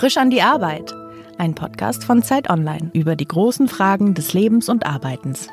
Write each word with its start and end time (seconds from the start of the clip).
Frisch 0.00 0.16
an 0.16 0.30
die 0.30 0.40
Arbeit. 0.40 0.94
Ein 1.36 1.54
Podcast 1.54 2.04
von 2.04 2.22
Zeit 2.22 2.48
Online 2.48 2.88
über 2.94 3.16
die 3.16 3.28
großen 3.28 3.68
Fragen 3.68 4.14
des 4.14 4.32
Lebens 4.32 4.70
und 4.70 4.86
Arbeitens. 4.86 5.48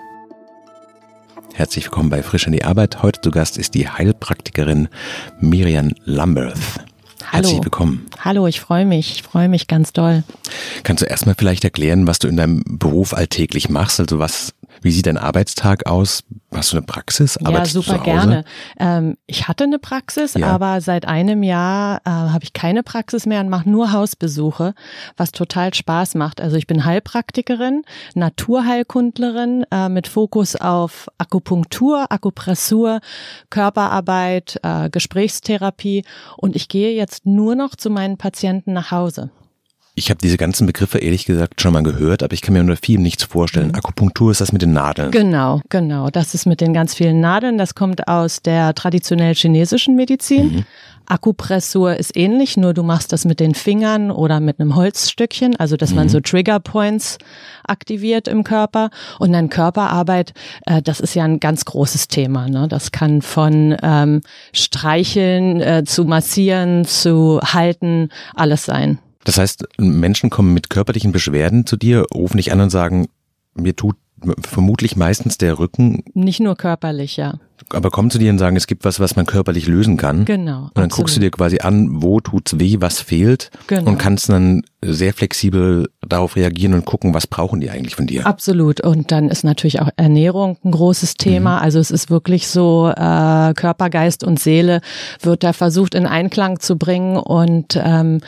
Herzlich 1.54 1.84
willkommen 1.84 2.10
bei 2.10 2.24
Frisch 2.24 2.48
an 2.48 2.54
die 2.54 2.64
Arbeit. 2.64 3.04
Heute 3.04 3.20
zu 3.20 3.32
Gast 3.32 3.58
ist 3.58 3.74
die 3.74 3.90
Heilpraktikerin 3.90 4.88
Miriam 5.42 5.92
Lamberth. 6.06 6.58
Herzlich 7.30 7.56
Hallo. 7.56 7.66
willkommen. 7.66 8.06
Hallo, 8.20 8.48
ich 8.48 8.60
freue 8.60 8.86
mich. 8.86 9.12
Ich 9.14 9.24
freue 9.24 9.48
mich 9.50 9.68
ganz 9.68 9.94
doll. 9.94 10.24
Kannst 10.84 11.02
du 11.04 11.08
erstmal 11.08 11.36
vielleicht 11.38 11.64
erklären, 11.64 12.08
was 12.08 12.20
du 12.20 12.28
in 12.28 12.38
deinem 12.38 12.64
Beruf 12.66 13.14
alltäglich 13.14 13.70
machst? 13.70 14.00
Also 14.00 14.20
was, 14.20 14.54
wie 14.82 14.92
sieht 14.92 15.06
dein 15.06 15.18
Arbeitstag 15.18 15.86
aus? 15.86 16.24
Hast 16.54 16.72
du 16.72 16.78
eine 16.78 16.86
Praxis? 16.86 17.38
Ja, 17.42 17.48
Arbeitest 17.48 17.76
du 17.76 17.82
super 17.82 18.00
gerne. 18.04 18.46
Ähm, 18.80 19.18
ich 19.28 19.48
hatte 19.48 19.66
eine 19.66 19.80
Praxis, 19.80 20.34
Ja. 20.34 20.48
aber 20.48 20.80
seit 20.82 21.06
einem 21.06 21.44
Jahr 21.44 21.98
äh, 22.06 22.10
habe 22.10 22.44
ich 22.44 22.54
keine 22.54 22.84
Praxis 22.84 23.26
mehr 23.26 23.42
und 23.42 23.50
mache 23.50 23.70
nur 23.70 23.92
Hausbesuche, 23.92 24.74
was 25.18 25.32
total 25.32 25.74
Spaß 25.74 26.16
macht. 26.16 26.40
Also 26.40 26.56
ich 26.56 26.66
bin 26.66 26.86
Heilpraktikerin, 26.86 27.84
Naturheilkundlerin 28.16 29.66
äh, 29.72 29.90
mit 29.90 30.08
Fokus 30.08 30.56
auf 30.56 31.10
Akupunktur, 31.18 32.12
Akupressur, 32.12 33.02
Körperarbeit, 33.50 34.58
äh, 34.64 34.90
Gesprächstherapie 34.90 36.04
und 36.38 36.56
ich 36.56 36.70
gehe 36.70 36.96
jetzt 36.96 37.26
nur 37.26 37.56
noch 37.56 37.76
zu 37.76 37.90
meinen 37.90 38.07
Patienten 38.16 38.72
nach 38.72 38.92
Hause. 38.92 39.32
Ich 39.98 40.12
habe 40.12 40.20
diese 40.22 40.38
ganzen 40.38 40.68
Begriffe 40.68 41.00
ehrlich 41.00 41.26
gesagt 41.26 41.60
schon 41.60 41.74
mal 41.74 41.82
gehört, 41.82 42.22
aber 42.22 42.34
ich 42.34 42.44
kann 42.44 42.54
mir 42.54 42.60
unter 42.60 42.78
viel 42.78 43.00
nichts 43.00 43.24
vorstellen. 43.24 43.74
Akupunktur 43.74 44.30
ist 44.30 44.40
das 44.40 44.52
mit 44.52 44.62
den 44.62 44.72
Nadeln. 44.72 45.10
Genau, 45.10 45.60
genau. 45.70 46.12
Das 46.12 46.36
ist 46.36 46.46
mit 46.46 46.62
den 46.62 46.72
ganz 46.72 46.94
vielen 46.94 47.20
Nadeln. 47.20 47.58
Das 47.58 47.74
kommt 47.74 48.08
aus 48.08 48.44
der 48.44 48.76
traditionell 48.76 49.34
chinesischen 49.34 49.96
Medizin. 49.96 50.66
Akupressur 51.08 51.96
ist 51.96 52.16
ähnlich, 52.16 52.58
nur 52.58 52.76
du 52.76 52.84
machst 52.84 53.12
das 53.12 53.26
mit 53.26 53.40
den 53.40 53.56
Fingern 53.56 54.12
oder 54.12 54.40
mit 54.40 54.60
einem 54.60 54.76
Holzstückchen, 54.76 55.56
also 55.56 55.78
dass 55.78 55.96
man 55.96 56.10
so 56.10 56.20
Trigger 56.20 56.60
Points 56.60 57.18
aktiviert 57.64 58.28
im 58.28 58.44
Körper. 58.44 58.92
Und 59.18 59.34
dann 59.34 59.50
Körperarbeit, 59.50 60.34
äh, 60.68 60.84
das 60.84 61.00
ist 61.00 61.16
ja 61.16 61.24
ein 61.24 61.40
ganz 61.40 61.66
großes 61.66 62.08
Thema. 62.08 62.48
Ne? 62.48 62.68
Das 62.68 62.92
kann 62.92 63.24
von 63.24 63.76
ähm, 63.82 64.22
Streicheln 64.54 65.60
äh, 65.60 65.84
zu 65.86 66.04
massieren, 66.04 66.86
zu 66.86 67.40
halten, 67.42 68.10
alles 68.36 68.66
sein. 68.66 69.00
Das 69.28 69.38
heißt, 69.38 69.68
Menschen 69.78 70.30
kommen 70.30 70.54
mit 70.54 70.70
körperlichen 70.70 71.12
Beschwerden 71.12 71.66
zu 71.66 71.76
dir, 71.76 72.06
rufen 72.14 72.38
dich 72.38 72.54
an 72.54 72.62
und 72.62 72.70
sagen, 72.70 73.10
mir 73.56 73.76
tut 73.76 73.98
vermutlich 74.40 74.96
meistens 74.96 75.38
der 75.38 75.60
Rücken, 75.60 76.06
Nicht 76.14 76.40
nur 76.40 76.56
körperlich, 76.56 77.18
ja. 77.18 77.38
Aber 77.70 77.90
kommen 77.90 78.10
zu 78.12 78.18
dir 78.18 78.32
und 78.32 78.38
sagen, 78.38 78.56
es 78.56 78.68
gibt 78.68 78.86
was, 78.86 79.00
was 79.00 79.16
man 79.16 79.26
körperlich 79.26 79.68
lösen 79.68 79.98
kann. 79.98 80.26
Genau. 80.26 80.64
Und 80.64 80.78
dann 80.78 80.90
guckst 80.90 81.16
du 81.16 81.20
dir 81.20 81.32
quasi 81.32 81.60
an, 81.60 82.02
wo 82.02 82.20
tut's 82.20 82.60
weh, 82.60 82.78
was 82.80 83.00
fehlt 83.00 83.50
Genau. 83.68 83.90
und 83.90 83.98
kannst 83.98 84.30
dann 84.30 84.64
sehr 84.84 85.14
flexibel 85.14 85.90
darauf 86.08 86.36
reagieren 86.36 86.74
und 86.74 86.86
gucken, 86.86 87.14
was 87.14 87.28
brauchen 87.28 87.60
die 87.60 87.70
eigentlich 87.70 87.96
von 87.96 88.08
dir. 88.08 88.26
Absolut. 88.28 88.82
Und 88.82 89.12
dann 89.12 89.30
ist 89.30 89.44
natürlich 89.44 89.82
auch 89.82 89.90
Ernährung 89.98 90.58
ein 90.64 90.72
großes 90.72 91.16
Thema. 91.16 91.60
Also 91.60 91.80
es 91.80 91.92
ist 91.92 92.10
wirklich 92.10 92.48
so, 92.48 92.90
äh, 92.90 93.54
Körper, 93.56 93.90
Geist 93.90 94.24
und 94.24 94.40
Seele 94.40 94.82
wird 95.22 95.44
da 95.44 95.54
versucht 95.54 95.96
in 95.96 96.06
Einklang 96.06 96.60
zu 96.60 96.78
bringen 96.78 97.18
und 97.18 97.80
ähm, 97.84 98.22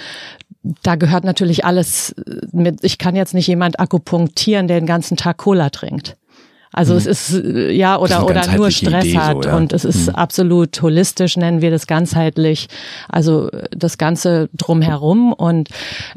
da 0.84 0.96
gehört 0.96 1.24
natürlich 1.24 1.64
alles 1.64 2.14
mit. 2.52 2.84
Ich 2.84 2.98
kann 2.98 3.16
jetzt 3.16 3.34
nicht 3.34 3.48
jemand 3.48 3.80
akupunktieren, 3.80 4.68
der 4.68 4.80
den 4.82 4.86
ganzen 4.88 5.16
Tag 5.16 5.38
Cola 5.38 5.70
trinkt. 5.70 6.18
Also 6.72 6.94
es 6.96 7.06
ist 7.08 7.34
äh, 7.34 7.72
ja 7.72 7.98
Mhm. 7.98 8.04
Oder 8.04 8.26
oder 8.26 8.48
nur 8.56 8.70
Stress 8.72 9.04
Idee 9.06 9.14
so, 9.14 9.20
hat 9.20 9.46
ja. 9.46 9.58
und 9.58 9.74
es 9.74 9.86
ist 9.86 10.08
Mhm. 10.08 10.16
absolut 10.16 10.82
holistisch 10.82 11.36
nennen 11.38 11.62
wir 11.62 11.72
das 11.72 11.88
ganzheitlich. 11.88 12.68
Also 13.10 13.50
äh, 13.52 13.68
das 13.72 13.98
ganze 13.98 14.50
drumherum 14.56 15.34
und 15.34 15.70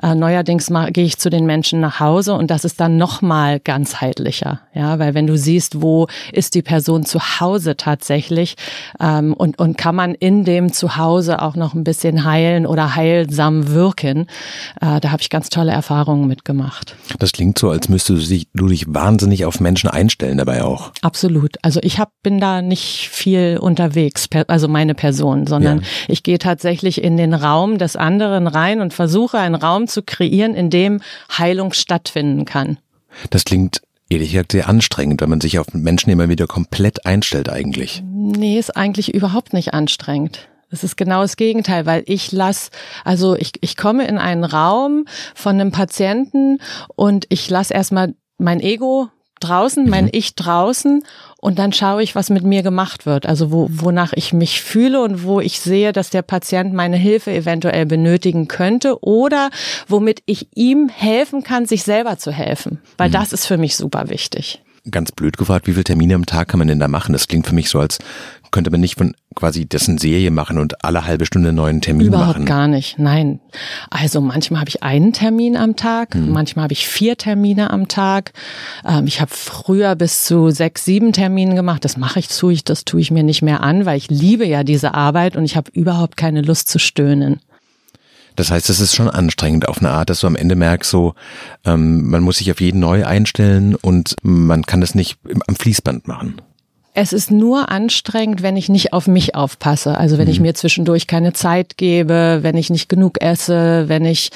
äh, 0.02 0.14
neuerdings 0.14 0.68
ma- 0.70 0.90
gehe 0.90 1.04
ich 1.04 1.16
zu 1.18 1.30
den 1.30 1.46
Menschen 1.46 1.80
nach 1.80 2.00
Hause 2.00 2.34
und 2.34 2.50
das 2.50 2.64
ist 2.64 2.80
dann 2.80 2.96
noch 2.98 3.22
mal 3.22 3.60
ganzheitlicher, 3.60 4.60
ja, 4.74 4.98
weil 4.98 5.14
wenn 5.14 5.26
du 5.26 5.36
siehst, 5.38 5.80
wo 5.82 6.06
ist 6.32 6.54
die 6.54 6.62
Person 6.62 7.04
zu 7.06 7.18
Hause 7.40 7.76
tatsächlich 7.76 8.56
ähm, 9.00 9.32
und 9.34 9.58
und 9.58 9.78
kann 9.78 9.94
man 9.96 10.14
in 10.14 10.44
dem 10.44 10.72
Zuhause 10.72 11.40
auch 11.40 11.56
noch 11.56 11.74
ein 11.74 11.84
bisschen 11.84 12.24
heilen 12.24 12.66
oder 12.66 12.94
heilsam 12.94 13.68
wirken, 13.68 14.26
äh, 14.80 15.00
da 15.00 15.10
habe 15.10 15.22
ich 15.22 15.30
ganz 15.30 15.48
tolle 15.48 15.72
Erfahrungen 15.72 16.28
mitgemacht. 16.28 16.94
Das 17.18 17.32
klingt 17.32 17.58
so, 17.58 17.70
als 17.70 17.88
müsstest 17.88 18.22
du 18.22 18.28
dich, 18.34 18.48
du 18.54 18.66
dich 18.68 18.84
wahnsinnig 18.88 19.44
auf 19.46 19.58
Menschen 19.60 19.88
einstellen 19.88 20.38
dabei 20.44 20.62
auch. 20.64 20.92
Absolut. 21.02 21.56
Also 21.62 21.80
ich 21.82 21.98
hab, 21.98 22.10
bin 22.22 22.40
da 22.40 22.62
nicht 22.62 23.08
viel 23.10 23.58
unterwegs, 23.60 24.28
also 24.48 24.68
meine 24.68 24.94
Person, 24.94 25.46
sondern 25.46 25.78
Ja. 25.78 25.84
ich 26.08 26.22
gehe 26.22 26.38
tatsächlich 26.38 27.02
in 27.02 27.16
den 27.16 27.34
Raum 27.34 27.78
des 27.78 27.96
anderen 27.96 28.46
rein 28.46 28.80
und 28.80 28.92
versuche 28.92 29.38
einen 29.38 29.54
Raum 29.54 29.86
zu 29.86 30.02
kreieren, 30.02 30.54
in 30.54 30.70
dem 30.70 31.00
Heilung 31.36 31.72
stattfinden 31.72 32.44
kann. 32.44 32.78
Das 33.30 33.44
klingt 33.44 33.82
ehrlich 34.08 34.32
gesagt 34.32 34.52
sehr 34.52 34.68
anstrengend, 34.68 35.20
wenn 35.20 35.30
man 35.30 35.40
sich 35.40 35.58
auf 35.58 35.66
Menschen 35.72 36.10
immer 36.10 36.28
wieder 36.28 36.46
komplett 36.46 37.06
einstellt 37.06 37.48
eigentlich. 37.48 38.02
Nee, 38.04 38.58
ist 38.58 38.76
eigentlich 38.76 39.14
überhaupt 39.14 39.52
nicht 39.52 39.72
anstrengend. 39.74 40.48
Es 40.70 40.82
ist 40.84 40.96
genau 40.96 41.20
das 41.20 41.36
Gegenteil, 41.36 41.84
weil 41.84 42.02
ich 42.06 42.32
lass, 42.32 42.70
also 43.04 43.36
ich, 43.36 43.52
ich 43.60 43.76
komme 43.76 44.06
in 44.06 44.16
einen 44.16 44.44
Raum 44.44 45.04
von 45.34 45.60
einem 45.60 45.70
Patienten 45.70 46.58
und 46.96 47.26
ich 47.28 47.48
lass 47.50 47.70
erstmal 47.70 48.14
mein 48.38 48.60
Ego 48.60 49.08
draußen, 49.42 49.88
mein 49.88 50.08
Ich 50.12 50.34
draußen 50.34 51.02
und 51.36 51.58
dann 51.58 51.72
schaue 51.72 52.02
ich, 52.02 52.14
was 52.14 52.30
mit 52.30 52.44
mir 52.44 52.62
gemacht 52.62 53.04
wird. 53.06 53.26
Also 53.26 53.50
wo, 53.50 53.68
wonach 53.70 54.12
ich 54.14 54.32
mich 54.32 54.62
fühle 54.62 55.02
und 55.02 55.24
wo 55.24 55.40
ich 55.40 55.60
sehe, 55.60 55.92
dass 55.92 56.10
der 56.10 56.22
Patient 56.22 56.72
meine 56.72 56.96
Hilfe 56.96 57.32
eventuell 57.32 57.86
benötigen 57.86 58.48
könnte 58.48 59.02
oder 59.02 59.50
womit 59.88 60.22
ich 60.26 60.48
ihm 60.54 60.88
helfen 60.88 61.42
kann, 61.42 61.66
sich 61.66 61.82
selber 61.82 62.18
zu 62.18 62.30
helfen. 62.32 62.80
Weil 62.96 63.10
das 63.10 63.32
ist 63.32 63.46
für 63.46 63.58
mich 63.58 63.76
super 63.76 64.08
wichtig. 64.08 64.62
Ganz 64.90 65.12
blöd 65.12 65.36
gefragt, 65.36 65.66
wie 65.66 65.72
viele 65.72 65.84
Termine 65.84 66.14
am 66.14 66.26
Tag 66.26 66.48
kann 66.48 66.58
man 66.58 66.68
denn 66.68 66.80
da 66.80 66.88
machen? 66.88 67.12
Das 67.12 67.28
klingt 67.28 67.46
für 67.46 67.54
mich 67.54 67.68
so, 67.68 67.78
als 67.78 67.98
könnte 68.52 68.70
man 68.70 68.80
nicht 68.80 68.96
von 68.98 69.14
quasi 69.34 69.64
dessen 69.66 69.98
Serie 69.98 70.30
machen 70.30 70.58
und 70.58 70.84
alle 70.84 71.04
halbe 71.04 71.26
Stunde 71.26 71.48
einen 71.48 71.56
neuen 71.56 71.80
Termin 71.80 72.06
Überhaupt 72.06 72.34
machen. 72.38 72.44
gar 72.46 72.68
nicht, 72.68 72.98
nein. 72.98 73.40
Also 73.90 74.20
manchmal 74.20 74.60
habe 74.60 74.68
ich 74.68 74.82
einen 74.84 75.12
Termin 75.12 75.56
am 75.56 75.74
Tag, 75.74 76.14
Hm. 76.14 76.30
manchmal 76.30 76.64
habe 76.64 76.72
ich 76.74 76.86
vier 76.86 77.16
Termine 77.18 77.70
am 77.70 77.88
Tag. 77.88 78.32
Ähm, 78.86 79.06
ich 79.08 79.20
habe 79.20 79.32
früher 79.34 79.96
bis 79.96 80.24
zu 80.24 80.50
sechs, 80.50 80.84
sieben 80.84 81.12
Terminen 81.12 81.56
gemacht. 81.56 81.84
Das 81.84 81.96
mache 81.96 82.20
ich, 82.20 82.28
tue 82.28 82.52
ich, 82.52 82.62
das 82.62 82.84
tue 82.84 83.00
ich 83.00 83.10
mir 83.10 83.24
nicht 83.24 83.42
mehr 83.42 83.62
an, 83.62 83.86
weil 83.86 83.96
ich 83.96 84.08
liebe 84.10 84.46
ja 84.46 84.62
diese 84.62 84.94
Arbeit 84.94 85.34
und 85.36 85.44
ich 85.44 85.56
habe 85.56 85.70
überhaupt 85.72 86.16
keine 86.16 86.42
Lust 86.42 86.68
zu 86.68 86.78
stöhnen. 86.78 87.40
Das 88.36 88.50
heißt, 88.50 88.70
es 88.70 88.80
ist 88.80 88.94
schon 88.94 89.10
anstrengend 89.10 89.68
auf 89.68 89.78
eine 89.80 89.90
Art, 89.90 90.08
dass 90.08 90.20
du 90.20 90.26
am 90.26 90.36
Ende 90.36 90.54
merkst, 90.54 90.90
so 90.90 91.14
ähm, 91.66 92.08
man 92.08 92.22
muss 92.22 92.38
sich 92.38 92.50
auf 92.50 92.60
jeden 92.62 92.80
neu 92.80 93.04
einstellen 93.04 93.74
und 93.74 94.16
man 94.22 94.64
kann 94.64 94.80
das 94.80 94.94
nicht 94.94 95.18
am 95.46 95.54
Fließband 95.56 96.08
machen. 96.08 96.40
Es 96.94 97.14
ist 97.14 97.30
nur 97.30 97.70
anstrengend, 97.70 98.42
wenn 98.42 98.56
ich 98.56 98.68
nicht 98.68 98.92
auf 98.92 99.06
mich 99.06 99.34
aufpasse. 99.34 99.96
Also 99.96 100.18
wenn 100.18 100.28
ich 100.28 100.40
mir 100.40 100.54
zwischendurch 100.54 101.06
keine 101.06 101.32
Zeit 101.32 101.78
gebe, 101.78 102.40
wenn 102.42 102.56
ich 102.56 102.68
nicht 102.68 102.90
genug 102.90 103.22
esse, 103.22 103.88
wenn 103.88 104.04
ich 104.04 104.30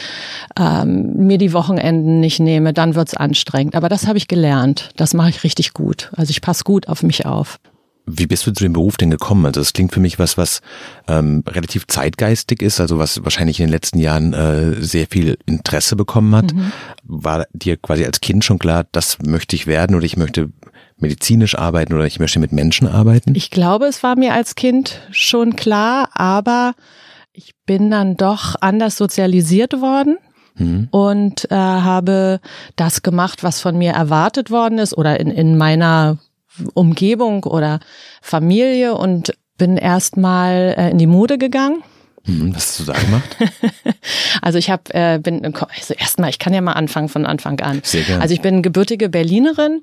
ähm, 0.58 1.12
mir 1.16 1.36
die 1.36 1.52
Wochenenden 1.52 2.18
nicht 2.18 2.40
nehme, 2.40 2.72
dann 2.72 2.94
wird's 2.94 3.14
anstrengend. 3.14 3.74
Aber 3.74 3.90
das 3.90 4.06
habe 4.06 4.16
ich 4.16 4.26
gelernt. 4.26 4.88
Das 4.96 5.12
mache 5.12 5.28
ich 5.28 5.44
richtig 5.44 5.74
gut. 5.74 6.10
Also 6.16 6.30
ich 6.30 6.40
passe 6.40 6.64
gut 6.64 6.88
auf 6.88 7.02
mich 7.02 7.26
auf. 7.26 7.58
Wie 8.06 8.26
bist 8.26 8.46
du 8.46 8.52
zu 8.52 8.64
dem 8.64 8.72
Beruf 8.72 8.96
denn 8.96 9.10
gekommen? 9.10 9.44
Also 9.44 9.60
das 9.60 9.74
klingt 9.74 9.92
für 9.92 10.00
mich 10.00 10.18
was, 10.18 10.38
was 10.38 10.62
ähm, 11.08 11.42
relativ 11.46 11.86
zeitgeistig 11.88 12.62
ist, 12.62 12.80
also 12.80 12.98
was 12.98 13.22
wahrscheinlich 13.24 13.60
in 13.60 13.66
den 13.66 13.72
letzten 13.72 13.98
Jahren 13.98 14.32
äh, 14.32 14.80
sehr 14.80 15.08
viel 15.10 15.36
Interesse 15.44 15.96
bekommen 15.96 16.34
hat. 16.34 16.54
War 17.02 17.46
dir 17.52 17.76
quasi 17.76 18.04
als 18.04 18.20
Kind 18.20 18.44
schon 18.44 18.60
klar, 18.60 18.86
das 18.92 19.18
möchte 19.26 19.56
ich 19.56 19.66
werden 19.66 19.94
oder 19.96 20.06
ich 20.06 20.16
möchte 20.16 20.50
medizinisch 20.98 21.56
arbeiten 21.56 21.94
oder 21.94 22.06
ich 22.06 22.18
möchte 22.18 22.38
mit 22.38 22.52
Menschen 22.52 22.88
arbeiten? 22.88 23.34
Ich 23.34 23.50
glaube, 23.50 23.86
es 23.86 24.02
war 24.02 24.16
mir 24.16 24.34
als 24.34 24.54
Kind 24.54 25.00
schon 25.10 25.56
klar, 25.56 26.10
aber 26.14 26.74
ich 27.32 27.52
bin 27.66 27.90
dann 27.90 28.16
doch 28.16 28.54
anders 28.60 28.96
sozialisiert 28.96 29.80
worden. 29.80 30.18
Mhm. 30.58 30.88
und 30.90 31.50
äh, 31.50 31.54
habe 31.54 32.40
das 32.76 33.02
gemacht, 33.02 33.42
was 33.42 33.60
von 33.60 33.76
mir 33.76 33.92
erwartet 33.92 34.50
worden 34.50 34.78
ist 34.78 34.96
oder 34.96 35.20
in, 35.20 35.30
in 35.30 35.58
meiner 35.58 36.16
Umgebung 36.72 37.44
oder 37.44 37.80
Familie 38.22 38.94
und 38.94 39.34
bin 39.58 39.76
erstmal 39.76 40.74
äh, 40.76 40.90
in 40.90 40.98
die 40.98 41.06
Mode 41.06 41.38
gegangen. 41.38 41.82
Hm, 42.26 42.54
was 42.54 42.66
hast 42.66 42.80
du 42.80 42.84
da 42.84 42.92
gemacht? 42.92 43.36
Also 44.42 44.58
ich 44.58 44.70
habe 44.70 44.82
äh, 44.94 45.18
bin 45.18 45.44
also 45.44 45.94
erstmal, 45.94 46.30
ich 46.30 46.38
kann 46.38 46.54
ja 46.54 46.60
mal 46.60 46.74
anfangen 46.74 47.08
von 47.08 47.26
Anfang 47.26 47.58
an. 47.60 47.80
Sehr 47.82 48.02
gerne. 48.02 48.22
Also 48.22 48.34
ich 48.34 48.42
bin 48.42 48.62
gebürtige 48.62 49.08
Berlinerin 49.08 49.82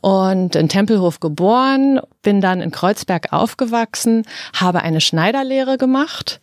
und 0.00 0.56
in 0.56 0.68
Tempelhof 0.68 1.20
geboren, 1.20 2.00
bin 2.22 2.40
dann 2.40 2.60
in 2.60 2.70
Kreuzberg 2.72 3.32
aufgewachsen, 3.32 4.24
habe 4.54 4.82
eine 4.82 5.00
Schneiderlehre 5.00 5.78
gemacht 5.78 6.40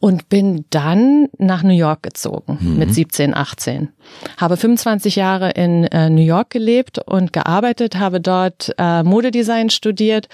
und 0.00 0.28
bin 0.28 0.64
dann 0.70 1.28
nach 1.38 1.62
New 1.62 1.74
York 1.74 2.02
gezogen 2.02 2.58
mit 2.78 2.94
17, 2.94 3.34
18. 3.34 3.90
Habe 4.38 4.56
25 4.56 5.16
Jahre 5.16 5.50
in 5.50 5.84
äh, 5.84 6.08
New 6.08 6.22
York 6.22 6.50
gelebt 6.50 6.98
und 6.98 7.32
gearbeitet, 7.32 7.96
habe 7.96 8.20
dort 8.20 8.72
äh, 8.78 9.02
Modedesign 9.02 9.70
studiert 9.70 10.28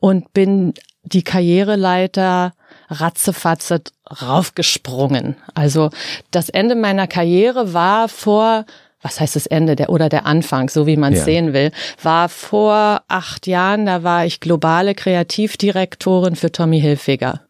und 0.00 0.32
bin 0.32 0.74
die 1.04 1.22
Karriereleiter 1.22 2.52
ratzefatze 2.92 3.82
raufgesprungen. 4.22 5.36
Also 5.54 5.90
das 6.30 6.48
Ende 6.48 6.74
meiner 6.74 7.06
Karriere 7.06 7.72
war 7.72 8.08
vor 8.08 8.64
was 9.02 9.20
heißt 9.20 9.34
das 9.36 9.46
Ende 9.46 9.74
der 9.74 9.90
oder 9.90 10.08
der 10.08 10.26
Anfang, 10.26 10.68
so 10.68 10.86
wie 10.86 10.96
man 10.96 11.12
es 11.12 11.20
ja. 11.20 11.24
sehen 11.24 11.52
will, 11.52 11.72
war 12.02 12.28
vor 12.28 13.02
acht 13.08 13.46
Jahren, 13.48 13.84
da 13.84 14.04
war 14.04 14.24
ich 14.24 14.38
globale 14.38 14.94
Kreativdirektorin 14.94 16.36
für 16.36 16.52
Tommy 16.52 16.80
Hilfiger. 16.80 17.40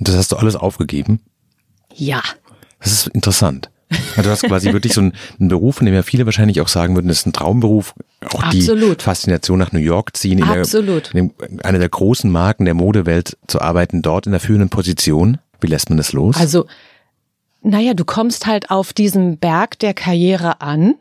Das 0.00 0.16
hast 0.16 0.32
du 0.32 0.36
alles 0.36 0.56
aufgegeben? 0.56 1.20
Ja. 1.94 2.22
Das 2.80 2.92
ist 2.92 3.08
interessant. 3.08 3.70
Also 3.90 4.22
du 4.22 4.30
hast 4.30 4.42
quasi 4.42 4.72
wirklich 4.72 4.92
so 4.92 5.00
einen, 5.00 5.12
einen, 5.38 5.48
Beruf, 5.48 5.76
von 5.76 5.86
dem 5.86 5.94
ja 5.94 6.02
viele 6.02 6.26
wahrscheinlich 6.26 6.60
auch 6.60 6.68
sagen 6.68 6.94
würden, 6.94 7.08
das 7.08 7.20
ist 7.20 7.26
ein 7.26 7.32
Traumberuf. 7.32 7.94
Auch 8.32 8.42
Absolut. 8.42 9.00
die 9.00 9.04
Faszination 9.04 9.58
nach 9.58 9.72
New 9.72 9.78
York 9.78 10.16
ziehen, 10.16 10.38
in, 10.38 10.44
Absolut. 10.44 11.14
Der, 11.14 11.20
in 11.20 11.60
einer 11.62 11.78
der 11.78 11.88
großen 11.88 12.30
Marken 12.30 12.64
der 12.64 12.74
Modewelt 12.74 13.36
zu 13.46 13.60
arbeiten, 13.60 14.02
dort 14.02 14.26
in 14.26 14.32
der 14.32 14.40
führenden 14.40 14.68
Position. 14.68 15.38
Wie 15.60 15.68
lässt 15.68 15.88
man 15.88 15.96
das 15.96 16.12
los? 16.12 16.36
Also, 16.36 16.66
naja, 17.62 17.94
du 17.94 18.04
kommst 18.04 18.46
halt 18.46 18.70
auf 18.70 18.92
diesem 18.92 19.38
Berg 19.38 19.78
der 19.78 19.94
Karriere 19.94 20.60
an. 20.60 20.94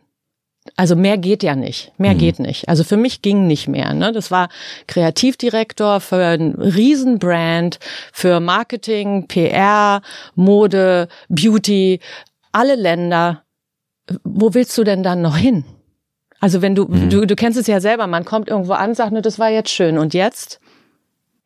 Also 0.75 0.95
mehr 0.95 1.17
geht 1.17 1.43
ja 1.43 1.55
nicht. 1.55 1.91
Mehr 1.97 2.13
mhm. 2.13 2.17
geht 2.17 2.39
nicht. 2.39 2.67
Also 2.67 2.83
für 2.83 2.97
mich 2.97 3.21
ging 3.21 3.47
nicht 3.47 3.67
mehr. 3.67 3.93
Ne? 3.93 4.11
Das 4.11 4.31
war 4.31 4.49
Kreativdirektor 4.87 6.01
für 6.01 6.23
ein 6.23 6.55
Riesenbrand, 6.55 7.79
für 8.11 8.39
Marketing, 8.39 9.27
PR, 9.27 10.01
Mode, 10.35 11.07
Beauty, 11.29 11.99
alle 12.51 12.75
Länder, 12.75 13.43
wo 14.23 14.53
willst 14.53 14.77
du 14.77 14.83
denn 14.83 15.03
dann 15.03 15.21
noch 15.21 15.37
hin? 15.37 15.65
Also 16.39 16.61
wenn 16.61 16.75
du, 16.75 16.85
mhm. 16.85 17.09
du, 17.09 17.25
du 17.25 17.35
kennst 17.35 17.57
es 17.57 17.67
ja 17.67 17.79
selber, 17.79 18.07
man 18.07 18.25
kommt 18.25 18.47
irgendwo 18.47 18.73
an, 18.73 18.93
sagt, 18.93 19.11
nur, 19.11 19.21
das 19.21 19.39
war 19.39 19.49
jetzt 19.49 19.71
schön 19.71 19.97
und 19.97 20.13
jetzt? 20.13 20.59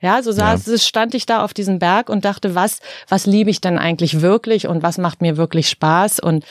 Ja, 0.02 0.24
so 0.24 0.32
saß, 0.32 0.66
ja. 0.66 0.78
stand 0.80 1.14
ich 1.14 1.28
da 1.28 1.44
auf 1.44 1.54
diesem 1.54 1.78
Berg 1.78 2.10
und 2.10 2.26
dachte, 2.26 2.56
was, 2.56 2.80
was 3.08 3.28
liebe 3.28 3.52
ich 3.52 3.62
denn 3.62 3.78
eigentlich 3.78 4.22
wirklich 4.22 4.68
und 4.68 4.82
was 4.82 4.98
macht 4.98 5.22
mir 5.22 5.38
wirklich 5.38 5.70
Spaß 5.70 6.20
und 6.20 6.44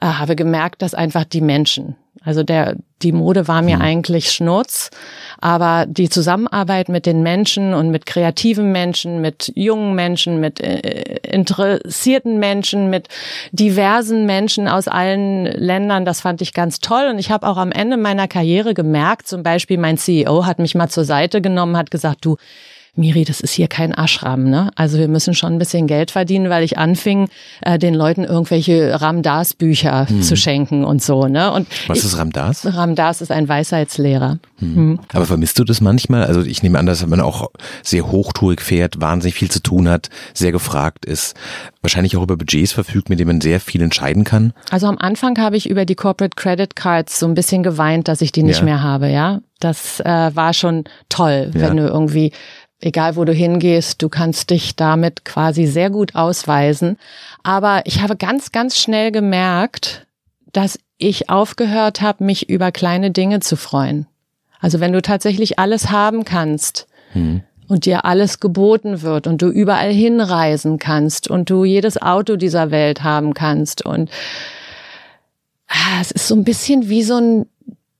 äh, 0.00 0.06
habe 0.06 0.36
gemerkt, 0.36 0.82
dass 0.82 0.94
einfach 0.94 1.24
die 1.24 1.40
Menschen, 1.40 1.96
also 2.24 2.42
der, 2.42 2.76
die 3.02 3.12
Mode 3.12 3.48
war 3.48 3.62
mir 3.62 3.76
mhm. 3.76 3.82
eigentlich 3.82 4.30
Schnurz, 4.30 4.90
aber 5.40 5.86
die 5.86 6.08
Zusammenarbeit 6.08 6.88
mit 6.88 7.06
den 7.06 7.22
Menschen 7.22 7.74
und 7.74 7.90
mit 7.90 8.06
kreativen 8.06 8.70
Menschen, 8.72 9.20
mit 9.20 9.52
jungen 9.54 9.94
Menschen, 9.94 10.40
mit 10.40 10.60
äh, 10.60 11.18
interessierten 11.28 12.38
Menschen, 12.38 12.90
mit 12.90 13.08
diversen 13.50 14.24
Menschen 14.26 14.68
aus 14.68 14.88
allen 14.88 15.46
Ländern, 15.46 16.04
das 16.04 16.20
fand 16.20 16.40
ich 16.42 16.52
ganz 16.54 16.78
toll. 16.78 17.08
Und 17.10 17.18
ich 17.18 17.30
habe 17.30 17.46
auch 17.46 17.56
am 17.56 17.72
Ende 17.72 17.96
meiner 17.96 18.28
Karriere 18.28 18.74
gemerkt, 18.74 19.26
zum 19.26 19.42
Beispiel 19.42 19.78
mein 19.78 19.98
CEO 19.98 20.46
hat 20.46 20.58
mich 20.58 20.74
mal 20.74 20.88
zur 20.88 21.04
Seite 21.04 21.40
genommen, 21.40 21.76
hat 21.76 21.90
gesagt, 21.90 22.24
du, 22.24 22.36
Miri, 22.94 23.24
das 23.24 23.40
ist 23.40 23.52
hier 23.52 23.68
kein 23.68 23.94
Ashram, 23.94 24.44
ne? 24.50 24.70
Also 24.74 24.98
wir 24.98 25.08
müssen 25.08 25.32
schon 25.32 25.54
ein 25.54 25.58
bisschen 25.58 25.86
Geld 25.86 26.10
verdienen, 26.10 26.50
weil 26.50 26.62
ich 26.62 26.76
anfing, 26.76 27.30
äh, 27.62 27.78
den 27.78 27.94
Leuten 27.94 28.22
irgendwelche 28.22 29.00
Ramdas-Bücher 29.00 30.10
hm. 30.10 30.20
zu 30.20 30.36
schenken 30.36 30.84
und 30.84 31.02
so, 31.02 31.26
ne? 31.26 31.50
Und 31.52 31.68
Was 31.86 32.04
ist 32.04 32.18
Ramdas? 32.18 32.66
Ramdas 32.66 33.22
ist 33.22 33.32
ein 33.32 33.48
Weisheitslehrer. 33.48 34.40
Hm. 34.58 34.76
Hm. 34.76 35.00
Aber 35.14 35.24
vermisst 35.24 35.58
du 35.58 35.64
das 35.64 35.80
manchmal? 35.80 36.26
Also 36.26 36.42
ich 36.42 36.62
nehme 36.62 36.78
an, 36.78 36.84
dass 36.84 37.06
man 37.06 37.22
auch 37.22 37.50
sehr 37.82 38.10
hochtourig 38.10 38.60
fährt, 38.60 39.00
wahnsinnig 39.00 39.36
viel 39.36 39.50
zu 39.50 39.62
tun 39.62 39.88
hat, 39.88 40.10
sehr 40.34 40.52
gefragt 40.52 41.06
ist, 41.06 41.34
wahrscheinlich 41.80 42.18
auch 42.18 42.22
über 42.22 42.36
Budgets 42.36 42.72
verfügt, 42.72 43.08
mit 43.08 43.18
denen 43.18 43.28
man 43.28 43.40
sehr 43.40 43.60
viel 43.60 43.80
entscheiden 43.80 44.24
kann. 44.24 44.52
Also 44.70 44.86
am 44.86 44.98
Anfang 44.98 45.38
habe 45.38 45.56
ich 45.56 45.66
über 45.66 45.86
die 45.86 45.94
Corporate 45.94 46.36
Credit 46.36 46.76
Cards 46.76 47.18
so 47.18 47.26
ein 47.26 47.32
bisschen 47.32 47.62
geweint, 47.62 48.06
dass 48.08 48.20
ich 48.20 48.32
die 48.32 48.42
nicht 48.42 48.58
ja. 48.58 48.64
mehr 48.66 48.82
habe, 48.82 49.08
ja. 49.08 49.40
Das 49.60 50.00
äh, 50.00 50.30
war 50.34 50.54
schon 50.54 50.84
toll, 51.08 51.52
ja. 51.54 51.60
wenn 51.60 51.76
du 51.76 51.86
irgendwie 51.86 52.32
egal 52.82 53.16
wo 53.16 53.24
du 53.24 53.32
hingehst, 53.32 54.02
du 54.02 54.08
kannst 54.08 54.50
dich 54.50 54.76
damit 54.76 55.24
quasi 55.24 55.66
sehr 55.66 55.90
gut 55.90 56.14
ausweisen. 56.14 56.98
Aber 57.42 57.82
ich 57.84 58.02
habe 58.02 58.16
ganz, 58.16 58.52
ganz 58.52 58.76
schnell 58.76 59.12
gemerkt, 59.12 60.06
dass 60.52 60.78
ich 60.98 61.30
aufgehört 61.30 62.00
habe, 62.02 62.24
mich 62.24 62.48
über 62.48 62.72
kleine 62.72 63.10
Dinge 63.10 63.40
zu 63.40 63.56
freuen. 63.56 64.06
Also 64.60 64.80
wenn 64.80 64.92
du 64.92 65.02
tatsächlich 65.02 65.58
alles 65.58 65.90
haben 65.90 66.24
kannst 66.24 66.86
hm. 67.12 67.42
und 67.68 67.84
dir 67.84 68.04
alles 68.04 68.38
geboten 68.38 69.02
wird 69.02 69.26
und 69.26 69.42
du 69.42 69.48
überall 69.48 69.92
hinreisen 69.92 70.78
kannst 70.78 71.28
und 71.28 71.50
du 71.50 71.64
jedes 71.64 72.00
Auto 72.00 72.36
dieser 72.36 72.70
Welt 72.70 73.02
haben 73.02 73.34
kannst 73.34 73.84
und 73.84 74.10
ah, 75.66 76.00
es 76.00 76.12
ist 76.12 76.28
so 76.28 76.36
ein 76.36 76.44
bisschen 76.44 76.88
wie 76.88 77.02
so 77.02 77.16
ein 77.16 77.46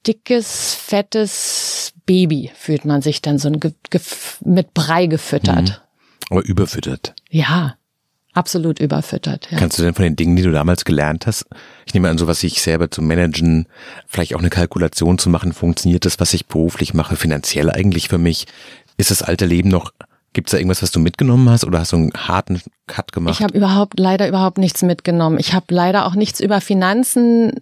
dickes, 0.07 0.75
fettes 0.75 1.93
Baby 2.07 2.51
fühlt 2.55 2.85
man 2.85 3.03
sich 3.03 3.23
dann 3.23 3.39
so 3.39 3.49
ein 3.49 3.61
mit 4.45 4.75
Brei 4.75 5.07
gefüttert. 5.07 5.63
Mhm. 5.63 6.31
Aber 6.31 6.45
überfüttert. 6.45 7.15
Ja, 7.31 7.77
absolut 8.33 8.81
überfüttert. 8.81 9.49
Ja. 9.51 9.59
Kannst 9.59 9.79
du 9.79 9.83
denn 9.83 9.95
von 9.95 10.05
den 10.05 10.17
Dingen, 10.17 10.37
die 10.37 10.43
du 10.43 10.53
damals 10.53 10.85
gelernt 10.85 11.27
hast, 11.27 11.47
ich 11.87 11.95
nehme 11.95 12.09
an, 12.09 12.19
so 12.19 12.27
was 12.27 12.41
sich 12.41 12.63
selber 12.63 12.91
zu 12.91 13.03
managen, 13.03 13.67
vielleicht 14.07 14.35
auch 14.35 14.41
eine 14.41 14.51
Kalkulation 14.51 15.19
zu 15.19 15.29
machen, 15.31 15.53
funktioniert 15.53 16.05
das, 16.05 16.19
was 16.21 16.35
ich 16.35 16.47
beruflich 16.47 16.95
mache, 16.95 17.17
finanziell 17.17 17.71
eigentlich 17.71 18.09
für 18.09 18.19
mich? 18.19 18.47
Ist 18.97 19.11
das 19.11 19.23
alte 19.23 19.47
Leben 19.47 19.69
noch 19.69 19.93
Gibt 20.35 20.49
es 20.49 20.53
da 20.53 20.59
irgendwas, 20.59 20.83
was 20.83 20.91
du 20.91 20.99
mitgenommen 20.99 21.51
hast 21.51 21.65
oder 21.65 21.81
hast 21.81 21.93
du 21.93 21.97
einen 21.97 22.13
harten 22.15 22.63
Cut 22.87 23.13
gemacht? 23.13 23.35
Ich 23.35 23.43
habe 23.43 23.57
überhaupt 23.57 23.99
leider 23.99 24.27
überhaupt 24.27 24.57
nichts 24.57 24.81
mitgenommen. 24.81 25.39
Ich 25.39 25.53
habe 25.53 25.67
leider 25.69 26.07
auch 26.07 26.15
nichts 26.15 26.41
über 26.41 26.63
Finanzen 26.63 27.53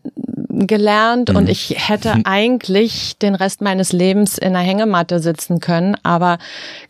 gelernt 0.66 1.30
mhm. 1.30 1.36
und 1.36 1.48
ich 1.48 1.88
hätte 1.88 2.16
mhm. 2.16 2.22
eigentlich 2.24 3.16
den 3.18 3.34
Rest 3.34 3.60
meines 3.60 3.92
Lebens 3.92 4.38
in 4.38 4.52
der 4.52 4.62
Hängematte 4.62 5.20
sitzen 5.20 5.60
können, 5.60 5.96
aber 6.02 6.38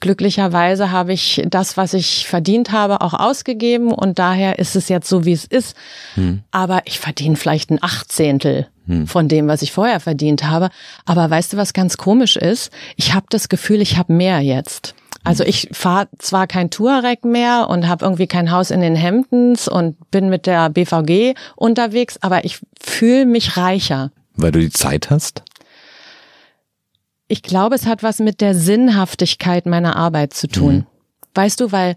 glücklicherweise 0.01 0.91
habe 0.91 1.13
ich 1.13 1.43
das, 1.47 1.77
was 1.77 1.95
ich 1.95 2.27
verdient 2.27 2.73
habe, 2.73 3.01
auch 3.01 3.15
ausgegeben 3.15 3.93
und 3.93 4.19
daher 4.19 4.59
ist 4.59 4.77
es 4.77 4.89
jetzt 4.89 5.09
so, 5.09 5.25
wie 5.25 5.33
es 5.33 5.45
ist. 5.45 5.77
Mhm. 6.17 6.43
Aber 6.51 6.83
ich 6.85 7.01
verdiene 7.01 7.37
vielleicht 7.37 7.71
ein 7.71 7.83
Achtzehntel 7.83 8.67
mhm. 8.87 9.07
von 9.07 9.29
dem, 9.29 9.49
was 9.49 9.63
ich 9.63 9.73
vorher 9.73 10.01
verdient 10.01 10.45
habe. 10.45 10.71
Aber 11.07 11.29
weißt 11.31 11.53
du, 11.53 11.57
was 11.57 11.73
ganz 11.73 11.97
komisch 11.97 12.37
ist? 12.37 12.73
Ich 12.97 13.15
habe 13.15 13.27
das 13.31 13.49
Gefühl, 13.49 13.81
ich 13.81 13.97
habe 13.97 14.13
mehr 14.13 14.41
jetzt. 14.41 14.95
Also 15.23 15.45
ich 15.45 15.69
fahre 15.73 16.09
zwar 16.19 16.47
kein 16.47 16.71
Touareg 16.71 17.25
mehr 17.25 17.69
und 17.69 17.87
habe 17.87 18.05
irgendwie 18.05 18.27
kein 18.27 18.51
Haus 18.51 18.71
in 18.71 18.81
den 18.81 19.01
Hamptons 19.01 19.69
und 19.69 20.11
bin 20.11 20.31
mit 20.31 20.47
der 20.47 20.71
BVG 20.71 21.35
unterwegs, 21.57 22.17
aber 22.23 22.45
ich 22.45 22.59
fühle 22.81 23.27
mich 23.27 23.57
reicher. 23.57 24.13
Weil 24.35 24.53
du 24.53 24.61
die 24.61 24.71
Zeit 24.71 25.11
hast? 25.11 25.43
Ich 27.29 27.43
glaube, 27.43 27.75
es 27.77 27.87
hat 27.87 28.03
was 28.03 28.19
mit 28.19 28.41
der 28.41 28.55
Sinnhaftigkeit 28.55 29.67
meiner 29.67 29.97
Arbeit 29.97 30.33
zu 30.35 30.49
tun. 30.49 30.75
Mhm. 30.75 30.87
Weißt 31.35 31.61
du, 31.61 31.71
weil 31.71 31.97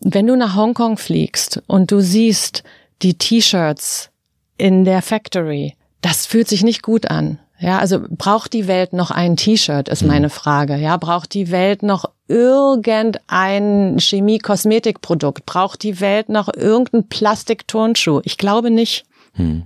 wenn 0.00 0.26
du 0.26 0.34
nach 0.36 0.56
Hongkong 0.56 0.96
fliegst 0.96 1.62
und 1.66 1.92
du 1.92 2.00
siehst 2.00 2.64
die 3.02 3.14
T-Shirts 3.14 4.10
in 4.56 4.84
der 4.84 5.02
Factory, 5.02 5.74
das 6.00 6.26
fühlt 6.26 6.48
sich 6.48 6.64
nicht 6.64 6.82
gut 6.82 7.10
an. 7.10 7.38
Ja, 7.64 7.78
also 7.78 8.00
braucht 8.10 8.52
die 8.52 8.68
Welt 8.68 8.92
noch 8.92 9.10
ein 9.10 9.38
T-Shirt, 9.38 9.88
ist 9.88 10.02
meine. 10.02 10.28
Frage. 10.28 10.76
Ja, 10.76 10.98
braucht 10.98 11.32
die 11.32 11.50
Welt 11.50 11.82
noch 11.82 12.04
irgendein 12.28 13.98
Chemie-Kosmetikprodukt? 13.98 15.46
Braucht 15.46 15.82
die 15.82 15.98
Welt 16.00 16.28
noch 16.28 16.52
irgendein 16.54 17.08
Plastik-Turnschuh? 17.08 18.20
Ich 18.24 18.36
glaube 18.36 18.70
nicht. 18.70 19.06
Hm. 19.32 19.62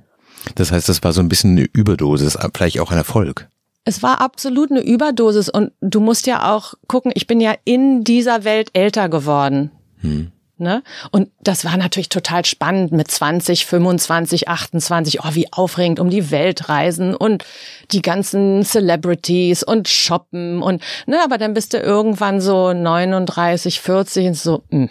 Das 0.55 0.71
heißt, 0.71 0.89
das 0.89 1.03
war 1.03 1.13
so 1.13 1.21
ein 1.21 1.29
bisschen 1.29 1.59
eine 1.59 1.67
Überdosis, 1.73 2.39
vielleicht 2.55 2.79
auch 2.79 2.93
ein 2.93 2.99
Erfolg. 2.99 3.49
Es 3.85 4.01
war 4.01 4.21
absolut 4.21 4.71
eine 4.71 4.81
Überdosis 4.81 5.49
und 5.49 5.73
du 5.81 5.99
musst 5.99 6.29
ja 6.29 6.55
auch 6.55 6.75
gucken, 6.87 7.11
ich 7.17 7.27
bin 7.27 7.41
ja 7.41 7.55
in 7.65 8.05
dieser 8.05 8.45
Welt 8.45 8.71
älter 8.75 9.09
geworden. 9.09 9.73
Hm. 10.03 10.31
Ne? 10.61 10.83
Und 11.11 11.31
das 11.41 11.65
war 11.65 11.77
natürlich 11.77 12.09
total 12.09 12.45
spannend 12.45 12.93
mit 12.93 13.11
20, 13.11 13.67
25, 13.67 14.49
28. 14.49 15.21
Oh, 15.25 15.35
wie 15.35 15.53
aufregend 15.53 16.01
um 16.01 16.11
die 16.11 16.31
Welt 16.31 16.69
reisen 16.69 17.15
und 17.15 17.45
die 17.93 18.03
ganzen 18.03 18.65
Celebrities 18.65 19.63
und 19.63 19.89
shoppen 19.89 20.63
und 20.63 20.83
ne, 21.07 21.19
aber 21.23 21.39
dann 21.39 21.55
bist 21.55 21.75
du 21.75 21.79
irgendwann 21.79 22.41
so 22.41 22.73
39, 22.73 23.81
40 23.81 24.27
und 24.27 24.35
so. 24.35 24.63
Mh, 24.71 24.83
hm, 24.83 24.91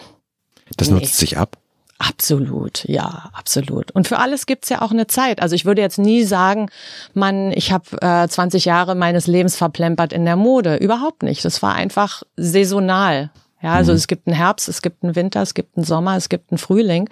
das 0.76 0.90
nee. 0.90 1.00
nutzt 1.00 1.18
sich 1.18 1.38
ab. 1.38 1.58
Absolut, 2.00 2.84
ja, 2.88 3.30
absolut. 3.34 3.90
Und 3.92 4.08
für 4.08 4.20
alles 4.20 4.46
gibt's 4.46 4.70
ja 4.70 4.84
auch 4.84 4.92
eine 4.92 5.08
Zeit. 5.08 5.42
Also 5.42 5.56
ich 5.56 5.66
würde 5.66 5.82
jetzt 5.82 5.98
nie 5.98 6.24
sagen, 6.24 6.70
man, 7.16 7.52
ich 7.52 7.72
habe 7.72 7.86
äh, 8.02 8.28
20 8.28 8.66
Jahre 8.66 8.94
meines 8.94 9.26
Lebens 9.26 9.56
verplempert 9.56 10.14
in 10.14 10.24
der 10.24 10.36
Mode. 10.36 10.76
Überhaupt 10.76 11.24
nicht. 11.24 11.44
Das 11.44 11.64
war 11.64 11.74
einfach 11.74 12.22
saisonal. 12.36 13.32
Ja, 13.62 13.74
also 13.74 13.92
mhm. 13.92 13.98
es 13.98 14.08
gibt 14.08 14.28
einen 14.28 14.36
Herbst, 14.36 14.70
es 14.70 14.82
gibt 14.82 15.04
einen 15.04 15.16
Winter, 15.16 15.42
es 15.42 15.54
gibt 15.54 15.78
einen 15.78 15.86
Sommer, 15.86 16.16
es 16.16 16.30
gibt 16.30 16.52
einen 16.52 16.58
Frühling. 16.58 17.10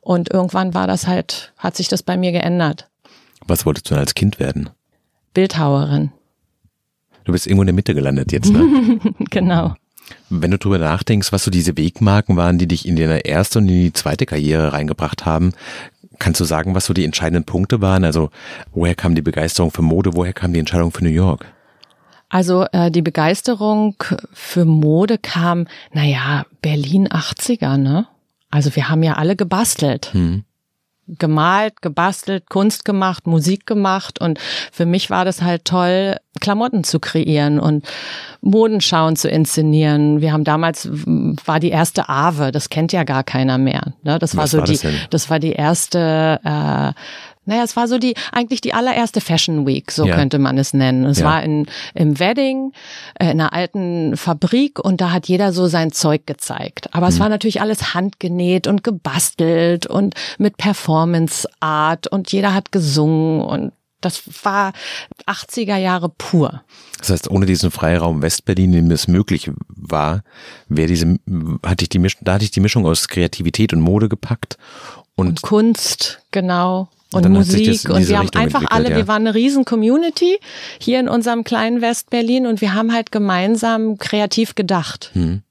Und 0.00 0.32
irgendwann 0.32 0.74
war 0.74 0.86
das 0.86 1.06
halt, 1.06 1.52
hat 1.58 1.76
sich 1.76 1.88
das 1.88 2.02
bei 2.02 2.16
mir 2.16 2.32
geändert. 2.32 2.88
Was 3.46 3.66
wolltest 3.66 3.86
du 3.86 3.94
denn 3.94 4.00
als 4.00 4.14
Kind 4.14 4.40
werden? 4.40 4.70
Bildhauerin. 5.34 6.12
Du 7.24 7.32
bist 7.32 7.46
irgendwo 7.46 7.62
in 7.62 7.66
der 7.66 7.74
Mitte 7.74 7.94
gelandet 7.94 8.32
jetzt, 8.32 8.50
ne? 8.50 8.98
genau. 9.30 9.74
Wenn 10.30 10.50
du 10.50 10.58
drüber 10.58 10.78
nachdenkst, 10.78 11.32
was 11.32 11.44
so 11.44 11.50
diese 11.50 11.76
Wegmarken 11.76 12.36
waren, 12.36 12.58
die 12.58 12.66
dich 12.66 12.88
in 12.88 12.96
deine 12.96 13.20
erste 13.20 13.58
und 13.58 13.68
in 13.68 13.82
die 13.82 13.92
zweite 13.92 14.24
Karriere 14.24 14.72
reingebracht 14.72 15.26
haben, 15.26 15.52
kannst 16.18 16.40
du 16.40 16.44
sagen, 16.44 16.74
was 16.74 16.86
so 16.86 16.94
die 16.94 17.04
entscheidenden 17.04 17.44
Punkte 17.44 17.82
waren? 17.82 18.04
Also, 18.04 18.30
woher 18.72 18.94
kam 18.94 19.14
die 19.14 19.22
Begeisterung 19.22 19.70
für 19.70 19.82
Mode, 19.82 20.14
woher 20.14 20.32
kam 20.32 20.52
die 20.52 20.58
Entscheidung 20.58 20.90
für 20.90 21.04
New 21.04 21.10
York? 21.10 21.46
Also 22.28 22.66
äh, 22.72 22.90
die 22.90 23.02
Begeisterung 23.02 23.96
für 24.32 24.64
Mode 24.64 25.18
kam, 25.18 25.66
naja, 25.92 26.44
Berlin 26.60 27.08
80er, 27.08 27.76
ne? 27.76 28.06
Also 28.50 28.74
wir 28.76 28.88
haben 28.88 29.02
ja 29.02 29.14
alle 29.14 29.36
gebastelt. 29.36 30.12
Hm 30.12 30.44
gemalt, 31.08 31.80
gebastelt, 31.80 32.50
Kunst 32.50 32.84
gemacht, 32.84 33.26
Musik 33.26 33.66
gemacht 33.66 34.20
und 34.20 34.38
für 34.70 34.84
mich 34.84 35.08
war 35.10 35.24
das 35.24 35.40
halt 35.40 35.64
toll, 35.64 36.16
Klamotten 36.40 36.84
zu 36.84 37.00
kreieren 37.00 37.58
und 37.58 37.84
Modenschauen 38.42 39.16
zu 39.16 39.28
inszenieren. 39.28 40.20
Wir 40.20 40.32
haben 40.32 40.44
damals 40.44 40.88
war 40.92 41.60
die 41.60 41.70
erste 41.70 42.08
Ave, 42.08 42.52
das 42.52 42.68
kennt 42.68 42.92
ja 42.92 43.04
gar 43.04 43.24
keiner 43.24 43.58
mehr. 43.58 43.94
Ne? 44.02 44.18
Das 44.18 44.36
war 44.36 44.44
Was 44.44 44.50
so 44.50 44.58
war 44.58 44.66
die, 44.66 44.78
das, 44.78 44.92
das, 45.10 45.30
war 45.30 45.38
die 45.38 45.52
erste 45.52 46.40
äh, 46.44 46.92
naja, 47.48 47.64
es 47.64 47.76
war 47.76 47.88
so 47.88 47.96
die, 47.96 48.14
eigentlich 48.30 48.60
die 48.60 48.74
allererste 48.74 49.22
Fashion 49.22 49.66
Week, 49.66 49.90
so 49.90 50.04
ja. 50.04 50.14
könnte 50.14 50.38
man 50.38 50.58
es 50.58 50.74
nennen. 50.74 51.06
Es 51.06 51.20
ja. 51.20 51.24
war 51.24 51.42
in, 51.42 51.66
im 51.94 52.18
Wedding, 52.18 52.72
äh, 53.18 53.30
in 53.30 53.40
einer 53.40 53.54
alten 53.54 54.18
Fabrik 54.18 54.78
und 54.78 55.00
da 55.00 55.12
hat 55.12 55.28
jeder 55.28 55.54
so 55.54 55.66
sein 55.66 55.90
Zeug 55.90 56.26
gezeigt. 56.26 56.94
Aber 56.94 57.06
mhm. 57.06 57.12
es 57.12 57.20
war 57.20 57.30
natürlich 57.30 57.62
alles 57.62 57.94
handgenäht 57.94 58.66
und 58.66 58.84
gebastelt 58.84 59.86
und 59.86 60.14
mit 60.36 60.58
Performance 60.58 61.48
Art 61.58 62.06
und 62.06 62.30
jeder 62.32 62.52
hat 62.52 62.70
gesungen 62.70 63.40
und 63.40 63.72
das 64.02 64.22
war 64.44 64.74
80er 65.26 65.76
Jahre 65.76 66.10
pur. 66.10 66.62
Das 66.98 67.08
heißt, 67.08 67.30
ohne 67.30 67.46
diesen 67.46 67.70
Freiraum 67.70 68.20
Westberlin, 68.20 68.74
in 68.74 68.84
dem 68.84 68.90
es 68.90 69.08
möglich 69.08 69.50
war, 69.68 70.22
wäre 70.68 70.86
diese, 70.86 71.18
hatte 71.64 71.84
ich 71.84 71.88
die 71.88 71.98
Mischung, 71.98 72.20
da 72.24 72.34
hatte 72.34 72.44
ich 72.44 72.50
die 72.50 72.60
Mischung 72.60 72.84
aus 72.84 73.08
Kreativität 73.08 73.72
und 73.72 73.80
Mode 73.80 74.10
gepackt 74.10 74.58
und, 75.16 75.28
und 75.28 75.42
Kunst, 75.42 76.20
genau 76.30 76.90
und, 77.12 77.24
und 77.24 77.32
Musik 77.32 77.88
und 77.88 78.06
wir 78.06 78.18
haben 78.18 78.30
einfach 78.34 78.64
alle, 78.68 78.90
ja. 78.90 78.96
wir 78.96 79.08
waren 79.08 79.26
eine 79.26 79.34
riesen 79.34 79.64
Community 79.64 80.38
hier 80.78 81.00
in 81.00 81.08
unserem 81.08 81.42
kleinen 81.44 81.80
West-Berlin 81.80 82.46
und 82.46 82.60
wir 82.60 82.74
haben 82.74 82.92
halt 82.92 83.10
gemeinsam 83.12 83.98
kreativ 83.98 84.54
gedacht. 84.54 85.10
Hm. 85.14 85.42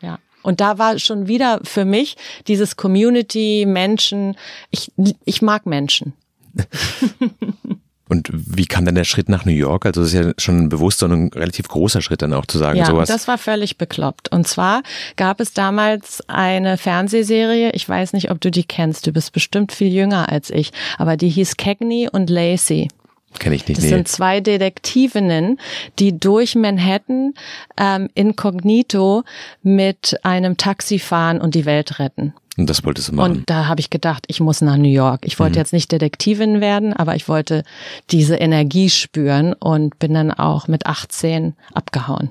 Ja. 0.00 0.18
Und 0.42 0.60
da 0.60 0.78
war 0.78 0.98
schon 0.98 1.28
wieder 1.28 1.60
für 1.62 1.84
mich 1.84 2.16
dieses 2.48 2.76
Community, 2.76 3.64
Menschen, 3.66 4.36
ich, 4.70 4.92
ich 5.24 5.42
mag 5.42 5.66
Menschen. 5.66 6.14
Und 8.08 8.28
wie 8.32 8.66
kam 8.66 8.84
dann 8.84 8.94
der 8.94 9.04
Schritt 9.04 9.28
nach 9.28 9.44
New 9.46 9.52
York? 9.52 9.86
Also 9.86 10.02
das 10.02 10.12
ist 10.12 10.24
ja 10.24 10.32
schon 10.36 10.64
ein 10.64 10.68
bewusster 10.68 11.06
und 11.06 11.12
ein 11.12 11.30
relativ 11.34 11.68
großer 11.68 12.02
Schritt 12.02 12.20
dann 12.20 12.34
auch 12.34 12.44
zu 12.44 12.58
sagen, 12.58 12.78
ja, 12.78 12.86
sowas. 12.86 13.08
das 13.08 13.26
war 13.28 13.38
völlig 13.38 13.78
bekloppt. 13.78 14.30
Und 14.30 14.46
zwar 14.46 14.82
gab 15.16 15.40
es 15.40 15.54
damals 15.54 16.22
eine 16.28 16.76
Fernsehserie, 16.76 17.70
ich 17.72 17.88
weiß 17.88 18.12
nicht, 18.12 18.30
ob 18.30 18.40
du 18.40 18.50
die 18.50 18.64
kennst, 18.64 19.06
du 19.06 19.12
bist 19.12 19.32
bestimmt 19.32 19.72
viel 19.72 19.88
jünger 19.88 20.28
als 20.30 20.50
ich, 20.50 20.72
aber 20.98 21.16
die 21.16 21.30
hieß 21.30 21.56
Cagney 21.56 22.08
und 22.12 22.28
Lacey. 22.28 22.88
Kenne 23.38 23.56
ich 23.56 23.66
nicht. 23.66 23.78
Das 23.78 23.84
nee. 23.84 23.90
sind 23.90 24.08
zwei 24.08 24.40
Detektivinnen, 24.40 25.58
die 25.98 26.18
durch 26.18 26.54
Manhattan 26.54 27.34
ähm, 27.76 28.08
inkognito 28.14 29.24
mit 29.62 30.18
einem 30.22 30.56
Taxi 30.56 30.98
fahren 30.98 31.40
und 31.40 31.54
die 31.54 31.64
Welt 31.64 31.98
retten. 31.98 32.34
Und 32.56 32.70
das 32.70 32.84
wolltest 32.84 33.08
du 33.08 33.14
machen. 33.14 33.38
Und 33.38 33.50
da 33.50 33.66
habe 33.66 33.80
ich 33.80 33.90
gedacht, 33.90 34.24
ich 34.28 34.40
muss 34.40 34.60
nach 34.60 34.76
New 34.76 34.88
York. 34.88 35.22
Ich 35.24 35.38
wollte 35.38 35.58
mhm. 35.58 35.62
jetzt 35.62 35.72
nicht 35.72 35.90
Detektivin 35.90 36.60
werden, 36.60 36.92
aber 36.92 37.16
ich 37.16 37.28
wollte 37.28 37.64
diese 38.10 38.36
Energie 38.36 38.90
spüren 38.90 39.54
und 39.54 39.98
bin 39.98 40.14
dann 40.14 40.30
auch 40.30 40.68
mit 40.68 40.86
18 40.86 41.54
abgehauen. 41.72 42.30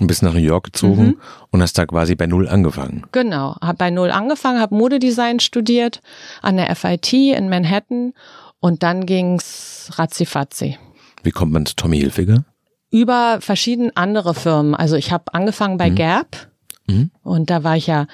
Und 0.00 0.08
bist 0.08 0.22
nach 0.22 0.34
New 0.34 0.40
York 0.40 0.64
gezogen 0.64 1.06
mhm. 1.06 1.20
und 1.50 1.62
hast 1.62 1.78
da 1.78 1.86
quasi 1.86 2.16
bei 2.16 2.26
Null 2.26 2.48
angefangen. 2.48 3.04
Genau, 3.12 3.56
habe 3.60 3.78
bei 3.78 3.90
Null 3.90 4.10
angefangen, 4.10 4.60
habe 4.60 4.74
Modedesign 4.74 5.38
studiert 5.38 6.00
an 6.42 6.56
der 6.56 6.74
FIT 6.74 7.12
in 7.12 7.48
Manhattan 7.48 8.12
und 8.64 8.82
dann 8.82 9.04
ging's 9.04 9.90
ratzifatzi. 9.96 10.78
Wie 11.22 11.32
kommt 11.32 11.52
man 11.52 11.66
zu 11.66 11.76
Tommy 11.76 11.98
Hilfiger? 11.98 12.46
Über 12.90 13.42
verschiedene 13.42 13.94
andere 13.94 14.32
Firmen. 14.32 14.74
Also 14.74 14.96
ich 14.96 15.12
habe 15.12 15.34
angefangen 15.34 15.76
bei 15.76 15.90
mhm. 15.90 15.94
Gap 15.96 16.48
mhm. 16.86 17.10
und 17.22 17.50
da 17.50 17.62
war 17.62 17.76
ich 17.76 17.88
ja 17.88 18.06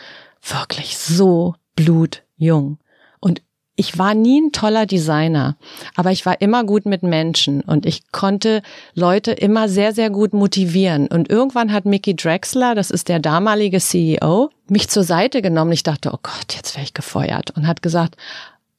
wirklich 0.42 0.99
so 0.99 1.54
blutjung. 1.76 2.78
Und 3.21 3.42
ich 3.76 3.97
war 3.97 4.14
nie 4.14 4.40
ein 4.40 4.50
toller 4.50 4.87
Designer, 4.87 5.57
aber 5.95 6.11
ich 6.11 6.26
war 6.26 6.40
immer 6.40 6.64
gut 6.64 6.85
mit 6.85 7.04
Menschen 7.04 7.61
und 7.61 7.87
ich 7.87 8.11
konnte 8.11 8.62
Leute 8.95 9.30
immer 9.30 9.69
sehr, 9.69 9.95
sehr 9.95 10.11
gut 10.11 10.33
motivieren. 10.33 11.07
Und 11.07 11.30
irgendwann 11.30 11.73
hat 11.73 11.85
Mickey 11.85 12.16
Drexler, 12.16 12.75
das 12.75 12.90
ist 12.90 13.09
der 13.09 13.21
damalige 13.21 13.78
CEO, 13.78 14.50
mich 14.66 14.88
zur 14.88 15.04
Seite 15.04 15.42
genommen. 15.42 15.71
Ich 15.71 15.85
dachte, 15.85 16.11
oh 16.12 16.19
Gott, 16.21 16.57
jetzt 16.57 16.75
wäre 16.75 16.83
ich 16.83 16.92
gefeuert 16.92 17.52
und 17.52 17.69
hat 17.69 17.83
gesagt, 17.83 18.16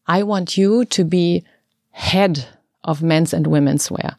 I 0.06 0.28
want 0.28 0.58
you 0.58 0.84
to 0.84 1.06
be 1.06 1.44
head 1.92 2.48
of 2.84 3.02
men's 3.02 3.34
and 3.34 3.48
women's 3.48 3.92
wear. 3.92 4.18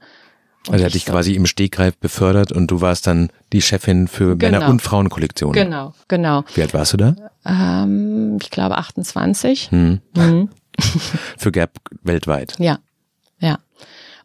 Und 0.69 0.75
also 0.75 0.85
er 0.85 0.87
hat 0.87 0.95
dich 0.95 1.05
so. 1.05 1.13
quasi 1.13 1.35
im 1.35 1.47
Stegreif 1.47 1.97
befördert 1.97 2.53
und 2.53 2.71
du 2.71 2.81
warst 2.81 3.09
dann 3.09 3.31
die 3.53 3.61
Chefin 3.61 4.07
für 4.07 4.37
genau. 4.37 4.59
Männer- 4.59 4.71
und 4.71 4.81
Frauenkollektionen. 4.81 5.55
Genau, 5.55 5.93
genau. 6.07 6.45
Wie 6.55 6.63
alt 6.63 6.73
warst 6.73 6.93
du 6.93 6.97
da? 6.99 7.17
Ähm, 7.45 8.39
ich 8.41 8.51
glaube 8.51 8.79
28. 8.79 9.71
Hm. 9.73 10.01
Mhm. 10.17 10.49
für 11.37 11.51
Gap 11.51 11.79
weltweit. 12.03 12.55
Ja, 12.59 12.65
ja. 12.65 12.79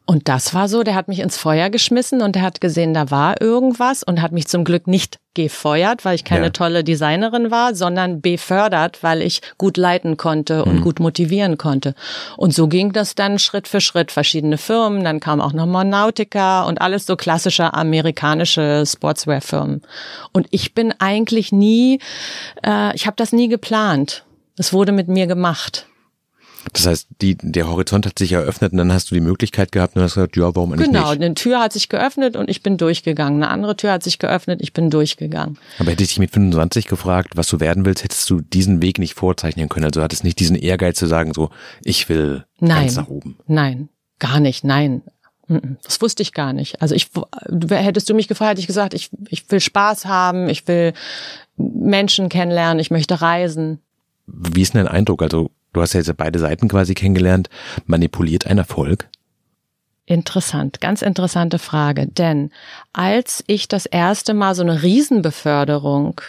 Und 0.10 0.30
das 0.30 0.54
war 0.54 0.70
so, 0.70 0.84
der 0.84 0.96
hat 0.96 1.10
mich 1.10 1.20
ins 1.20 1.36
Feuer 1.36 1.70
geschmissen 1.70 2.22
und 2.22 2.34
der 2.34 2.42
hat 2.42 2.62
gesehen, 2.62 2.94
da 2.94 3.12
war 3.12 3.42
irgendwas 3.42 4.04
und 4.04 4.22
hat 4.22 4.32
mich 4.32 4.48
zum 4.48 4.64
Glück 4.64 4.88
nicht 4.88 5.20
gefeuert, 5.34 6.06
weil 6.06 6.16
ich 6.16 6.24
keine 6.24 6.46
ja. 6.46 6.50
tolle 6.50 6.86
Designerin 6.86 7.52
war, 7.52 7.76
sondern 7.76 8.22
befördert, 8.22 9.04
weil 9.04 9.22
ich 9.22 9.42
gut 9.58 9.76
leiten 9.76 10.16
konnte 10.16 10.64
und 10.64 10.76
mhm. 10.76 10.82
gut 10.82 11.02
motivieren 11.02 11.58
konnte. 11.58 11.94
Und 12.38 12.54
so 12.54 12.70
ging 12.70 12.94
das 12.94 13.16
dann 13.16 13.38
Schritt 13.38 13.68
für 13.68 13.82
Schritt, 13.82 14.14
verschiedene 14.14 14.58
Firmen, 14.58 15.04
dann 15.04 15.20
kam 15.20 15.42
auch 15.42 15.52
noch 15.52 15.66
Nautica 15.66 16.64
und 16.64 16.80
alles 16.80 17.06
so 17.06 17.18
klassische 17.18 17.74
amerikanische 17.74 18.86
Sportswear-Firmen. 18.88 19.82
Und 20.32 20.48
ich 20.52 20.74
bin 20.74 20.94
eigentlich 21.00 21.52
nie, 21.52 22.00
äh, 22.66 22.96
ich 22.96 23.08
habe 23.08 23.18
das 23.18 23.34
nie 23.34 23.50
geplant. 23.50 24.24
Es 24.58 24.72
wurde 24.72 24.94
mit 24.94 25.10
mir 25.10 25.28
gemacht. 25.28 25.86
Das 26.74 26.86
heißt, 26.86 27.08
die, 27.22 27.38
der 27.40 27.68
Horizont 27.68 28.06
hat 28.06 28.20
sich 28.20 28.32
eröffnet 28.32 28.72
und 28.72 28.78
dann 28.78 28.92
hast 28.92 29.12
du 29.12 29.16
die 29.16 29.22
Möglichkeit 29.22 29.72
gehabt 29.72 29.96
und 29.96 30.02
hast 30.02 30.16
gesagt, 30.16 30.36
ja, 30.36 30.56
warum 30.56 30.74
eigentlich 30.74 30.88
genau, 30.88 31.10
nicht? 31.10 31.14
Genau, 31.14 31.26
eine 31.26 31.36
Tür 31.36 31.60
hat 31.60 31.74
sich 31.74 31.90
geöffnet 31.90 32.36
und 32.36 32.50
ich 32.50 32.64
bin 32.64 32.78
durchgegangen. 32.78 33.42
Eine 33.42 33.52
andere 33.52 33.76
Tür 33.76 33.92
hat 33.92 34.04
sich 34.04 34.20
geöffnet, 34.20 34.62
ich 34.62 34.74
bin 34.74 34.90
durchgegangen. 34.90 35.58
Aber 35.80 35.92
hätte 35.92 36.04
ich 36.04 36.10
dich 36.10 36.20
mit 36.20 36.32
25 36.32 36.88
gefragt, 36.88 37.32
was 37.36 37.48
du 37.48 37.60
werden 37.60 37.86
willst, 37.86 38.04
hättest 38.04 38.30
du 38.30 38.42
diesen 38.42 38.82
Weg 38.82 39.00
nicht 39.00 39.14
vorzeichnen 39.14 39.70
können. 39.70 39.86
Also 39.86 40.02
hattest 40.02 40.24
nicht 40.24 40.40
diesen 40.40 40.56
Ehrgeiz 40.56 40.98
zu 40.98 41.08
sagen, 41.08 41.34
so, 41.34 41.50
ich 41.84 42.10
will 42.10 42.46
nein, 42.60 42.82
ganz 42.82 42.96
nach 42.96 43.08
oben. 43.08 43.38
Nein, 43.48 43.90
gar 44.20 44.40
nicht, 44.40 44.64
nein. 44.64 45.02
Das 45.84 46.02
wusste 46.02 46.24
ich 46.24 46.34
gar 46.34 46.52
nicht. 46.52 46.82
Also 46.82 46.94
ich, 46.94 47.10
hättest 47.70 48.10
du 48.10 48.14
mich 48.14 48.28
gefragt, 48.28 48.52
hätte 48.52 48.62
ich 48.62 48.68
gesagt, 48.68 48.94
ich, 48.94 49.10
ich 49.30 49.50
will 49.50 49.62
Spaß 49.62 50.06
haben, 50.06 50.50
ich 50.50 50.68
will 50.68 50.94
Menschen 51.56 52.28
kennenlernen, 52.28 52.80
ich 52.80 52.92
möchte 52.92 53.22
reisen. 53.22 53.80
Wie 54.26 54.62
ist 54.62 54.74
denn 54.74 54.84
dein 54.84 54.94
Eindruck? 54.94 55.22
Also 55.22 55.52
du 55.78 55.82
hast 55.82 55.94
ja 55.94 56.00
jetzt 56.00 56.18
beide 56.18 56.40
Seiten 56.40 56.68
quasi 56.68 56.94
kennengelernt, 56.94 57.50
manipuliert 57.86 58.48
ein 58.48 58.58
Erfolg? 58.58 59.08
Interessant, 60.06 60.82
ganz 60.82 61.02
interessante 61.02 61.60
Frage. 61.60 62.08
Denn 62.08 62.52
als 62.94 63.44
ich 63.48 63.68
das 63.68 63.86
erste 63.86 64.34
Mal 64.34 64.56
so 64.56 64.64
eine 64.64 64.82
Riesenbeförderung 64.82 66.22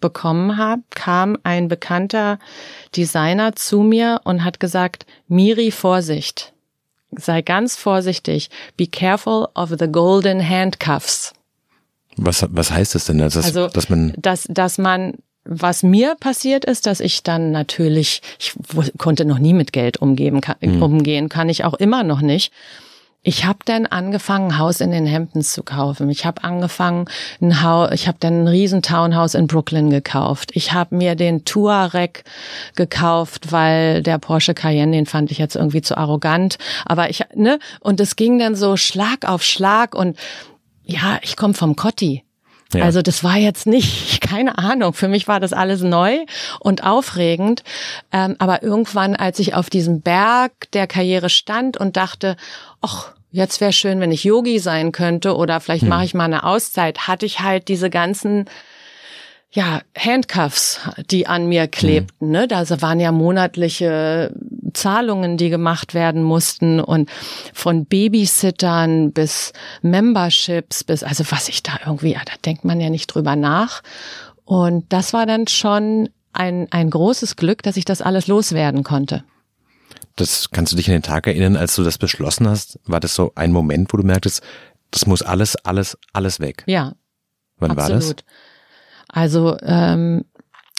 bekommen 0.00 0.56
habe, 0.58 0.82
kam 0.90 1.38
ein 1.42 1.68
bekannter 1.68 2.38
Designer 2.94 3.56
zu 3.56 3.80
mir 3.80 4.20
und 4.24 4.44
hat 4.44 4.60
gesagt, 4.60 5.06
Miri, 5.28 5.70
Vorsicht, 5.70 6.52
sei 7.10 7.42
ganz 7.42 7.76
vorsichtig, 7.76 8.50
be 8.76 8.86
careful 8.86 9.48
of 9.54 9.70
the 9.78 9.90
golden 9.90 10.46
handcuffs. 10.46 11.32
Was, 12.18 12.46
was 12.50 12.70
heißt 12.70 12.94
das 12.94 13.06
denn? 13.06 13.18
Dass, 13.18 13.36
also, 13.36 13.68
dass 13.68 13.88
man, 13.88 14.12
dass, 14.16 14.46
dass 14.48 14.78
man 14.78 15.14
was 15.48 15.82
mir 15.82 16.16
passiert 16.18 16.64
ist, 16.64 16.86
dass 16.86 17.00
ich 17.00 17.22
dann 17.22 17.50
natürlich, 17.52 18.22
ich 18.38 18.54
konnte 18.98 19.24
noch 19.24 19.38
nie 19.38 19.52
mit 19.52 19.72
Geld 19.72 19.98
umgeben, 19.98 20.40
kann, 20.40 20.56
mhm. 20.60 20.82
umgehen, 20.82 21.28
kann 21.28 21.48
ich 21.48 21.64
auch 21.64 21.74
immer 21.74 22.02
noch 22.02 22.20
nicht. 22.20 22.52
Ich 23.28 23.44
habe 23.44 23.58
dann 23.64 23.86
angefangen, 23.86 24.52
ein 24.52 24.58
Haus 24.58 24.80
in 24.80 24.92
den 24.92 25.10
Hamptons 25.10 25.52
zu 25.52 25.64
kaufen. 25.64 26.08
Ich 26.10 26.24
habe 26.24 26.44
angefangen, 26.44 27.06
ein 27.40 27.60
Haus, 27.60 27.90
ich 27.92 28.06
habe 28.06 28.18
dann 28.20 28.44
ein 28.44 28.46
riesen 28.48 28.82
Townhouse 28.82 29.34
in 29.34 29.48
Brooklyn 29.48 29.90
gekauft. 29.90 30.52
Ich 30.54 30.72
habe 30.72 30.94
mir 30.94 31.16
den 31.16 31.44
Touareg 31.44 32.22
gekauft, 32.76 33.50
weil 33.50 34.04
der 34.04 34.18
Porsche 34.18 34.54
Cayenne, 34.54 34.92
den 34.92 35.06
fand 35.06 35.32
ich 35.32 35.38
jetzt 35.38 35.56
irgendwie 35.56 35.82
zu 35.82 35.96
arrogant. 35.96 36.58
Aber 36.84 37.10
ich, 37.10 37.24
ne, 37.34 37.58
und 37.80 38.00
es 38.00 38.14
ging 38.14 38.38
dann 38.38 38.54
so 38.54 38.76
Schlag 38.76 39.28
auf 39.28 39.42
Schlag 39.42 39.96
und 39.96 40.16
ja, 40.84 41.18
ich 41.22 41.36
komme 41.36 41.54
vom 41.54 41.74
Cotti. 41.74 42.22
Ja. 42.74 42.84
Also 42.84 43.02
das 43.02 43.22
war 43.22 43.36
jetzt 43.36 43.66
nicht, 43.66 44.20
keine 44.28 44.58
Ahnung, 44.58 44.92
für 44.92 45.08
mich 45.08 45.28
war 45.28 45.40
das 45.40 45.52
alles 45.52 45.82
neu 45.82 46.24
und 46.60 46.84
aufregend. 46.84 47.62
Ähm, 48.12 48.36
aber 48.38 48.62
irgendwann, 48.62 49.16
als 49.16 49.38
ich 49.38 49.54
auf 49.54 49.70
diesem 49.70 50.00
Berg 50.00 50.70
der 50.72 50.86
Karriere 50.86 51.30
stand 51.30 51.76
und 51.76 51.96
dachte, 51.96 52.36
ach, 52.80 53.12
jetzt 53.30 53.60
wäre 53.60 53.72
schön, 53.72 54.00
wenn 54.00 54.12
ich 54.12 54.24
Yogi 54.24 54.58
sein 54.58 54.92
könnte 54.92 55.36
oder 55.36 55.60
vielleicht 55.60 55.82
hm. 55.82 55.90
mache 55.90 56.04
ich 56.04 56.14
mal 56.14 56.24
eine 56.24 56.44
Auszeit, 56.44 57.06
hatte 57.06 57.26
ich 57.26 57.40
halt 57.40 57.68
diese 57.68 57.90
ganzen 57.90 58.46
ja, 59.50 59.80
Handcuffs, 59.96 60.80
die 61.10 61.26
an 61.26 61.48
mir 61.48 61.66
klebten. 61.68 62.26
Hm. 62.26 62.30
Ne? 62.30 62.48
Da 62.48 62.68
waren 62.82 63.00
ja 63.00 63.12
monatliche 63.12 64.32
Zahlungen, 64.74 65.36
die 65.36 65.48
gemacht 65.48 65.94
werden 65.94 66.22
mussten 66.22 66.80
und 66.80 67.08
von 67.54 67.86
Babysittern 67.86 69.12
bis 69.12 69.52
Memberships 69.82 70.84
bis, 70.84 71.02
also 71.02 71.24
was 71.30 71.48
ich 71.48 71.62
da 71.62 71.78
irgendwie, 71.84 72.12
ja, 72.12 72.20
da 72.24 72.32
denkt 72.44 72.64
man 72.64 72.80
ja 72.80 72.90
nicht 72.90 73.06
drüber 73.06 73.36
nach. 73.36 73.82
Und 74.44 74.92
das 74.92 75.12
war 75.12 75.26
dann 75.26 75.46
schon 75.48 76.10
ein, 76.32 76.68
ein 76.70 76.90
großes 76.90 77.36
Glück, 77.36 77.62
dass 77.62 77.76
ich 77.76 77.84
das 77.84 78.02
alles 78.02 78.26
loswerden 78.26 78.82
konnte. 78.84 79.24
Das 80.16 80.50
kannst 80.50 80.72
du 80.72 80.76
dich 80.76 80.88
an 80.88 80.94
den 80.94 81.02
Tag 81.02 81.26
erinnern, 81.26 81.56
als 81.56 81.74
du 81.74 81.82
das 81.82 81.98
beschlossen 81.98 82.48
hast? 82.48 82.78
War 82.84 83.00
das 83.00 83.14
so 83.14 83.32
ein 83.34 83.52
Moment, 83.52 83.92
wo 83.92 83.96
du 83.96 84.02
merktest, 84.02 84.42
das 84.90 85.06
muss 85.06 85.22
alles, 85.22 85.56
alles, 85.56 85.98
alles 86.12 86.40
weg? 86.40 86.64
Ja. 86.66 86.94
Wann 87.58 87.72
absolut. 87.72 87.90
war 87.90 87.98
das? 87.98 88.14
Also 89.08 89.56
ähm, 89.62 90.24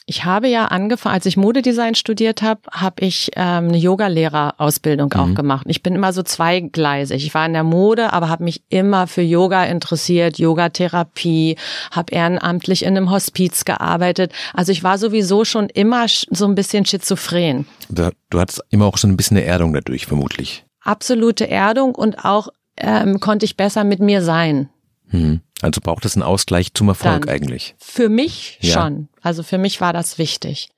ich 0.10 0.24
habe 0.24 0.48
ja 0.48 0.68
angefangen, 0.68 1.16
als 1.16 1.26
ich 1.26 1.36
Modedesign 1.36 1.94
studiert 1.94 2.42
habe, 2.42 2.62
habe 2.72 3.04
ich 3.04 3.32
ähm, 3.36 3.68
eine 3.68 3.78
Yoga-Lehrerausbildung 3.78 5.12
mhm. 5.14 5.20
auch 5.20 5.36
gemacht. 5.36 5.68
Ich 5.70 5.84
bin 5.84 5.96
immer 5.96 6.14
so 6.14 6.24
zweigleisig. 6.24 7.26
Ich 7.26 7.34
war 7.34 7.46
in 7.46 7.52
der 7.52 7.66
Mode, 7.66 8.14
aber 8.14 8.30
habe 8.30 8.46
mich 8.46 8.64
immer 8.70 9.08
für 9.08 9.22
Yoga 9.22 9.66
interessiert, 9.66 10.40
Yogatherapie, 10.40 11.58
habe 11.92 12.14
ehrenamtlich 12.14 12.84
in 12.84 12.96
einem 12.96 13.12
Hospiz 13.12 13.66
gearbeitet. 13.66 14.32
Also 14.54 14.72
ich 14.72 14.82
war 14.82 14.98
sowieso 14.98 15.44
schon 15.44 15.68
immer 15.68 16.06
so 16.08 16.46
ein 16.46 16.56
bisschen 16.56 16.86
schizophren. 16.86 17.68
Du, 17.90 18.10
du 18.30 18.40
hattest 18.40 18.64
immer 18.70 18.86
auch 18.86 18.98
so 18.98 19.10
ein 19.10 19.18
bisschen 19.18 19.36
eine 19.36 19.46
Erdung 19.46 19.74
dadurch, 19.74 20.06
vermutlich. 20.06 20.66
Absolute 20.80 21.50
Erdung 21.50 21.94
und 21.96 22.24
auch 22.24 22.48
ähm, 22.78 23.20
konnte 23.20 23.44
ich 23.44 23.58
besser 23.58 23.84
mit 23.84 24.00
mir 24.00 24.22
sein. 24.22 24.70
Mhm. 25.12 25.42
Also 25.62 25.82
braucht 25.82 26.06
es 26.06 26.16
einen 26.16 26.24
Ausgleich 26.24 26.74
zum 26.74 26.90
Erfolg 26.90 27.26
Dann, 27.26 27.36
eigentlich? 27.36 27.76
Für 27.80 28.10
mich 28.10 28.60
ja. 28.62 28.74
schon. 28.74 29.10
Also 29.22 29.44
für 29.44 29.58
mich 29.58 29.82
war 29.82 29.94
das 29.94 30.18
wichtig. 30.18 30.70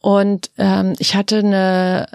Und 0.00 0.50
ähm, 0.56 0.94
ich 0.98 1.14
hatte 1.14 1.38
eine 1.38 2.06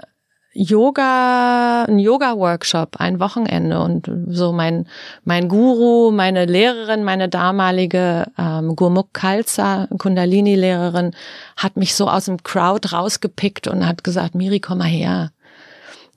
Yoga, 0.54 1.84
ein 1.84 1.98
Yoga-Workshop, 1.98 2.96
ein 2.98 3.20
Wochenende 3.20 3.80
und 3.80 4.10
so 4.28 4.52
mein 4.52 4.86
mein 5.24 5.48
Guru, 5.48 6.10
meine 6.10 6.44
Lehrerin, 6.44 7.04
meine 7.04 7.28
damalige 7.28 8.26
ähm, 8.36 8.76
Gurmukh 8.76 9.12
Khalsa, 9.14 9.88
Kundalini-Lehrerin, 9.96 11.14
hat 11.56 11.76
mich 11.76 11.94
so 11.94 12.08
aus 12.08 12.26
dem 12.26 12.42
Crowd 12.42 12.92
rausgepickt 12.92 13.66
und 13.66 13.86
hat 13.86 14.04
gesagt, 14.04 14.34
Miri, 14.34 14.60
komm 14.60 14.78
mal 14.78 14.88
her 14.88 15.32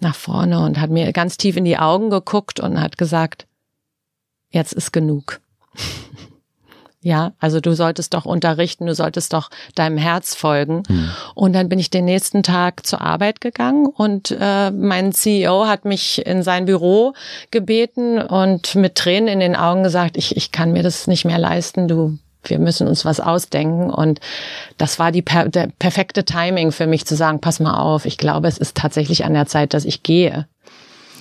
nach 0.01 0.15
vorne 0.15 0.59
und 0.59 0.81
hat 0.81 0.89
mir 0.89 1.13
ganz 1.13 1.37
tief 1.37 1.55
in 1.55 1.63
die 1.63 1.77
Augen 1.77 2.09
geguckt 2.09 2.59
und 2.59 2.81
hat 2.81 2.97
gesagt, 2.97 3.47
jetzt 4.55 4.73
ist 4.73 4.91
genug. 4.91 5.39
Ja, 7.05 7.33
also 7.39 7.59
du 7.59 7.75
solltest 7.75 8.15
doch 8.15 8.25
unterrichten, 8.25 8.87
du 8.87 8.95
solltest 8.95 9.31
doch 9.33 9.51
deinem 9.75 9.99
Herz 9.99 10.33
folgen. 10.33 10.81
Mhm. 10.89 11.11
Und 11.35 11.53
dann 11.53 11.69
bin 11.69 11.77
ich 11.77 11.91
den 11.91 12.05
nächsten 12.05 12.41
Tag 12.41 12.83
zur 12.83 12.99
Arbeit 12.99 13.41
gegangen 13.41 13.85
und 13.85 14.35
äh, 14.39 14.71
mein 14.71 15.13
CEO 15.13 15.67
hat 15.67 15.85
mich 15.85 16.25
in 16.25 16.41
sein 16.41 16.65
Büro 16.65 17.13
gebeten 17.51 18.19
und 18.19 18.73
mit 18.73 18.95
Tränen 18.95 19.27
in 19.27 19.39
den 19.39 19.55
Augen 19.55 19.83
gesagt, 19.83 20.17
ich, 20.17 20.35
ich 20.35 20.51
kann 20.51 20.71
mir 20.73 20.81
das 20.81 21.05
nicht 21.05 21.25
mehr 21.25 21.37
leisten, 21.37 21.87
du, 21.87 22.17
wir 22.43 22.57
müssen 22.57 22.87
uns 22.87 23.05
was 23.05 23.19
ausdenken. 23.19 23.91
Und 23.91 24.19
das 24.79 24.97
war 24.97 25.11
die 25.11 25.21
per, 25.21 25.47
der 25.47 25.69
perfekte 25.77 26.25
Timing 26.25 26.71
für 26.71 26.87
mich 26.87 27.05
zu 27.05 27.15
sagen, 27.15 27.39
pass 27.39 27.59
mal 27.59 27.77
auf, 27.77 28.07
ich 28.07 28.17
glaube, 28.17 28.47
es 28.47 28.57
ist 28.57 28.77
tatsächlich 28.77 29.25
an 29.25 29.35
der 29.35 29.45
Zeit, 29.45 29.75
dass 29.75 29.85
ich 29.85 30.01
gehe. 30.01 30.47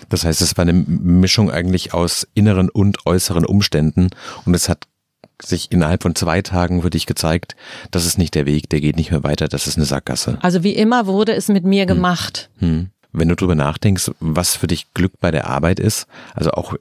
Das 0.09 0.25
heißt, 0.25 0.41
es 0.43 0.57
war 0.57 0.63
eine 0.63 0.73
Mischung 0.73 1.51
eigentlich 1.51 1.95
aus 1.95 2.27
inneren 2.35 2.69
und 2.69 3.07
äußeren 3.07 3.45
Umständen 3.45 4.11
und 4.45 4.55
es 4.55 4.69
hat 4.69 4.87
sich 5.43 5.73
innerhalb 5.73 6.03
von 6.03 6.15
zwei 6.15 6.43
Tagen 6.43 6.83
für 6.83 6.91
dich 6.91 7.07
gezeigt, 7.07 7.57
das 7.91 8.07
ist 8.07 8.19
nicht 8.19 8.35
der 8.35 8.47
Weg, 8.47 8.69
der 8.71 8.81
geht 8.81 8.97
nicht 8.97 9.11
mehr 9.11 9.25
weiter, 9.25 9.49
das 9.49 9.67
ist 9.67 9.77
eine 9.77 9.87
Sackgasse. 9.87 10.39
Also 10.43 10.63
wie 10.63 10.75
immer 10.75 11.07
wurde 11.07 11.35
es 11.35 11.49
mit 11.49 11.65
mir 11.65 11.83
hm. 11.83 11.89
gemacht. 11.89 12.51
Hm. 12.59 12.69
Hm. 12.69 12.91
Wenn 13.13 13.29
du 13.29 13.37
drüber 13.37 13.55
nachdenkst, 13.55 14.11
was 14.19 14.57
für 14.57 14.67
dich 14.67 14.93
Glück 14.93 15.21
bei 15.21 15.31
der 15.31 15.47
Arbeit 15.47 15.79
ist, 15.79 16.07
also 16.35 16.51
auch 16.53 16.75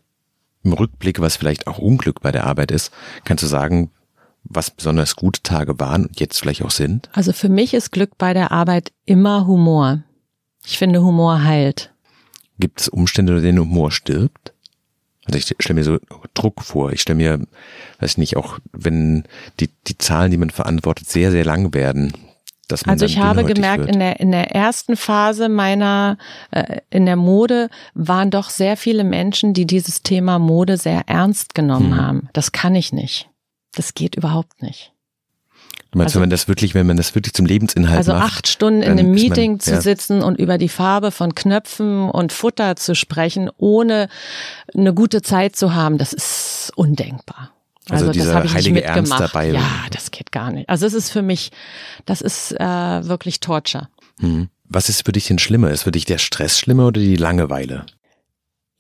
im 0.64 0.74
Rückblick, 0.74 1.20
was 1.20 1.36
vielleicht 1.36 1.68
auch 1.68 1.78
Unglück 1.78 2.22
bei 2.22 2.32
der 2.32 2.46
Arbeit 2.46 2.72
ist, 2.72 2.92
kannst 3.24 3.44
du 3.44 3.48
sagen, 3.48 3.92
was 4.44 4.72
besonders 4.72 5.16
gute 5.16 5.42
Tage 5.44 5.80
waren 5.80 6.08
und 6.08 6.20
jetzt 6.20 6.40
vielleicht 6.40 6.64
auch 6.64 6.72
sind? 6.72 7.10
Also 7.14 7.34
für 7.34 7.50
mich 7.50 7.74
ist 7.74 7.92
Glück 7.92 8.18
bei 8.18 8.34
der 8.34 8.52
Arbeit 8.52 8.92
immer 9.06 9.46
Humor. 9.46 10.04
Ich 10.66 10.78
finde, 10.78 11.02
Humor 11.02 11.44
heilt. 11.44 11.93
Gibt 12.64 12.80
es 12.80 12.88
Umstände, 12.88 13.34
unter 13.34 13.44
denen 13.44 13.60
Humor 13.60 13.92
stirbt? 13.92 14.54
Also 15.26 15.38
ich 15.38 15.54
stelle 15.60 15.78
mir 15.78 15.84
so 15.84 15.98
Druck 16.34 16.62
vor. 16.62 16.94
Ich 16.94 17.02
stelle 17.02 17.18
mir, 17.18 17.42
weiß 18.00 18.12
ich 18.12 18.18
nicht, 18.18 18.38
auch 18.38 18.58
wenn 18.72 19.26
die, 19.60 19.70
die 19.86 19.98
Zahlen, 19.98 20.32
die 20.32 20.38
man 20.38 20.50
verantwortet, 20.50 21.10
sehr, 21.10 21.30
sehr 21.32 21.44
lang 21.44 21.74
werden. 21.74 22.14
Dass 22.70 22.86
man 22.86 22.94
also 22.94 23.06
ich 23.06 23.18
habe 23.18 23.44
gemerkt, 23.44 23.88
in 23.88 24.00
der, 24.00 24.22
in 24.22 24.32
der 24.32 24.56
ersten 24.56 24.96
Phase 24.96 25.50
meiner, 25.50 26.18
äh, 26.52 26.78
in 26.90 27.06
der 27.06 27.18
Mode 27.18 27.70
waren 27.96 28.32
doch 28.32 28.50
sehr 28.50 28.78
viele 28.78 29.04
Menschen, 29.04 29.54
die 29.54 29.68
dieses 29.68 30.02
Thema 30.02 30.40
Mode 30.40 30.78
sehr 30.78 31.10
ernst 31.10 31.56
genommen 31.56 31.98
hm. 31.98 32.02
haben. 32.02 32.30
Das 32.32 32.54
kann 32.54 32.76
ich 32.76 32.94
nicht. 32.94 33.30
Das 33.76 33.94
geht 33.94 34.16
überhaupt 34.16 34.62
nicht. 34.62 34.94
Du 35.94 36.00
meinst, 36.00 36.10
also, 36.10 36.16
wenn 36.16 36.24
man 36.24 36.30
das 36.32 36.48
wirklich, 36.48 36.74
wenn 36.74 36.88
man 36.88 36.98
das 36.98 37.14
wirklich 37.14 37.34
zum 37.34 37.46
Lebensinhalt 37.46 38.00
also 38.00 38.14
macht? 38.14 38.24
Also 38.24 38.34
acht 38.34 38.48
Stunden 38.48 38.82
in 38.82 38.94
einem 38.94 39.12
Meeting 39.12 39.52
man, 39.52 39.60
zu 39.60 39.80
sitzen 39.80 40.24
und 40.24 40.40
über 40.40 40.58
die 40.58 40.68
Farbe 40.68 41.12
von 41.12 41.36
Knöpfen 41.36 42.10
und 42.10 42.34
Futter 42.34 42.76
zu 42.76 42.96
sprechen, 42.96 43.52
ohne 43.58 44.10
eine 44.76 44.96
gute 44.96 45.22
Zeit 45.22 45.56
zu 45.56 45.76
haben, 45.76 46.00
das 46.00 46.12
ist 46.12 46.72
undenkbar. 46.76 47.52
Also, 47.90 48.08
also 48.08 48.44
ich 48.44 48.54
nicht 48.54 48.72
mitgemacht. 48.72 49.22
Dabei. 49.22 49.52
Ja, 49.52 49.86
das 49.92 50.10
geht 50.10 50.32
gar 50.32 50.52
nicht. 50.52 50.68
Also 50.68 50.88
es 50.88 50.96
ist 50.96 51.12
für 51.12 51.22
mich, 51.22 51.52
das 52.06 52.22
ist 52.22 52.54
äh, 52.54 52.58
wirklich 52.60 53.40
Torture. 53.40 53.88
Hm. 54.20 54.50
Was 54.64 54.90
ist 54.90 55.06
für 55.06 55.12
dich 55.12 55.28
denn 55.28 55.38
schlimmer? 55.38 55.70
Ist 55.70 55.84
für 55.84 55.92
dich 55.92 56.06
der 56.06 56.18
Stress 56.18 56.58
schlimmer 56.58 56.88
oder 56.88 57.02
die 57.02 57.18
Langeweile? 57.18 57.86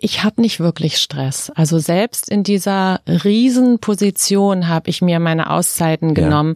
ich 0.04 0.21
habe 0.21 0.41
nicht 0.41 0.60
wirklich 0.60 0.97
Stress. 0.97 1.49
Also 1.56 1.80
selbst 1.80 2.30
in 2.30 2.43
dieser 2.43 2.99
Riesenposition 3.08 4.67
habe 4.67 4.89
ich 4.89 5.02
mir 5.02 5.19
meine 5.19 5.49
Auszeiten 5.49 6.13
genommen. 6.13 6.56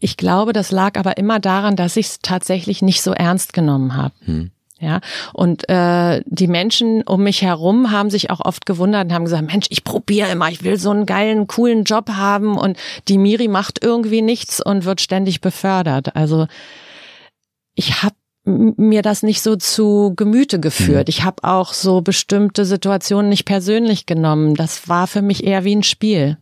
Ich 0.00 0.16
glaube, 0.16 0.52
das 0.52 0.72
lag 0.72 0.98
aber 0.98 1.18
immer 1.18 1.38
daran, 1.38 1.76
dass 1.76 1.96
ich 1.96 2.06
es 2.06 2.18
tatsächlich 2.20 2.82
nicht 2.82 3.02
so 3.02 3.12
ernst 3.12 3.52
genommen 3.52 3.94
habe. 3.94 4.14
Hm. 4.24 4.50
Ja, 4.82 5.00
und 5.34 5.68
äh, 5.68 6.22
die 6.24 6.46
Menschen 6.46 7.02
um 7.02 7.22
mich 7.22 7.42
herum 7.42 7.90
haben 7.90 8.08
sich 8.08 8.30
auch 8.30 8.40
oft 8.40 8.64
gewundert 8.64 9.04
und 9.04 9.12
haben 9.12 9.26
gesagt, 9.26 9.46
Mensch, 9.46 9.66
ich 9.68 9.84
probiere 9.84 10.30
immer, 10.30 10.48
ich 10.48 10.64
will 10.64 10.78
so 10.78 10.90
einen 10.90 11.04
geilen, 11.04 11.46
coolen 11.46 11.84
Job 11.84 12.08
haben 12.08 12.56
und 12.56 12.78
die 13.06 13.18
Miri 13.18 13.46
macht 13.46 13.84
irgendwie 13.84 14.22
nichts 14.22 14.64
und 14.64 14.86
wird 14.86 15.02
ständig 15.02 15.42
befördert. 15.42 16.16
Also 16.16 16.46
ich 17.74 18.02
habe 18.02 18.14
mir 18.46 19.02
das 19.02 19.22
nicht 19.22 19.42
so 19.42 19.54
zu 19.56 20.14
Gemüte 20.16 20.58
geführt. 20.58 21.08
Mhm. 21.08 21.10
Ich 21.10 21.24
habe 21.24 21.44
auch 21.44 21.74
so 21.74 22.00
bestimmte 22.00 22.64
Situationen 22.64 23.28
nicht 23.28 23.44
persönlich 23.44 24.06
genommen. 24.06 24.54
Das 24.54 24.88
war 24.88 25.06
für 25.06 25.20
mich 25.20 25.44
eher 25.44 25.64
wie 25.64 25.76
ein 25.76 25.82
Spiel 25.82 26.38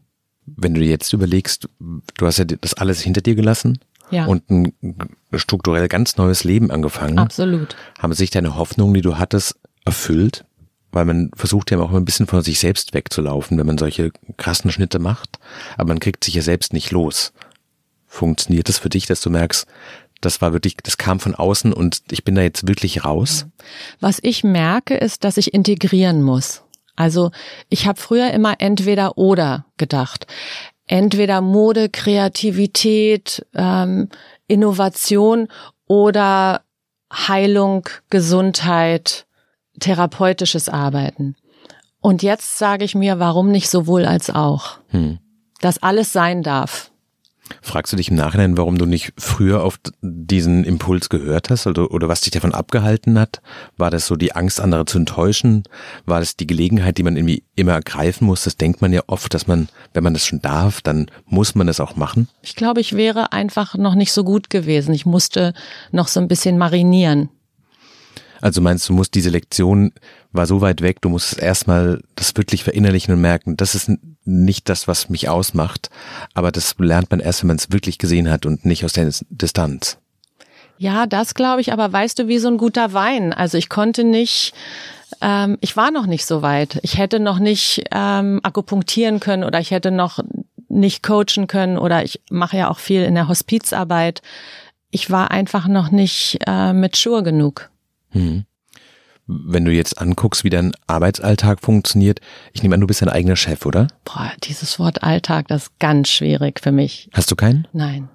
wenn 0.56 0.74
du 0.74 0.80
jetzt 0.80 1.12
überlegst, 1.12 1.68
du 1.78 2.26
hast 2.26 2.38
ja 2.38 2.44
das 2.44 2.74
alles 2.74 3.00
hinter 3.00 3.20
dir 3.20 3.34
gelassen 3.34 3.78
ja. 4.10 4.26
und 4.26 4.48
ein 4.50 4.72
strukturell 5.34 5.88
ganz 5.88 6.16
neues 6.16 6.44
Leben 6.44 6.70
angefangen. 6.70 7.18
Absolut. 7.18 7.76
Haben 7.98 8.12
sich 8.12 8.30
deine 8.30 8.56
Hoffnungen, 8.56 8.94
die 8.94 9.00
du 9.00 9.18
hattest, 9.18 9.56
erfüllt? 9.84 10.44
Weil 10.90 11.04
man 11.04 11.30
versucht 11.34 11.70
ja 11.70 11.78
auch 11.80 11.92
ein 11.92 12.06
bisschen 12.06 12.26
von 12.26 12.42
sich 12.42 12.58
selbst 12.58 12.94
wegzulaufen, 12.94 13.58
wenn 13.58 13.66
man 13.66 13.76
solche 13.76 14.10
krassen 14.38 14.70
Schnitte 14.70 14.98
macht. 14.98 15.38
Aber 15.76 15.88
man 15.88 16.00
kriegt 16.00 16.24
sich 16.24 16.34
ja 16.34 16.42
selbst 16.42 16.72
nicht 16.72 16.90
los. 16.90 17.32
Funktioniert 18.06 18.70
das 18.70 18.78
für 18.78 18.88
dich, 18.88 19.06
dass 19.06 19.20
du 19.20 19.28
merkst, 19.28 19.66
das 20.20 20.40
war 20.40 20.52
wirklich, 20.52 20.76
das 20.82 20.96
kam 20.96 21.20
von 21.20 21.34
außen 21.34 21.72
und 21.72 22.02
ich 22.10 22.24
bin 22.24 22.34
da 22.34 22.42
jetzt 22.42 22.66
wirklich 22.66 23.04
raus? 23.04 23.46
Was 24.00 24.18
ich 24.22 24.44
merke, 24.44 24.96
ist, 24.96 25.24
dass 25.24 25.36
ich 25.36 25.54
integrieren 25.54 26.22
muss. 26.22 26.62
Also 26.98 27.30
ich 27.68 27.86
habe 27.86 28.00
früher 28.00 28.32
immer 28.32 28.56
entweder 28.58 29.16
oder 29.16 29.66
gedacht. 29.76 30.26
Entweder 30.88 31.40
Mode, 31.40 31.90
Kreativität, 31.90 33.46
ähm, 33.54 34.08
Innovation 34.48 35.46
oder 35.86 36.62
Heilung, 37.12 37.88
Gesundheit, 38.10 39.26
therapeutisches 39.78 40.68
Arbeiten. 40.68 41.36
Und 42.00 42.24
jetzt 42.24 42.58
sage 42.58 42.84
ich 42.84 42.96
mir, 42.96 43.20
warum 43.20 43.52
nicht 43.52 43.70
sowohl 43.70 44.04
als 44.04 44.28
auch? 44.30 44.78
Hm. 44.88 45.20
Dass 45.60 45.80
alles 45.80 46.12
sein 46.12 46.42
darf. 46.42 46.87
Fragst 47.62 47.92
du 47.92 47.96
dich 47.96 48.10
im 48.10 48.16
Nachhinein, 48.16 48.56
warum 48.56 48.78
du 48.78 48.86
nicht 48.86 49.12
früher 49.16 49.62
auf 49.62 49.78
diesen 50.00 50.64
Impuls 50.64 51.08
gehört 51.08 51.50
hast 51.50 51.66
oder, 51.66 51.90
oder 51.90 52.08
was 52.08 52.20
dich 52.20 52.30
davon 52.30 52.54
abgehalten 52.54 53.18
hat? 53.18 53.40
War 53.76 53.90
das 53.90 54.06
so 54.06 54.16
die 54.16 54.34
Angst, 54.34 54.60
andere 54.60 54.84
zu 54.84 54.98
enttäuschen? 54.98 55.64
War 56.06 56.20
das 56.20 56.36
die 56.36 56.46
Gelegenheit, 56.46 56.98
die 56.98 57.02
man 57.02 57.16
irgendwie 57.16 57.42
immer 57.56 57.72
ergreifen 57.72 58.26
muss? 58.26 58.44
Das 58.44 58.56
denkt 58.56 58.82
man 58.82 58.92
ja 58.92 59.02
oft, 59.06 59.32
dass 59.34 59.46
man, 59.46 59.68
wenn 59.94 60.04
man 60.04 60.14
das 60.14 60.24
schon 60.24 60.40
darf, 60.40 60.80
dann 60.80 61.10
muss 61.26 61.54
man 61.54 61.66
das 61.66 61.80
auch 61.80 61.96
machen. 61.96 62.28
Ich 62.42 62.54
glaube, 62.54 62.80
ich 62.80 62.96
wäre 62.96 63.32
einfach 63.32 63.74
noch 63.74 63.94
nicht 63.94 64.12
so 64.12 64.24
gut 64.24 64.50
gewesen. 64.50 64.94
Ich 64.94 65.06
musste 65.06 65.54
noch 65.92 66.08
so 66.08 66.20
ein 66.20 66.28
bisschen 66.28 66.58
marinieren. 66.58 67.30
Also 68.40 68.60
meinst 68.60 68.88
du, 68.88 68.92
musst 68.92 69.14
diese 69.14 69.30
Lektion 69.30 69.92
war 70.32 70.46
so 70.46 70.60
weit 70.60 70.82
weg, 70.82 71.00
du 71.00 71.08
musst 71.08 71.38
erstmal 71.38 72.02
das 72.14 72.36
wirklich 72.36 72.64
verinnerlichen 72.64 73.14
und 73.14 73.20
merken, 73.20 73.56
das 73.56 73.74
ist 73.74 73.90
nicht 74.24 74.68
das, 74.68 74.86
was 74.86 75.08
mich 75.08 75.28
ausmacht, 75.28 75.90
aber 76.34 76.52
das 76.52 76.76
lernt 76.78 77.10
man 77.10 77.20
erst, 77.20 77.42
wenn 77.42 77.48
man 77.48 77.56
es 77.56 77.72
wirklich 77.72 77.98
gesehen 77.98 78.30
hat 78.30 78.44
und 78.46 78.64
nicht 78.64 78.84
aus 78.84 78.92
der 78.92 79.10
Distanz. 79.30 79.98
Ja, 80.76 81.06
das 81.06 81.34
glaube 81.34 81.60
ich, 81.60 81.72
aber 81.72 81.92
weißt 81.92 82.18
du, 82.18 82.28
wie 82.28 82.38
so 82.38 82.48
ein 82.48 82.56
guter 82.56 82.92
Wein. 82.92 83.32
Also 83.32 83.58
ich 83.58 83.68
konnte 83.68 84.04
nicht, 84.04 84.54
ähm, 85.20 85.58
ich 85.60 85.76
war 85.76 85.90
noch 85.90 86.06
nicht 86.06 86.24
so 86.24 86.40
weit. 86.42 86.78
Ich 86.82 86.98
hätte 86.98 87.18
noch 87.18 87.40
nicht 87.40 87.82
ähm, 87.90 88.40
akupunktieren 88.44 89.18
können 89.18 89.42
oder 89.42 89.58
ich 89.58 89.72
hätte 89.72 89.90
noch 89.90 90.20
nicht 90.68 91.02
coachen 91.02 91.48
können 91.48 91.78
oder 91.78 92.04
ich 92.04 92.20
mache 92.30 92.58
ja 92.58 92.70
auch 92.70 92.78
viel 92.78 93.02
in 93.02 93.14
der 93.14 93.28
Hospizarbeit. 93.28 94.22
Ich 94.90 95.10
war 95.10 95.32
einfach 95.32 95.66
noch 95.66 95.90
nicht 95.90 96.38
äh, 96.46 96.72
mit 96.72 96.96
Schuhe 96.96 97.24
genug. 97.24 97.70
Hm. 98.10 98.44
Wenn 99.28 99.66
du 99.66 99.72
jetzt 99.72 100.00
anguckst, 100.00 100.42
wie 100.42 100.50
dein 100.50 100.72
Arbeitsalltag 100.86 101.60
funktioniert, 101.60 102.20
ich 102.54 102.62
nehme 102.62 102.74
an, 102.74 102.80
du 102.80 102.86
bist 102.86 103.02
dein 103.02 103.10
eigener 103.10 103.36
Chef, 103.36 103.66
oder? 103.66 103.88
Boah, 104.04 104.32
dieses 104.44 104.78
Wort 104.78 105.02
Alltag, 105.02 105.48
das 105.48 105.64
ist 105.64 105.78
ganz 105.78 106.08
schwierig 106.08 106.60
für 106.60 106.72
mich. 106.72 107.10
Hast 107.12 107.30
du 107.30 107.36
keinen? 107.36 107.68
Nein. 107.72 108.08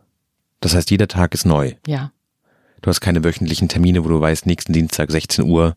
Das 0.60 0.74
heißt, 0.74 0.90
jeder 0.90 1.08
Tag 1.08 1.34
ist 1.34 1.46
neu. 1.46 1.74
Ja. 1.86 2.12
Du 2.82 2.90
hast 2.90 3.00
keine 3.00 3.24
wöchentlichen 3.24 3.70
Termine, 3.70 4.04
wo 4.04 4.10
du 4.10 4.20
weißt, 4.20 4.46
nächsten 4.46 4.74
Dienstag 4.74 5.12
16 5.12 5.46
Uhr 5.46 5.76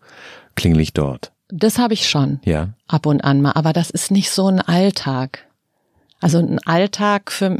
klingel 0.54 0.80
ich 0.80 0.92
dort. 0.94 1.32
Das 1.48 1.78
habe 1.78 1.94
ich 1.94 2.08
schon. 2.08 2.40
Ja. 2.44 2.70
Ab 2.88 3.06
und 3.06 3.22
an 3.22 3.42
mal, 3.42 3.52
aber 3.52 3.72
das 3.72 3.90
ist 3.90 4.10
nicht 4.10 4.30
so 4.30 4.48
ein 4.48 4.60
Alltag. 4.60 5.46
Also 6.20 6.38
ein 6.38 6.58
Alltag 6.64 7.30
für 7.30 7.58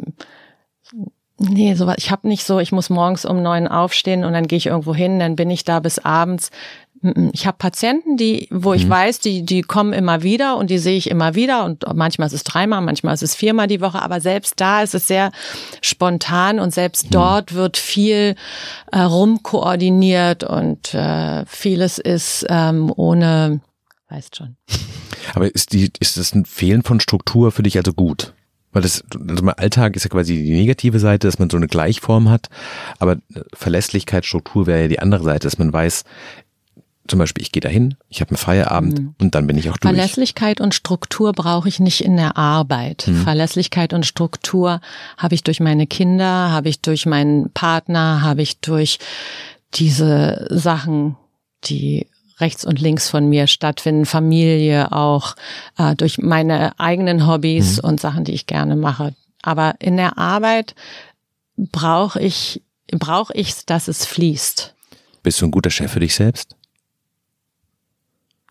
Nee, 1.39 1.75
sowas. 1.75 1.97
Ich 1.99 2.11
habe 2.11 2.27
nicht 2.29 2.45
so, 2.45 2.61
ich 2.61 2.73
muss 2.73 2.89
morgens 2.89 3.27
um 3.27 3.43
neun 3.43 3.69
aufstehen 3.69 4.25
und 4.25 4.33
dann 4.33 4.49
gehe 4.49 4.57
ich 4.57 4.67
irgendwo 4.67 4.95
hin, 4.95 5.19
dann 5.19 5.37
bin 5.37 5.51
ich 5.51 5.65
da 5.65 5.81
bis 5.81 5.99
abends. 5.99 6.51
Ich 7.33 7.47
habe 7.47 7.59
Patienten, 7.59 8.17
die, 8.17 8.49
wo 8.51 8.73
ich 8.73 8.87
mhm. 8.87 8.91
weiß, 8.91 9.21
die, 9.21 9.45
die 9.45 9.63
kommen 9.63 9.93
immer 9.93 10.23
wieder 10.23 10.57
und 10.57 10.71
die 10.71 10.79
sehe 10.79 10.97
ich 10.97 11.11
immer 11.11 11.35
wieder 11.35 11.65
und 11.65 11.85
manchmal 11.95 12.27
ist 12.27 12.33
es 12.33 12.45
dreimal, 12.45 12.81
manchmal 12.81 13.15
ist 13.15 13.23
es 13.23 13.35
viermal 13.35 13.67
die 13.67 13.81
Woche, 13.81 14.01
aber 14.01 14.21
selbst 14.21 14.55
da 14.57 14.83
ist 14.83 14.95
es 14.95 15.07
sehr 15.07 15.31
spontan 15.83 16.59
und 16.59 16.73
selbst 16.73 17.07
mhm. 17.07 17.11
dort 17.11 17.55
wird 17.55 17.77
viel 17.77 18.35
äh, 18.93 18.99
rumkoordiniert 18.99 20.45
und 20.45 20.95
äh, 20.95 21.45
vieles 21.47 21.99
ist 21.99 22.47
ähm, 22.49 22.93
ohne, 22.97 23.61
weißt 24.09 24.37
schon. 24.37 24.57
Aber 25.35 25.55
ist 25.55 25.73
die, 25.73 25.91
ist 26.01 26.17
das 26.17 26.35
ein 26.35 26.45
Fehlen 26.45 26.83
von 26.83 27.01
Struktur 27.01 27.53
für 27.53 27.63
dich 27.63 27.77
also 27.77 27.93
gut? 27.93 28.33
Weil 28.77 28.83
das, 28.83 29.03
also 29.15 29.43
mein 29.43 29.55
Alltag 29.55 29.97
ist 29.97 30.05
ja 30.05 30.11
quasi 30.11 30.35
die 30.35 30.55
negative 30.55 30.99
Seite, 30.99 31.27
dass 31.27 31.39
man 31.39 31.49
so 31.49 31.57
eine 31.57 31.67
Gleichform 31.67 32.29
hat, 32.29 32.49
aber 32.99 33.17
Verlässlichkeit, 33.55 34.27
Struktur 34.27 34.67
wäre 34.67 34.83
ja 34.83 34.89
die 34.89 34.99
andere 34.99 35.25
Seite, 35.25 35.47
dass 35.47 35.57
man 35.59 35.73
weiß, 35.73 36.05
zum 37.09 37.19
Beispiel, 37.19 37.42
ich 37.42 37.53
gehe 37.53 37.61
dahin, 37.61 37.97
ich 38.09 38.21
habe 38.21 38.31
einen 38.31 38.37
Feierabend 38.37 39.01
mhm. 39.01 39.14
und 39.21 39.35
dann 39.35 39.47
bin 39.47 39.59
ich 39.59 39.71
auch 39.71 39.77
durch. 39.77 39.95
Verlässlichkeit 39.95 40.61
und 40.61 40.75
Struktur 40.75 41.33
brauche 41.33 41.69
ich 41.69 41.81
nicht 41.81 42.05
in 42.05 42.16
der 42.16 42.37
Arbeit. 42.37 43.05
Mhm. 43.07 43.23
Verlässlichkeit 43.23 43.92
und 43.92 44.07
Struktur 44.07 44.81
habe 45.16 45.35
ich 45.35 45.42
durch 45.42 45.61
meine 45.61 45.87
Kinder, 45.87 46.51
habe 46.51 46.69
ich 46.69 46.81
durch 46.81 47.07
meinen 47.07 47.51
Partner, 47.51 48.23
habe 48.23 48.42
ich 48.42 48.61
durch 48.61 48.99
diese 49.75 50.47
Sachen, 50.51 51.16
die 51.64 52.07
rechts 52.38 52.64
und 52.64 52.81
links 52.81 53.09
von 53.09 53.29
mir 53.29 53.47
stattfinden, 53.47 54.07
Familie 54.07 54.92
auch, 54.92 55.37
äh, 55.79 55.95
durch 55.95 56.19
meine 56.19 56.79
eigenen 56.79 57.27
Hobbys 57.27 57.83
mhm. 57.83 57.88
und 57.88 58.01
Sachen, 58.01 58.25
die 58.25 58.33
ich 58.33 58.47
gerne 58.47 58.77
mache. 58.77 59.14
Aber 59.42 59.77
in 59.79 59.97
der 59.97 60.19
Arbeit 60.19 60.75
brauche 61.57 62.21
ich, 62.21 62.62
brauche 62.90 63.33
ich, 63.35 63.64
dass 63.64 63.88
es 63.88 64.05
fließt. 64.05 64.75
Bist 65.23 65.40
du 65.40 65.47
ein 65.47 65.51
guter 65.51 65.71
Chef 65.71 65.92
für 65.92 66.01
dich 66.01 66.14
selbst? 66.14 66.56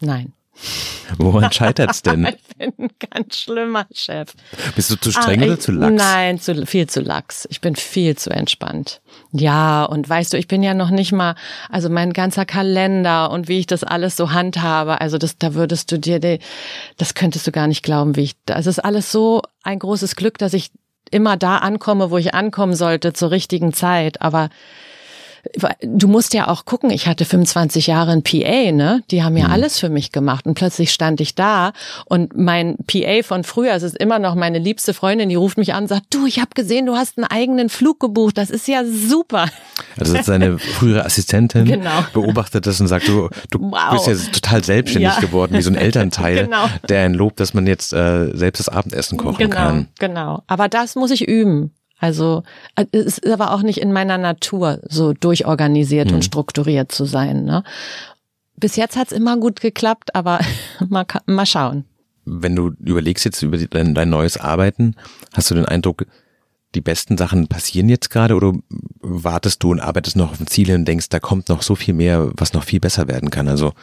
Nein. 0.06 0.34
Woran 1.18 1.52
scheitert's 1.52 2.02
denn? 2.02 2.26
ich 2.58 2.58
bin 2.58 2.74
ein 2.78 2.89
ganz 3.12 3.38
schlimmer 3.38 3.86
Chef. 3.94 4.34
Bist 4.76 4.89
du 4.89 4.96
zu 4.96 5.12
streng 5.12 5.41
ah, 5.41 5.46
oder 5.46 5.60
zu 5.60 5.72
lax? 5.72 5.94
Nein, 5.94 6.39
zu, 6.39 6.65
viel 6.65 6.88
zu 6.88 7.02
lax. 7.02 7.48
Ich 7.52 7.62
bin 7.62 7.76
viel 7.76 8.15
zu 8.15 8.30
entspannt. 8.30 9.02
Ja, 9.32 9.84
und 9.84 10.08
weißt 10.08 10.34
du, 10.34 10.38
ich 10.38 10.48
bin 10.48 10.63
ja 10.63 10.74
noch 10.74 10.91
nicht 10.91 11.12
mal, 11.12 11.36
also 11.70 11.89
mein 11.89 12.13
ganzer 12.13 12.46
Kalender 12.46 13.32
und 13.32 13.48
wie 13.48 13.60
ich 13.60 13.68
das 13.68 13.84
alles 13.84 14.15
so 14.15 14.32
handhabe, 14.32 15.02
also 15.02 15.18
das, 15.18 15.38
da 15.38 15.54
würdest 15.54 15.91
du 15.91 16.00
dir, 16.00 16.39
das 16.98 17.13
könntest 17.13 17.46
du 17.46 17.52
gar 17.52 17.68
nicht 17.68 17.84
glauben, 17.84 18.15
wie 18.15 18.24
ich, 18.24 18.36
also 18.50 18.70
es 18.70 18.78
ist 18.78 18.84
alles 18.84 19.12
so 19.12 19.41
ein 19.63 19.80
großes 19.80 20.15
Glück, 20.15 20.38
dass 20.38 20.54
ich 20.54 20.72
immer 21.12 21.38
da 21.38 21.58
ankomme, 21.58 22.12
wo 22.12 22.18
ich 22.18 22.34
ankommen 22.34 22.76
sollte, 22.76 23.13
zur 23.13 23.32
richtigen 23.32 23.74
Zeit, 23.74 24.22
aber 24.22 24.50
du 25.82 26.08
musst 26.08 26.34
ja 26.34 26.48
auch 26.48 26.66
gucken, 26.66 26.90
ich 26.90 27.08
hatte 27.08 27.26
25 27.26 27.88
Jahre 27.88 28.12
ein 28.12 28.24
PA, 28.24 28.72
ne? 28.72 29.04
Die 29.12 29.24
haben 29.24 29.38
ja 29.38 29.48
mhm. 29.48 29.54
alles 29.54 29.80
für 29.80 29.90
mich 29.90 30.12
gemacht 30.12 30.46
und 30.46 30.56
plötzlich 30.56 30.92
stand 30.92 31.22
ich 31.22 31.36
da 31.36 31.74
und 32.06 32.36
mein 32.36 32.78
PA 32.88 33.22
von 33.24 33.44
früher, 33.44 33.74
es 33.74 33.84
ist 33.84 33.98
immer 33.98 34.20
noch 34.20 34.36
meine 34.36 34.60
liebste 34.60 34.94
Freundin, 34.94 35.30
die 35.30 35.36
ruft 35.36 35.58
mich 35.58 35.74
an 35.74 35.84
und 35.84 35.88
sagt, 35.90 36.14
du, 36.14 36.26
ich 36.26 36.40
habe 36.40 36.50
gesehen, 36.56 36.86
du 36.86 36.96
hast 36.96 37.18
einen 37.18 37.26
eigenen 37.26 37.70
Flug 37.70 38.00
gebucht, 38.00 38.38
das 38.38 38.50
ist 38.50 38.68
ja 38.68 38.84
super. 38.86 39.48
Also 39.98 40.18
seine 40.22 40.58
frühere 40.58 41.06
Assistentin 41.06 41.66
genau. 41.66 42.06
beobachtet 42.14 42.66
das 42.66 42.80
und 42.82 42.88
sagt, 42.88 43.08
du, 43.08 43.30
du 43.52 43.60
wow. 43.60 43.92
bist 43.92 44.08
ja 44.08 44.32
total 44.32 44.64
selbstständig 44.64 45.14
ja. 45.14 45.20
geworden, 45.20 45.58
wie 45.58 45.62
so 45.62 45.70
ein 45.70 45.76
Elternteil, 45.76 46.44
genau. 46.46 46.70
der 46.90 47.04
ein 47.04 47.14
Lob, 47.14 47.36
dass 47.38 47.54
man 47.54 47.68
jetzt 47.68 47.94
äh, 47.94 48.36
selbst 48.36 48.60
das 48.60 48.70
Abendessen 48.70 49.18
kochen 49.18 49.38
genau, 49.38 49.56
kann. 49.56 49.88
Genau, 50.00 50.44
aber 50.48 50.68
das 50.70 50.96
muss 50.96 51.12
ich 51.12 51.28
üben. 51.28 51.72
Also 52.06 52.44
äh, 52.76 52.86
es 52.91 53.18
ist 53.18 53.28
aber 53.28 53.52
auch 53.52 53.63
nicht 53.63 53.80
in 53.80 53.91
meiner 53.91 54.20
Natur, 54.20 54.80
so 54.88 55.13
durchorganisiert 55.13 56.10
mhm. 56.10 56.15
und 56.15 56.26
strukturiert 56.26 56.91
zu 56.91 57.06
sein. 57.06 57.46
Ne? 57.46 57.63
Bis 58.58 58.76
jetzt 58.76 58.96
hat's 58.96 59.12
immer 59.12 59.38
gut 59.38 59.60
geklappt, 59.60 60.13
aber 60.13 60.39
mal, 60.88 61.06
mal 61.26 61.46
schauen. 61.46 61.86
Wenn 62.26 62.56
du 62.56 62.72
überlegst 62.80 63.26
jetzt 63.26 63.41
über 63.41 63.58
dein, 63.58 63.96
dein 63.96 64.10
neues 64.10 64.38
Arbeiten, 64.38 64.96
hast 65.34 65.50
du 65.50 65.56
den 65.56 65.65
Eindruck, 65.65 66.06
die 66.76 66.82
besten 66.82 67.18
Sachen 67.18 67.48
passieren 67.48 67.89
jetzt 67.89 68.10
gerade 68.10 68.36
oder 68.36 68.54
wartest 69.00 69.63
du 69.63 69.72
und 69.72 69.80
arbeitest 69.80 70.15
noch 70.15 70.32
auf 70.32 70.39
ein 70.39 70.48
Ziel 70.48 70.74
und 70.74 70.86
denkst, 70.86 71.10
da 71.10 71.20
kommt 71.20 71.50
noch 71.50 71.62
so 71.62 71.76
viel 71.76 71.94
mehr, 71.94 72.32
was 72.36 72.54
noch 72.54 72.63
viel 72.63 72.80
besser 72.80 73.08
werden 73.08 73.30
kann? 73.30 73.48
Also 73.48 73.74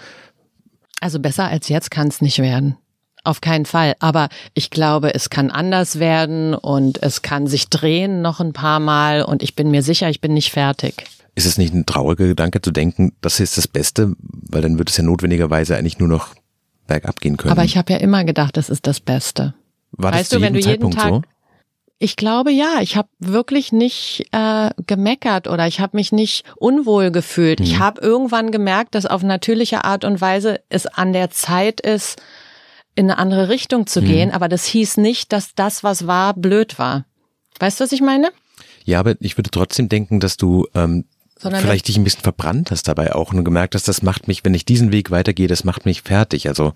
also 1.01 1.19
besser 1.19 1.49
als 1.49 1.69
jetzt 1.69 1.91
kann 1.91 2.07
es 2.07 2.21
nicht 2.21 2.39
werden. 2.39 2.77
Auf 3.25 3.41
keinen 3.41 3.67
Fall. 3.67 3.95
Aber 4.01 4.29
ich 4.55 4.71
glaube, 4.71 5.15
es 5.15 5.31
kann 5.31 5.51
anders 5.51 5.99
werden 6.01 6.55
und 6.55 7.01
es 7.03 7.23
kann 7.23 7.47
sich 7.47 7.69
drehen 7.69 8.21
noch 8.21 8.41
ein 8.41 8.53
paar 8.53 8.81
Mal 8.81 9.23
und 9.23 9.43
ich 9.43 9.55
bin 9.55 9.71
mir 9.71 9.83
sicher, 9.83 10.11
ich 10.11 10.21
bin 10.21 10.35
nicht 10.35 10.51
fertig. 10.51 11.05
Ist 11.35 11.47
es 11.47 11.57
nicht 11.57 11.73
ein 11.73 11.87
trauriger 11.87 12.27
Gedanke 12.27 12.61
zu 12.61 12.73
denken, 12.73 13.13
das 13.21 13.41
ist 13.41 13.57
das 13.57 13.69
Beste, 13.69 14.15
weil 14.19 14.61
dann 14.61 14.79
wird 14.79 14.91
es 14.91 14.97
ja 14.97 15.05
notwendigerweise 15.05 15.77
eigentlich 15.77 15.99
nur 15.99 16.09
noch 16.09 16.35
bergab 16.87 17.21
gehen 17.21 17.37
können. 17.37 17.53
Aber 17.53 17.65
ich 17.65 17.77
habe 17.77 17.93
ja 17.93 17.99
immer 18.01 18.25
gedacht, 18.25 18.57
das 18.57 18.69
ist 18.69 18.87
das 18.87 19.01
Beste. 19.01 19.55
War 19.93 20.13
weißt 20.13 20.33
das 20.33 20.39
du, 20.39 20.45
wenn 20.45 20.55
du 20.55 20.59
jeden 20.59 20.73
Zeitpunkt 20.73 20.99
Tag 20.99 21.09
so? 21.09 21.23
Ich 21.99 22.17
glaube 22.17 22.51
ja, 22.51 22.81
ich 22.81 22.97
habe 22.97 23.09
wirklich 23.21 23.71
nicht 23.71 24.27
äh, 24.33 24.71
gemeckert 24.89 25.47
oder 25.47 25.69
ich 25.69 25.79
habe 25.79 25.97
mich 25.97 26.11
nicht 26.11 26.45
unwohl 26.57 27.13
gefühlt. 27.13 27.61
Mhm. 27.61 27.67
Ich 27.67 27.79
habe 27.79 28.01
irgendwann 28.01 28.51
gemerkt, 28.51 28.97
dass 28.97 29.07
auf 29.07 29.23
natürliche 29.23 29.85
Art 29.85 30.05
und 30.05 30.21
Weise 30.21 30.59
es 30.69 30.87
an 30.87 31.13
der 31.13 31.31
Zeit 31.31 31.81
ist, 31.81 32.21
in 32.95 33.11
eine 33.11 33.19
andere 33.19 33.49
Richtung 33.49 33.87
zu 33.87 34.03
gehen, 34.03 34.29
mhm. 34.29 34.35
aber 34.35 34.49
das 34.49 34.65
hieß 34.67 34.99
nicht, 34.99 35.33
dass 35.33 35.55
das, 35.55 35.83
was 35.83 36.07
war, 36.07 36.35
blöd 36.35 36.79
war. 36.79 37.05
Weißt 37.59 37.81
du, 37.81 37.85
was 37.85 37.93
ich 37.93 38.01
meine? 38.01 38.31
Ja, 38.85 39.01
aber 39.01 39.15
ich 39.21 39.39
würde 39.39 39.51
trotzdem 39.51 39.89
denken, 39.89 40.21
dass 40.21 40.37
du 40.37 40.67
ähm, 40.75 41.05
Sondern 41.39 41.61
vielleicht 41.61 41.89
dich 41.89 41.97
ein 41.97 42.05
bisschen 42.05 42.23
verbrannt 42.23 42.71
hast 42.71 42.89
dabei 42.89 43.15
auch 43.15 43.33
und 43.33 43.45
gemerkt 43.45 43.75
hast, 43.75 43.89
das 43.89 44.03
macht 44.03 44.29
mich, 44.29 44.45
wenn 44.45 44.55
ich 44.55 44.65
diesen 44.65 44.93
Weg 44.93 45.11
weitergehe, 45.11 45.49
das 45.49 45.65
macht 45.65 45.87
mich 45.87 46.03
fertig. 46.03 46.49
Also 46.49 46.75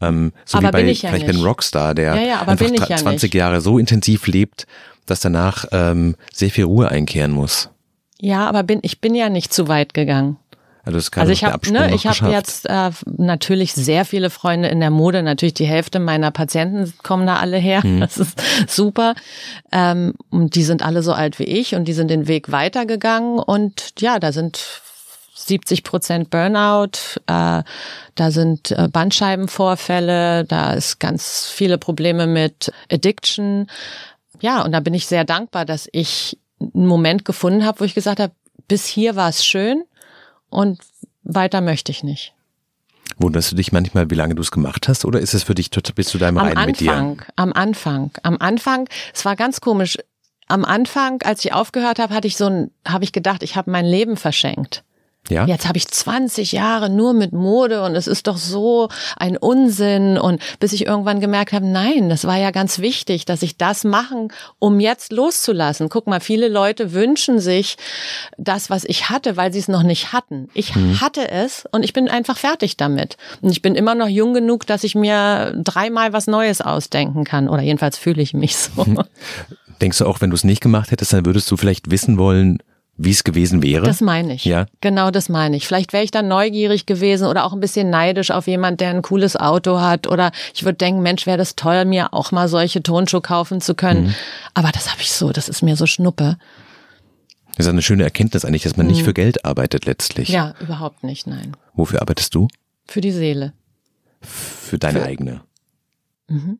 ähm, 0.00 0.32
so 0.44 0.58
aber 0.58 0.68
wie 0.68 0.72
bei 0.72 0.90
ja 0.90 1.08
vielleicht 1.08 1.26
bei 1.26 1.32
einem 1.32 1.44
Rockstar, 1.44 1.94
der 1.94 2.14
ja, 2.14 2.22
ja, 2.22 2.40
einfach 2.42 2.88
ja 2.88 2.96
20 2.96 3.22
nicht. 3.22 3.34
Jahre 3.34 3.60
so 3.60 3.78
intensiv 3.78 4.26
lebt, 4.26 4.66
dass 5.06 5.20
danach 5.20 5.64
ähm, 5.72 6.16
sehr 6.32 6.50
viel 6.50 6.64
Ruhe 6.64 6.88
einkehren 6.88 7.32
muss. 7.32 7.70
Ja, 8.20 8.46
aber 8.48 8.62
bin, 8.62 8.80
ich 8.82 9.00
bin 9.00 9.14
ja 9.14 9.28
nicht 9.28 9.52
zu 9.52 9.68
weit 9.68 9.94
gegangen. 9.94 10.36
Also, 10.86 11.00
also 11.16 11.32
ich 11.32 11.42
habe 11.42 11.72
ne, 11.72 11.92
ich 11.92 12.06
habe 12.06 12.30
jetzt 12.30 12.64
äh, 12.66 12.90
natürlich 13.16 13.72
sehr 13.72 14.04
viele 14.04 14.30
Freunde 14.30 14.68
in 14.68 14.78
der 14.78 14.90
Mode. 14.90 15.24
Natürlich 15.24 15.54
die 15.54 15.66
Hälfte 15.66 15.98
meiner 15.98 16.30
Patienten 16.30 16.94
kommen 17.02 17.26
da 17.26 17.38
alle 17.38 17.56
her. 17.56 17.84
Mhm. 17.84 18.00
Das 18.00 18.18
ist 18.18 18.40
super. 18.68 19.16
Ähm, 19.72 20.14
und 20.30 20.54
die 20.54 20.62
sind 20.62 20.82
alle 20.82 21.02
so 21.02 21.12
alt 21.12 21.40
wie 21.40 21.44
ich 21.44 21.74
und 21.74 21.86
die 21.86 21.92
sind 21.92 22.08
den 22.08 22.28
Weg 22.28 22.52
weitergegangen. 22.52 23.40
Und 23.40 23.94
ja, 23.98 24.20
da 24.20 24.30
sind 24.30 24.60
70 25.34 25.82
Prozent 25.82 26.30
Burnout, 26.30 27.18
äh, 27.26 27.64
da 28.14 28.30
sind 28.30 28.70
äh, 28.70 28.86
Bandscheibenvorfälle, 28.88 30.44
da 30.44 30.72
ist 30.72 31.00
ganz 31.00 31.50
viele 31.52 31.78
Probleme 31.78 32.28
mit 32.28 32.72
Addiction. 32.92 33.66
Ja, 34.40 34.62
und 34.62 34.70
da 34.70 34.78
bin 34.78 34.94
ich 34.94 35.06
sehr 35.06 35.24
dankbar, 35.24 35.64
dass 35.64 35.88
ich 35.90 36.38
einen 36.60 36.86
Moment 36.86 37.24
gefunden 37.24 37.64
habe, 37.64 37.80
wo 37.80 37.84
ich 37.84 37.94
gesagt 37.94 38.20
habe, 38.20 38.32
bis 38.68 38.86
hier 38.86 39.16
war 39.16 39.30
es 39.30 39.44
schön 39.44 39.82
und 40.50 40.80
weiter 41.22 41.60
möchte 41.60 41.92
ich 41.92 42.02
nicht. 42.02 42.32
Wunderst 43.18 43.52
du 43.52 43.56
dich 43.56 43.72
manchmal, 43.72 44.10
wie 44.10 44.14
lange 44.14 44.34
du 44.34 44.42
es 44.42 44.50
gemacht 44.50 44.88
hast, 44.88 45.04
oder 45.04 45.20
ist 45.20 45.32
es 45.32 45.44
für 45.44 45.54
dich 45.54 45.70
bis 45.70 46.08
zu 46.08 46.18
deinem 46.18 46.38
am 46.38 46.48
Reinen 46.48 46.66
mit 46.66 46.80
dir? 46.80 46.92
Am 46.92 47.06
Anfang, 47.06 47.22
am 47.36 47.52
Anfang, 47.52 48.10
am 48.22 48.36
Anfang, 48.38 48.88
es 49.14 49.24
war 49.24 49.36
ganz 49.36 49.60
komisch. 49.60 49.96
Am 50.48 50.64
Anfang, 50.64 51.22
als 51.22 51.44
ich 51.44 51.52
aufgehört 51.52 51.98
habe, 51.98 52.14
hatte 52.14 52.28
ich 52.28 52.36
so 52.36 52.46
ein, 52.46 52.70
habe 52.86 53.04
ich 53.04 53.12
gedacht, 53.12 53.42
ich 53.42 53.56
habe 53.56 53.70
mein 53.70 53.84
Leben 53.84 54.16
verschenkt. 54.16 54.84
Ja? 55.28 55.46
Jetzt 55.46 55.66
habe 55.66 55.78
ich 55.78 55.88
20 55.88 56.52
Jahre 56.52 56.90
nur 56.90 57.12
mit 57.12 57.32
Mode 57.32 57.82
und 57.82 57.94
es 57.94 58.06
ist 58.06 58.26
doch 58.26 58.36
so 58.36 58.88
ein 59.16 59.36
Unsinn. 59.36 60.18
Und 60.18 60.40
bis 60.60 60.72
ich 60.72 60.86
irgendwann 60.86 61.20
gemerkt 61.20 61.52
habe, 61.52 61.66
nein, 61.66 62.08
das 62.08 62.24
war 62.24 62.36
ja 62.36 62.50
ganz 62.50 62.78
wichtig, 62.78 63.24
dass 63.24 63.42
ich 63.42 63.56
das 63.56 63.84
machen, 63.84 64.32
um 64.58 64.80
jetzt 64.80 65.12
loszulassen. 65.12 65.88
Guck 65.88 66.06
mal, 66.06 66.20
viele 66.20 66.48
Leute 66.48 66.92
wünschen 66.92 67.40
sich 67.40 67.76
das, 68.36 68.70
was 68.70 68.84
ich 68.84 69.10
hatte, 69.10 69.36
weil 69.36 69.52
sie 69.52 69.58
es 69.58 69.68
noch 69.68 69.82
nicht 69.82 70.12
hatten. 70.12 70.48
Ich 70.54 70.74
mhm. 70.74 71.00
hatte 71.00 71.30
es 71.30 71.64
und 71.72 71.84
ich 71.84 71.92
bin 71.92 72.08
einfach 72.08 72.36
fertig 72.36 72.76
damit. 72.76 73.16
Und 73.40 73.50
ich 73.50 73.62
bin 73.62 73.74
immer 73.74 73.94
noch 73.94 74.08
jung 74.08 74.34
genug, 74.34 74.66
dass 74.66 74.84
ich 74.84 74.94
mir 74.94 75.54
dreimal 75.56 76.12
was 76.12 76.26
Neues 76.26 76.60
ausdenken 76.60 77.24
kann. 77.24 77.48
Oder 77.48 77.62
jedenfalls 77.62 77.98
fühle 77.98 78.22
ich 78.22 78.34
mich 78.34 78.56
so. 78.56 78.84
Denkst 79.80 79.98
du 79.98 80.06
auch, 80.06 80.20
wenn 80.20 80.30
du 80.30 80.36
es 80.36 80.44
nicht 80.44 80.62
gemacht 80.62 80.90
hättest, 80.90 81.12
dann 81.12 81.26
würdest 81.26 81.50
du 81.50 81.56
vielleicht 81.56 81.90
wissen 81.90 82.16
wollen, 82.16 82.62
wie 82.98 83.10
es 83.10 83.24
gewesen 83.24 83.62
wäre? 83.62 83.84
Das 83.84 84.00
meine 84.00 84.34
ich. 84.34 84.44
Ja. 84.44 84.66
Genau 84.80 85.10
das 85.10 85.28
meine 85.28 85.56
ich. 85.56 85.66
Vielleicht 85.66 85.92
wäre 85.92 86.04
ich 86.04 86.10
dann 86.10 86.28
neugierig 86.28 86.86
gewesen 86.86 87.26
oder 87.26 87.44
auch 87.44 87.52
ein 87.52 87.60
bisschen 87.60 87.90
neidisch 87.90 88.30
auf 88.30 88.46
jemand, 88.46 88.80
der 88.80 88.90
ein 88.90 89.02
cooles 89.02 89.36
Auto 89.36 89.80
hat. 89.80 90.06
Oder 90.06 90.32
ich 90.54 90.64
würde 90.64 90.78
denken, 90.78 91.02
Mensch, 91.02 91.26
wäre 91.26 91.36
das 91.36 91.56
toll, 91.56 91.84
mir 91.84 92.14
auch 92.14 92.32
mal 92.32 92.48
solche 92.48 92.82
Tonschuhe 92.82 93.20
kaufen 93.20 93.60
zu 93.60 93.74
können. 93.74 94.06
Mhm. 94.06 94.14
Aber 94.54 94.72
das 94.72 94.90
habe 94.90 95.02
ich 95.02 95.12
so, 95.12 95.30
das 95.30 95.48
ist 95.48 95.62
mir 95.62 95.76
so 95.76 95.86
schnuppe. 95.86 96.38
Das 97.56 97.66
ist 97.66 97.70
eine 97.70 97.82
schöne 97.82 98.04
Erkenntnis 98.04 98.44
eigentlich, 98.44 98.62
dass 98.62 98.76
man 98.76 98.86
mhm. 98.86 98.92
nicht 98.92 99.04
für 99.04 99.14
Geld 99.14 99.44
arbeitet 99.44 99.84
letztlich. 99.84 100.28
Ja, 100.28 100.54
überhaupt 100.60 101.04
nicht, 101.04 101.26
nein. 101.26 101.56
Wofür 101.74 102.00
arbeitest 102.00 102.34
du? 102.34 102.48
Für 102.86 103.00
die 103.00 103.12
Seele. 103.12 103.52
Für 104.20 104.78
deine 104.78 105.00
für 105.00 105.06
eigene. 105.06 105.40
Mhm. 106.28 106.58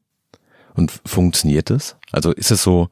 Und 0.75 0.92
funktioniert 1.07 1.70
es? 1.70 1.96
Also 2.12 2.33
ist 2.33 2.51
es 2.51 2.62
so, 2.62 2.88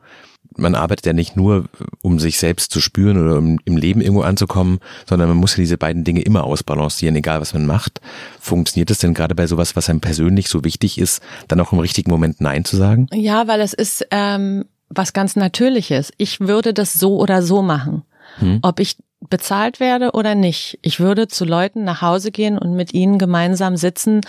man 0.56 0.74
arbeitet 0.74 1.06
ja 1.06 1.12
nicht 1.12 1.36
nur, 1.36 1.64
um 2.02 2.18
sich 2.18 2.38
selbst 2.38 2.70
zu 2.70 2.80
spüren 2.80 3.22
oder 3.22 3.38
um 3.38 3.58
im 3.64 3.76
Leben 3.76 4.00
irgendwo 4.00 4.22
anzukommen, 4.22 4.78
sondern 5.08 5.28
man 5.28 5.36
muss 5.36 5.56
ja 5.56 5.62
diese 5.62 5.78
beiden 5.78 6.04
Dinge 6.04 6.22
immer 6.22 6.44
ausbalancieren, 6.44 7.16
egal 7.16 7.40
was 7.40 7.54
man 7.54 7.66
macht. 7.66 8.00
Funktioniert 8.40 8.90
es 8.90 8.98
denn 8.98 9.14
gerade 9.14 9.34
bei 9.34 9.46
sowas, 9.46 9.76
was 9.76 9.90
einem 9.90 10.00
persönlich 10.00 10.48
so 10.48 10.64
wichtig 10.64 10.98
ist, 10.98 11.22
dann 11.48 11.60
auch 11.60 11.72
im 11.72 11.78
richtigen 11.78 12.10
Moment 12.10 12.40
Nein 12.40 12.64
zu 12.64 12.76
sagen? 12.76 13.08
Ja, 13.12 13.48
weil 13.48 13.60
es 13.60 13.72
ist 13.72 14.06
ähm, 14.10 14.64
was 14.88 15.12
ganz 15.12 15.36
Natürliches. 15.36 16.12
Ich 16.18 16.40
würde 16.40 16.74
das 16.74 16.94
so 16.94 17.18
oder 17.18 17.42
so 17.42 17.62
machen. 17.62 18.02
Hm. 18.38 18.60
Ob 18.62 18.80
ich 18.80 18.96
bezahlt 19.20 19.80
werde 19.80 20.12
oder 20.12 20.34
nicht. 20.34 20.78
Ich 20.82 21.00
würde 21.00 21.28
zu 21.28 21.44
Leuten 21.44 21.84
nach 21.84 22.02
Hause 22.02 22.30
gehen 22.30 22.58
und 22.58 22.74
mit 22.74 22.92
ihnen 22.94 23.18
gemeinsam 23.18 23.76
sitzen, 23.76 24.20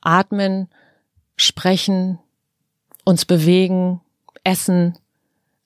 atmen, 0.00 0.68
sprechen, 1.36 2.18
uns 3.04 3.24
bewegen, 3.24 4.00
essen, 4.42 4.96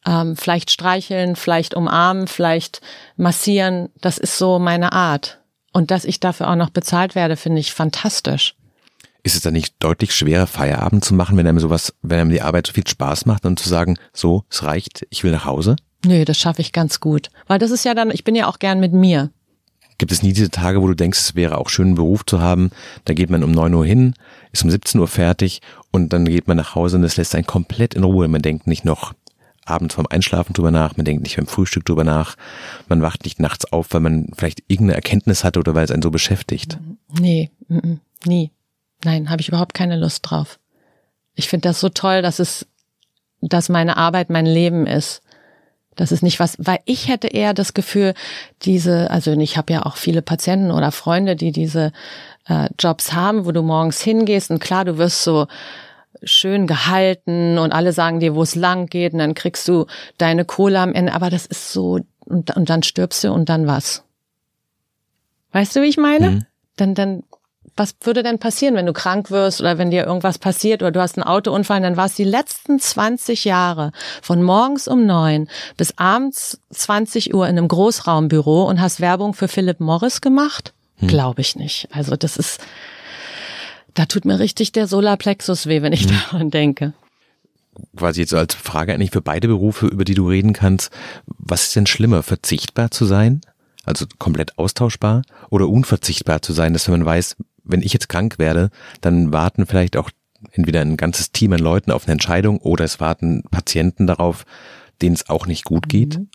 ähm, 0.06 0.36
vielleicht 0.36 0.70
streicheln, 0.70 1.36
vielleicht 1.36 1.74
umarmen, 1.74 2.26
vielleicht 2.26 2.80
massieren. 3.16 3.90
Das 4.00 4.18
ist 4.18 4.38
so 4.38 4.58
meine 4.58 4.92
Art. 4.92 5.40
Und 5.72 5.90
dass 5.90 6.04
ich 6.04 6.20
dafür 6.20 6.48
auch 6.50 6.56
noch 6.56 6.70
bezahlt 6.70 7.14
werde, 7.14 7.36
finde 7.36 7.60
ich 7.60 7.72
fantastisch. 7.72 8.54
Ist 9.22 9.36
es 9.36 9.42
dann 9.42 9.52
nicht 9.52 9.74
deutlich 9.80 10.14
schwerer, 10.14 10.46
Feierabend 10.46 11.04
zu 11.04 11.14
machen, 11.14 11.36
wenn 11.36 11.46
einem 11.46 11.60
sowas, 11.60 11.94
wenn 12.02 12.20
einem 12.20 12.30
die 12.30 12.40
Arbeit 12.40 12.66
so 12.66 12.72
viel 12.72 12.86
Spaß 12.86 13.26
macht 13.26 13.44
und 13.44 13.58
zu 13.58 13.68
sagen, 13.68 13.98
so, 14.12 14.44
es 14.50 14.62
reicht, 14.62 15.06
ich 15.10 15.22
will 15.22 15.30
nach 15.30 15.44
Hause? 15.44 15.76
Nö, 16.06 16.24
das 16.24 16.38
schaffe 16.38 16.62
ich 16.62 16.72
ganz 16.72 17.00
gut. 17.00 17.28
Weil 17.46 17.58
das 17.58 17.70
ist 17.70 17.84
ja 17.84 17.94
dann, 17.94 18.10
ich 18.10 18.24
bin 18.24 18.34
ja 18.34 18.46
auch 18.46 18.58
gern 18.58 18.80
mit 18.80 18.94
mir. 18.94 19.30
Gibt 19.98 20.12
es 20.12 20.22
nie 20.22 20.32
diese 20.32 20.50
Tage, 20.50 20.80
wo 20.80 20.86
du 20.86 20.94
denkst, 20.94 21.18
es 21.18 21.34
wäre 21.34 21.58
auch 21.58 21.68
schön, 21.68 21.88
einen 21.88 21.94
Beruf 21.96 22.24
zu 22.24 22.40
haben? 22.40 22.70
Da 23.04 23.12
geht 23.12 23.28
man 23.28 23.44
um 23.44 23.52
neun 23.52 23.74
Uhr 23.74 23.84
hin, 23.84 24.14
ist 24.50 24.64
um 24.64 24.70
17 24.70 24.98
Uhr 24.98 25.08
fertig 25.08 25.60
und 25.90 26.14
dann 26.14 26.24
geht 26.24 26.48
man 26.48 26.56
nach 26.56 26.74
Hause 26.74 26.96
und 26.96 27.04
es 27.04 27.18
lässt 27.18 27.34
einen 27.34 27.46
komplett 27.46 27.92
in 27.92 28.02
Ruhe. 28.02 28.26
Man 28.26 28.40
denkt 28.40 28.66
nicht 28.66 28.86
noch 28.86 29.12
abends 29.70 29.94
vorm 29.94 30.06
Einschlafen 30.11 30.52
drüber 30.52 30.70
nach, 30.70 30.96
man 30.96 31.04
denkt 31.04 31.22
nicht 31.22 31.37
beim 31.37 31.46
Frühstück 31.46 31.85
drüber 31.85 32.04
nach, 32.04 32.37
man 32.88 33.02
wacht 33.02 33.24
nicht 33.24 33.40
nachts 33.40 33.72
auf, 33.72 33.88
weil 33.90 34.00
man 34.00 34.28
vielleicht 34.37 34.61
irgendeine 34.68 34.96
Erkenntnis 34.96 35.44
hatte 35.44 35.61
oder 35.61 35.74
weil 35.74 35.85
es 35.85 35.90
einen 35.90 36.02
so 36.02 36.11
beschäftigt. 36.11 36.78
Nee, 37.18 37.50
nie. 38.24 38.50
Nein, 39.04 39.30
habe 39.30 39.40
ich 39.40 39.48
überhaupt 39.48 39.74
keine 39.74 39.96
Lust 39.96 40.20
drauf. 40.28 40.59
Ich 41.35 41.48
finde 41.48 41.68
das 41.68 41.80
so 41.80 41.88
toll, 41.88 42.22
dass 42.22 42.38
es, 42.38 42.66
dass 43.40 43.68
meine 43.68 43.96
Arbeit 43.96 44.30
mein 44.30 44.46
Leben 44.46 44.87
ist. 44.87 45.22
Das 45.96 46.12
ist 46.12 46.22
nicht 46.22 46.40
was, 46.40 46.56
weil 46.59 46.78
ich 46.85 47.09
hätte 47.09 47.28
eher 47.28 47.52
das 47.52 47.74
Gefühl, 47.74 48.14
diese, 48.62 49.11
also 49.11 49.33
ich 49.33 49.56
habe 49.56 49.72
ja 49.72 49.85
auch 49.85 49.96
viele 49.96 50.22
Patienten 50.22 50.70
oder 50.70 50.92
Freunde, 50.92 51.37
die 51.37 51.52
diese 51.52 51.92
äh, 52.46 52.68
Jobs 52.78 53.12
haben, 53.12 53.44
wo 53.44 53.52
du 53.52 53.62
morgens 53.62 54.00
hingehst 54.00 54.50
und 54.50 54.61
klar, 54.61 54.85
du 54.85 54.98
wirst 54.98 55.24
so 55.24 55.46
schön 56.23 56.66
gehalten 56.66 57.59
und 57.59 57.73
alle 57.73 57.92
sagen 57.92 58.20
dir, 58.20 58.35
wo 58.35 58.42
es 58.42 58.55
lang 58.55 58.87
geht 58.87 59.12
und 59.12 59.18
dann 59.18 59.35
kriegst 59.35 59.66
du 59.68 59.87
deine 60.18 60.44
Kohle 60.44 60.81
am 60.81 60.92
Ende, 60.92 61.12
aber 61.14 61.31
das 61.31 61.46
ist 61.46 61.73
so 61.73 62.01
und, 62.31 62.57
und 62.57 62.70
dann 62.70 62.83
stirbst 62.83 63.25
du 63.25 63.33
und 63.33 63.49
dann 63.49 63.66
was? 63.66 64.05
Weißt 65.53 65.75
du, 65.75 65.83
wie 65.83 65.87
ich 65.87 65.96
meine? 65.96 66.31
Mhm. 66.31 66.46
Dann, 66.77 66.94
dann, 66.94 67.23
was 67.77 67.94
würde 68.03 68.23
denn 68.23 68.38
passieren, 68.38 68.75
wenn 68.75 68.87
du 68.87 68.92
krank 68.92 69.31
wirst 69.31 69.61
oder 69.61 69.79
wenn 69.79 69.90
dir 69.90 70.07
irgendwas 70.07 70.38
passiert 70.38 70.83
oder 70.83 70.92
du 70.92 71.01
hast 71.01 71.18
einen 71.18 71.27
Autounfall, 71.27 71.81
dann 71.81 71.96
war 71.96 72.07
es 72.07 72.14
die 72.14 72.25
letzten 72.25 72.79
20 72.79 73.44
Jahre 73.44 73.92
von 74.23 74.42
morgens 74.42 74.87
um 74.87 75.07
neun 75.07 75.49
bis 75.77 75.99
abends 75.99 76.61
20 76.70 77.35
Uhr 77.35 77.49
in 77.49 77.59
einem 77.59 77.68
Großraumbüro 77.68 78.64
und 78.64 78.81
hast 78.81 79.01
Werbung 79.01 79.35
für 79.35 79.49
Philip 79.49 79.81
Morris 79.81 80.20
gemacht? 80.20 80.73
Hm. 80.96 81.09
Glaube 81.09 81.40
ich 81.40 81.57
nicht. 81.57 81.88
Also 81.90 82.16
das 82.16 82.37
ist, 82.37 82.61
da 83.94 84.07
tut 84.07 84.24
mir 84.24 84.38
richtig 84.38 84.72
der 84.72 84.87
Solarplexus 84.87 85.66
weh, 85.66 85.83
wenn 85.83 85.92
ich 85.92 86.05
hm. 86.05 86.11
daran 86.11 86.50
denke. 86.50 86.92
Quasi 87.96 88.20
jetzt 88.20 88.35
als 88.35 88.55
Frage 88.55 88.92
eigentlich 88.92 89.11
für 89.11 89.22
beide 89.22 89.48
Berufe, 89.48 89.87
über 89.87 90.05
die 90.05 90.14
du 90.14 90.29
reden 90.29 90.53
kannst. 90.53 90.90
Was 91.26 91.64
ist 91.64 91.76
denn 91.76 91.87
schlimmer, 91.87 92.22
verzichtbar 92.22 92.90
zu 92.90 93.05
sein? 93.05 93.40
Also 93.85 94.07
komplett 94.18 94.59
austauschbar 94.59 95.22
oder 95.48 95.68
unverzichtbar 95.68 96.42
zu 96.42 96.53
sein, 96.53 96.72
dass 96.72 96.87
wenn 96.87 96.98
man 96.98 97.07
weiß, 97.07 97.37
wenn 97.64 97.83
ich 97.83 97.92
jetzt 97.92 98.09
krank 98.09 98.38
werde, 98.38 98.70
dann 99.00 99.33
warten 99.33 99.66
vielleicht 99.66 99.96
auch 99.96 100.11
entweder 100.53 100.81
ein 100.81 100.96
ganzes 100.96 101.33
Team 101.33 101.53
an 101.53 101.61
Leuten 101.61 101.90
auf 101.90 102.05
eine 102.05 102.12
Entscheidung 102.12 102.59
oder 102.59 102.85
es 102.85 103.00
warten 103.00 103.42
Patienten 103.50 104.07
darauf, 104.07 104.44
denen 105.00 105.14
es 105.14 105.29
auch 105.29 105.46
nicht 105.46 105.64
gut 105.64 105.88
geht? 105.88 106.18
Mhm. 106.18 106.29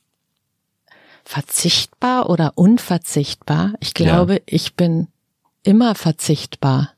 Verzichtbar 1.23 2.29
oder 2.29 2.53
unverzichtbar? 2.55 3.73
Ich 3.79 3.93
glaube, 3.93 4.33
ja. 4.33 4.39
ich 4.45 4.75
bin 4.75 5.07
immer 5.63 5.95
verzichtbar. 5.95 6.94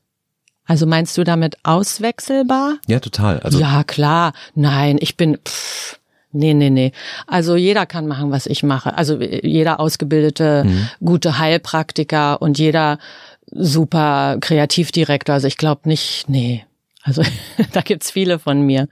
Also 0.68 0.86
meinst 0.86 1.16
du 1.16 1.24
damit 1.24 1.56
auswechselbar? 1.62 2.76
Ja, 2.86 3.00
total. 3.00 3.40
Also 3.40 3.58
ja, 3.58 3.82
klar. 3.84 4.34
Nein, 4.54 4.98
ich 5.00 5.16
bin. 5.16 5.38
Pff, 5.42 5.98
nee, 6.30 6.52
nee, 6.52 6.68
nee. 6.68 6.92
Also 7.26 7.56
jeder 7.56 7.86
kann 7.86 8.06
machen, 8.06 8.30
was 8.30 8.46
ich 8.46 8.62
mache. 8.62 8.96
Also 8.96 9.18
jeder 9.18 9.80
ausgebildete, 9.80 10.64
mhm. 10.66 10.88
gute 11.02 11.38
Heilpraktiker 11.38 12.42
und 12.42 12.58
jeder 12.58 12.98
super 13.50 14.36
Kreativdirektor. 14.42 15.34
Also 15.34 15.46
ich 15.46 15.56
glaube 15.56 15.88
nicht, 15.88 16.26
nee. 16.28 16.66
Also 17.02 17.22
da 17.72 17.80
gibt's 17.80 18.10
viele 18.10 18.38
von 18.38 18.60
mir. 18.60 18.88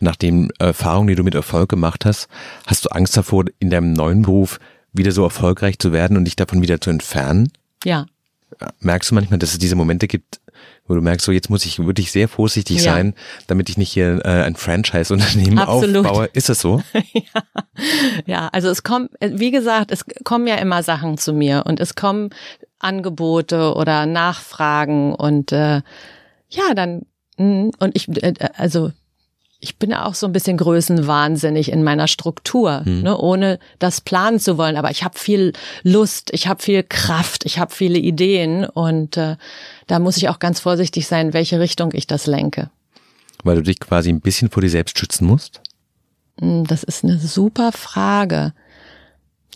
Nach 0.00 0.16
den 0.16 0.48
Erfahrungen, 0.58 1.08
die 1.08 1.16
du 1.16 1.22
mit 1.22 1.34
Erfolg 1.34 1.68
gemacht 1.68 2.06
hast, 2.06 2.28
hast 2.66 2.86
du 2.86 2.88
Angst 2.88 3.14
davor, 3.14 3.44
in 3.58 3.68
deinem 3.68 3.92
neuen 3.92 4.22
Beruf 4.22 4.58
wieder 4.94 5.12
so 5.12 5.22
erfolgreich 5.22 5.78
zu 5.78 5.92
werden 5.92 6.16
und 6.16 6.24
dich 6.24 6.36
davon 6.36 6.62
wieder 6.62 6.80
zu 6.80 6.88
entfernen? 6.88 7.52
Ja. 7.84 8.06
Merkst 8.80 9.10
du 9.10 9.14
manchmal, 9.14 9.38
dass 9.38 9.52
es 9.52 9.58
diese 9.58 9.76
Momente 9.76 10.08
gibt, 10.08 10.40
wo 10.86 10.94
du 10.94 11.00
merkst, 11.00 11.24
so 11.24 11.32
jetzt 11.32 11.50
muss 11.50 11.64
ich 11.64 11.78
wirklich 11.78 12.10
sehr 12.10 12.28
vorsichtig 12.28 12.78
ja. 12.78 12.92
sein, 12.92 13.14
damit 13.46 13.68
ich 13.68 13.78
nicht 13.78 13.92
hier 13.92 14.20
äh, 14.24 14.42
ein 14.42 14.56
Franchise-Unternehmen 14.56 15.58
aufbaue. 15.60 16.28
Ist 16.32 16.50
es 16.50 16.60
so? 16.60 16.82
ja. 17.12 17.42
ja, 18.26 18.48
also 18.48 18.68
es 18.68 18.82
kommt, 18.82 19.10
wie 19.20 19.50
gesagt, 19.50 19.92
es 19.92 20.04
kommen 20.24 20.46
ja 20.46 20.56
immer 20.56 20.82
Sachen 20.82 21.16
zu 21.16 21.32
mir 21.32 21.64
und 21.66 21.80
es 21.80 21.94
kommen 21.94 22.30
Angebote 22.78 23.74
oder 23.74 24.06
Nachfragen 24.06 25.14
und 25.14 25.52
äh, 25.52 25.82
ja, 26.48 26.74
dann 26.74 27.02
mm, 27.36 27.70
und 27.78 27.94
ich 27.94 28.08
äh, 28.22 28.34
also 28.56 28.90
ich 29.60 29.76
bin 29.76 29.92
auch 29.92 30.14
so 30.14 30.26
ein 30.26 30.32
bisschen 30.32 30.56
größenwahnsinnig 30.56 31.70
in 31.70 31.84
meiner 31.84 32.08
Struktur, 32.08 32.82
hm. 32.84 33.02
ne, 33.02 33.16
ohne 33.16 33.58
das 33.78 34.00
planen 34.00 34.40
zu 34.40 34.56
wollen. 34.56 34.76
Aber 34.76 34.90
ich 34.90 35.04
habe 35.04 35.18
viel 35.18 35.52
Lust, 35.82 36.30
ich 36.32 36.48
habe 36.48 36.62
viel 36.62 36.82
Kraft, 36.82 37.44
ich 37.44 37.58
habe 37.58 37.72
viele 37.72 37.98
Ideen 37.98 38.64
und 38.64 39.18
äh, 39.18 39.36
da 39.86 39.98
muss 39.98 40.16
ich 40.16 40.30
auch 40.30 40.38
ganz 40.38 40.60
vorsichtig 40.60 41.06
sein, 41.06 41.28
in 41.28 41.32
welche 41.34 41.60
Richtung 41.60 41.90
ich 41.92 42.06
das 42.06 42.26
lenke. 42.26 42.70
Weil 43.44 43.56
du 43.56 43.62
dich 43.62 43.80
quasi 43.80 44.08
ein 44.08 44.20
bisschen 44.20 44.50
vor 44.50 44.62
dir 44.62 44.70
selbst 44.70 44.98
schützen 44.98 45.26
musst? 45.26 45.60
Hm, 46.40 46.66
das 46.66 46.82
ist 46.82 47.04
eine 47.04 47.18
super 47.18 47.72
Frage. 47.72 48.54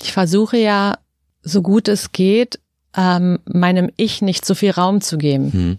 Ich 0.02 0.12
versuche 0.12 0.58
ja, 0.58 0.98
so 1.42 1.62
gut 1.62 1.88
es 1.88 2.12
geht, 2.12 2.60
ähm, 2.94 3.38
meinem 3.46 3.90
Ich 3.96 4.20
nicht 4.20 4.44
so 4.44 4.54
viel 4.54 4.70
Raum 4.70 5.00
zu 5.00 5.16
geben. 5.16 5.52
Hm. 5.52 5.78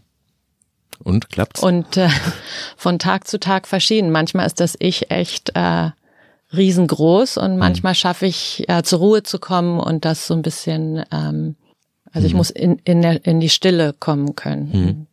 Und 0.99 1.29
klappt's? 1.29 1.61
Und 1.61 1.97
äh, 1.97 2.09
von 2.77 2.99
Tag 2.99 3.27
zu 3.27 3.39
Tag 3.39 3.67
verschieden. 3.67 4.11
Manchmal 4.11 4.45
ist 4.45 4.59
das 4.59 4.75
Ich 4.79 5.11
echt 5.11 5.51
äh, 5.55 5.91
riesengroß 6.53 7.37
und 7.37 7.51
hm. 7.51 7.57
manchmal 7.57 7.93
mhm. 7.93 7.95
schaffe 7.95 8.25
ich 8.25 8.67
äh, 8.69 8.83
zur 8.83 8.99
Ruhe 8.99 9.23
zu 9.23 9.39
kommen 9.39 9.79
und 9.79 10.05
das 10.05 10.27
so 10.27 10.33
ein 10.33 10.41
bisschen, 10.41 11.03
ähm, 11.11 11.55
also 12.11 12.21
mhm. 12.21 12.27
ich 12.27 12.33
muss 12.33 12.49
in, 12.49 12.79
in, 12.85 13.01
der, 13.01 13.25
in 13.25 13.39
die 13.39 13.49
Stille 13.49 13.93
kommen 13.93 14.35
können. 14.35 14.69
Mhm. 14.71 15.07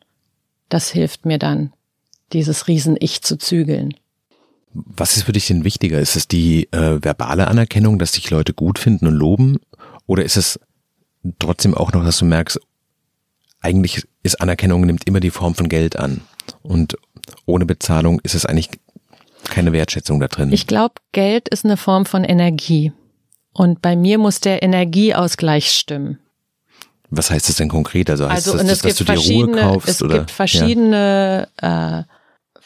Das 0.68 0.90
hilft 0.90 1.26
mir 1.26 1.38
dann, 1.38 1.72
dieses 2.32 2.68
Riesen-Ich 2.68 3.22
zu 3.22 3.36
zügeln. 3.36 3.94
Was 4.74 5.16
ist 5.16 5.24
für 5.24 5.32
dich 5.32 5.48
denn 5.48 5.64
wichtiger? 5.64 6.00
Ist 6.00 6.16
es 6.16 6.28
die 6.28 6.72
äh, 6.72 7.02
verbale 7.02 7.48
Anerkennung, 7.48 7.98
dass 7.98 8.12
dich 8.12 8.30
Leute 8.30 8.54
gut 8.54 8.78
finden 8.78 9.06
und 9.06 9.14
loben? 9.14 9.58
Oder 10.06 10.24
ist 10.24 10.38
es 10.38 10.58
trotzdem 11.38 11.74
auch 11.74 11.92
noch, 11.92 12.04
dass 12.04 12.18
du 12.18 12.24
merkst, 12.24 12.58
eigentlich 13.62 14.02
ist 14.22 14.40
Anerkennung 14.40 14.82
nimmt 14.82 15.06
immer 15.06 15.20
die 15.20 15.30
Form 15.30 15.54
von 15.54 15.68
Geld 15.68 15.96
an. 15.96 16.20
Und 16.62 16.96
ohne 17.46 17.66
Bezahlung 17.66 18.20
ist 18.22 18.34
es 18.34 18.44
eigentlich 18.44 18.70
keine 19.44 19.72
Wertschätzung 19.72 20.20
da 20.20 20.28
drin. 20.28 20.52
Ich 20.52 20.66
glaube, 20.66 20.94
Geld 21.12 21.48
ist 21.48 21.64
eine 21.64 21.76
Form 21.76 22.06
von 22.06 22.24
Energie. 22.24 22.92
Und 23.52 23.82
bei 23.82 23.96
mir 23.96 24.18
muss 24.18 24.40
der 24.40 24.62
Energieausgleich 24.62 25.70
stimmen. 25.70 26.18
Was 27.10 27.30
heißt 27.30 27.48
das 27.48 27.56
denn 27.56 27.68
konkret? 27.68 28.08
Also 28.08 28.28
heißt 28.28 28.48
also, 28.48 28.58
das, 28.58 28.80
dass, 28.80 28.96
dass 28.96 28.96
du 28.96 29.04
dir 29.04 29.18
Ruhe 29.18 29.52
kaufst? 29.52 29.88
Es 29.88 30.02
oder? 30.02 30.18
gibt 30.20 30.30
verschiedene, 30.30 31.48
ja. 31.60 32.00
äh, 32.00 32.04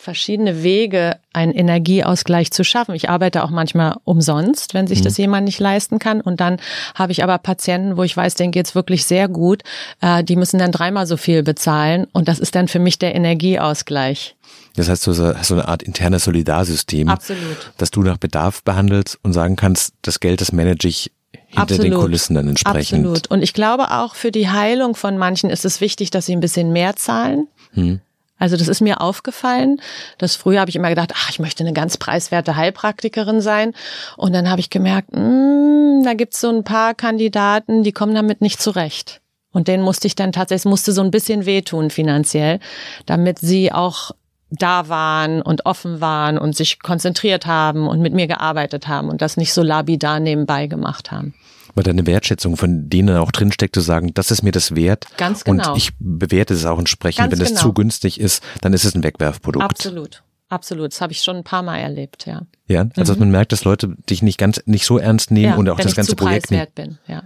verschiedene 0.07 0.63
Wege, 0.63 1.17
einen 1.33 1.51
Energieausgleich 1.51 2.53
zu 2.53 2.63
schaffen. 2.63 2.95
Ich 2.95 3.11
arbeite 3.11 3.43
auch 3.43 3.51
manchmal 3.51 3.97
umsonst, 4.05 4.73
wenn 4.73 4.87
sich 4.87 5.01
mhm. 5.01 5.05
das 5.05 5.17
jemand 5.17 5.47
nicht 5.47 5.59
leisten 5.59 5.99
kann. 5.99 6.21
Und 6.21 6.39
dann 6.39 6.59
habe 6.95 7.11
ich 7.11 7.25
aber 7.25 7.39
Patienten, 7.39 7.97
wo 7.97 8.05
ich 8.05 8.17
weiß, 8.17 8.37
denen 8.37 8.53
geht's 8.53 8.77
wirklich 8.77 9.05
sehr 9.05 9.27
gut. 9.27 9.65
Äh, 10.01 10.23
die 10.23 10.37
müssen 10.37 10.61
dann 10.61 10.71
dreimal 10.71 11.09
so 11.09 11.17
viel 11.17 11.43
bezahlen. 11.43 12.07
Und 12.13 12.29
das 12.29 12.39
ist 12.39 12.55
dann 12.55 12.69
für 12.69 12.79
mich 12.79 13.01
der 13.01 13.17
Energieausgleich. 13.17 14.37
Das 14.77 14.89
heißt, 14.89 15.05
du 15.09 15.11
hast 15.11 15.49
so 15.49 15.55
eine 15.55 15.67
Art 15.67 15.83
internes 15.83 16.23
Solidarsystem, 16.23 17.09
Absolut. 17.09 17.73
dass 17.79 17.91
du 17.91 18.05
nach 18.05 18.19
Bedarf 18.19 18.63
behandelst 18.63 19.19
und 19.25 19.33
sagen 19.33 19.57
kannst, 19.57 19.93
das 20.03 20.21
Geld, 20.21 20.41
das 20.41 20.53
manage 20.53 20.87
ich 20.87 21.11
hinter 21.49 21.63
Absolut. 21.63 21.85
den 21.85 21.95
Kulissen 21.95 22.35
dann 22.37 22.47
entsprechend. 22.47 23.01
Absolut. 23.01 23.27
Und 23.27 23.43
ich 23.43 23.55
glaube 23.55 23.91
auch 23.91 24.15
für 24.15 24.31
die 24.31 24.49
Heilung 24.51 24.95
von 24.95 25.19
manchen 25.19 25.51
ist 25.51 25.65
es 25.65 25.81
wichtig, 25.81 26.11
dass 26.11 26.27
sie 26.27 26.37
ein 26.37 26.41
bisschen 26.41 26.73
mehr 26.73 26.95
zahlen. 26.95 27.49
Hm. 27.73 28.01
Also 28.39 28.57
das 28.57 28.69
ist 28.69 28.81
mir 28.81 29.01
aufgefallen. 29.01 29.81
Das 30.19 30.37
früher 30.37 30.61
habe 30.61 30.69
ich 30.69 30.77
immer 30.77 30.91
gedacht, 30.91 31.13
ach, 31.15 31.31
ich 31.31 31.39
möchte 31.39 31.65
eine 31.65 31.73
ganz 31.73 31.97
preiswerte 31.97 32.57
Heilpraktikerin 32.57 33.41
sein. 33.41 33.73
Und 34.17 34.35
dann 34.35 34.51
habe 34.51 34.61
ich 34.61 34.71
gemerkt, 34.71 35.13
mh, 35.13 35.21
hm, 35.21 36.03
da 36.05 36.15
gibt's 36.15 36.41
so 36.41 36.51
ein 36.51 36.65
paar 36.65 36.95
Kandidaten, 36.95 37.83
die 37.83 37.93
kommen 37.93 38.15
damit 38.15 38.41
nicht 38.41 38.61
zurecht. 38.61 39.21
Und 39.53 39.69
denen 39.69 39.83
musste 39.83 40.07
ich 40.07 40.15
dann 40.15 40.33
tatsächlich, 40.33 40.71
musste 40.71 40.93
so 40.93 41.01
ein 41.01 41.11
bisschen 41.11 41.47
wehtun 41.47 41.91
finanziell, 41.91 42.61
damit 43.07 43.39
sie 43.39 43.73
auch 43.73 44.11
da 44.51 44.89
waren 44.89 45.43
und 45.43 45.67
offen 45.67 46.01
waren 46.01 46.39
und 46.39 46.55
sich 46.55 46.81
konzentriert 46.81 47.47
haben 47.47 47.89
und 47.89 48.01
mit 48.01 48.13
mir 48.13 48.27
gearbeitet 48.27 48.87
haben 48.87 49.09
und 49.09 49.23
das 49.23 49.37
nicht 49.37 49.53
so 49.53 49.63
labidar 49.63 50.21
nebenbei 50.21 50.67
gemacht 50.67 51.11
haben. 51.11 51.35
Weil 51.77 51.85
da 51.85 51.93
eine 51.93 52.07
Wertschätzung 52.07 52.57
von 52.57 52.91
denen 52.91 53.17
auch 53.17 53.31
drinsteckt, 53.31 53.75
zu 53.75 53.81
sagen, 53.81 54.13
das 54.15 54.33
ist 54.33 54.43
mir 54.43 54.51
das 54.51 54.75
wert. 54.75 55.07
Ganz 55.17 55.45
genau. 55.45 55.73
Und 55.73 55.77
ich 55.77 55.93
bewerte 56.01 56.55
es 56.55 56.65
auch 56.67 56.79
entsprechend. 56.79 57.31
Ganz 57.31 57.33
Wenn 57.33 57.41
es 57.41 57.51
genau. 57.51 57.61
zu 57.61 57.73
günstig 57.75 58.19
ist, 58.19 58.43
dann 58.63 58.73
ist 58.73 58.85
es 58.85 58.95
ein 58.95 59.05
Wegwerfprodukt. 59.05 59.65
Absolut. 59.65 60.25
Absolut. 60.49 60.93
Das 60.93 61.01
habe 61.01 61.13
ich 61.13 61.23
schon 61.23 61.37
ein 61.37 61.45
paar 61.45 61.63
Mal 61.63 61.79
erlebt, 61.79 62.27
ja. 62.27 62.43
Ja, 62.69 62.87
also 62.97 63.13
dass 63.13 63.19
man 63.19 63.31
merkt, 63.31 63.53
dass 63.53 63.65
Leute 63.65 63.97
dich 64.09 64.23
nicht 64.23 64.39
ganz, 64.39 64.63
nicht 64.65 64.87
so 64.87 64.99
ernst 64.99 65.31
nehmen 65.31 65.45
ja, 65.53 65.57
und 65.57 65.69
auch 65.69 65.79
wenn 65.79 65.85
das 65.85 65.93
ich 65.93 65.97
ganze 65.97 66.11
zu 66.11 66.17
Projekt 66.17 66.51
nicht. 66.51 66.61
preiswert 66.61 66.75
bin, 66.75 66.99
ja. 67.07 67.25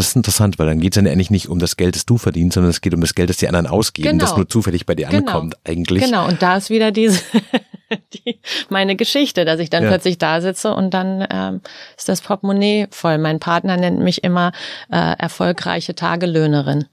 Das 0.00 0.08
ist 0.08 0.16
interessant, 0.16 0.58
weil 0.58 0.66
dann 0.66 0.80
geht 0.80 0.96
es 0.96 1.02
ja 1.04 1.10
eigentlich 1.12 1.30
nicht 1.30 1.48
um 1.50 1.58
das 1.58 1.76
Geld, 1.76 1.94
das 1.94 2.06
du 2.06 2.16
verdienst, 2.16 2.54
sondern 2.54 2.70
es 2.70 2.80
geht 2.80 2.94
um 2.94 3.02
das 3.02 3.14
Geld, 3.14 3.28
das 3.28 3.36
die 3.36 3.46
anderen 3.48 3.66
ausgeben, 3.66 4.08
Genau. 4.08 4.24
das 4.24 4.34
nur 4.34 4.48
zufällig 4.48 4.86
bei 4.86 4.94
dir 4.94 5.08
Genau. 5.08 5.30
ankommt 5.32 5.56
eigentlich. 5.62 6.02
Genau, 6.02 6.26
und 6.26 6.40
da 6.40 6.56
ist 6.56 6.70
wieder 6.70 6.90
diese 6.90 7.20
die, 8.14 8.40
meine 8.70 8.96
Geschichte, 8.96 9.44
dass 9.44 9.60
ich 9.60 9.68
dann 9.68 9.82
Ja. 9.82 9.90
plötzlich 9.90 10.16
da 10.16 10.40
sitze 10.40 10.74
und 10.74 10.94
dann 10.94 11.26
ähm, 11.30 11.60
ist 11.98 12.08
das 12.08 12.22
Portemonnaie 12.22 12.86
voll. 12.90 13.18
Mein 13.18 13.40
Partner 13.40 13.76
nennt 13.76 13.98
mich 14.00 14.24
immer 14.24 14.52
äh, 14.90 14.96
erfolgreiche 15.18 15.94
Tagelöhnerin. 15.94 16.86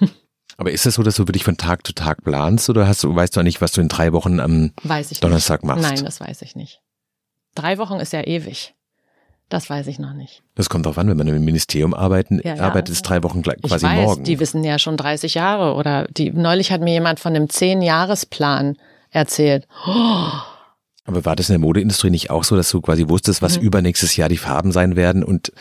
Aber 0.56 0.72
ist 0.72 0.86
es 0.86 0.94
so, 0.96 1.04
dass 1.04 1.14
du 1.14 1.28
wirklich 1.28 1.44
von 1.44 1.56
Tag 1.56 1.86
zu 1.86 1.92
Tag 1.94 2.24
planst 2.24 2.68
oder 2.68 2.88
hast 2.88 3.04
du, 3.04 3.14
weißt 3.14 3.36
du 3.36 3.42
nicht, 3.42 3.60
was 3.60 3.70
du 3.70 3.80
in 3.80 3.86
drei 3.88 4.12
Wochen 4.12 4.40
am 4.40 4.72
Donnerstag 5.20 5.62
nicht. 5.62 5.68
machst? 5.68 5.82
Nein, 5.88 6.04
das 6.04 6.20
weiß 6.20 6.42
ich 6.42 6.56
nicht. 6.56 6.80
Drei 7.54 7.78
Wochen 7.78 7.94
ist 8.00 8.12
ja 8.12 8.22
ewig. 8.26 8.74
Das 9.50 9.68
weiß 9.68 9.86
ich 9.88 9.98
noch 9.98 10.14
nicht. 10.14 10.42
Das 10.54 10.70
kommt 10.70 10.86
drauf 10.86 10.96
an, 10.96 11.08
wenn 11.08 11.16
man 11.18 11.26
im 11.26 11.44
Ministerium 11.44 11.92
arbeiten, 11.92 12.40
Ja, 12.42 12.54
ja. 12.54 12.62
arbeitet, 12.62 12.94
ist 12.94 13.02
drei 13.02 13.22
Wochen 13.22 13.42
gleich, 13.42 13.56
Ich 13.62 13.68
quasi 13.68 13.84
weiß, 13.84 14.06
morgen. 14.06 14.24
die 14.24 14.40
wissen 14.40 14.64
ja 14.64 14.78
schon 14.78 14.96
30 14.96 15.34
Jahre 15.34 15.74
oder 15.74 16.06
die 16.08 16.30
neulich 16.30 16.70
hat 16.72 16.80
mir 16.80 16.92
jemand 16.92 17.20
von 17.20 17.34
einem 17.36 17.50
Zehn-Jahres-Plan 17.50 18.76
erzählt. 19.10 19.66
Aber 21.04 21.24
war 21.24 21.34
das 21.34 21.48
in 21.48 21.54
der 21.54 21.58
Modeindustrie 21.60 22.10
nicht 22.10 22.30
auch 22.30 22.44
so, 22.44 22.54
dass 22.56 22.70
du 22.70 22.80
quasi 22.80 23.08
wusstest, 23.08 23.42
Mhm. 23.42 23.46
was 23.46 23.56
übernächstes 23.56 24.16
Jahr 24.16 24.28
die 24.28 24.36
Farben 24.36 24.70
sein 24.70 24.94
werden 24.96 25.24
und 25.24 25.52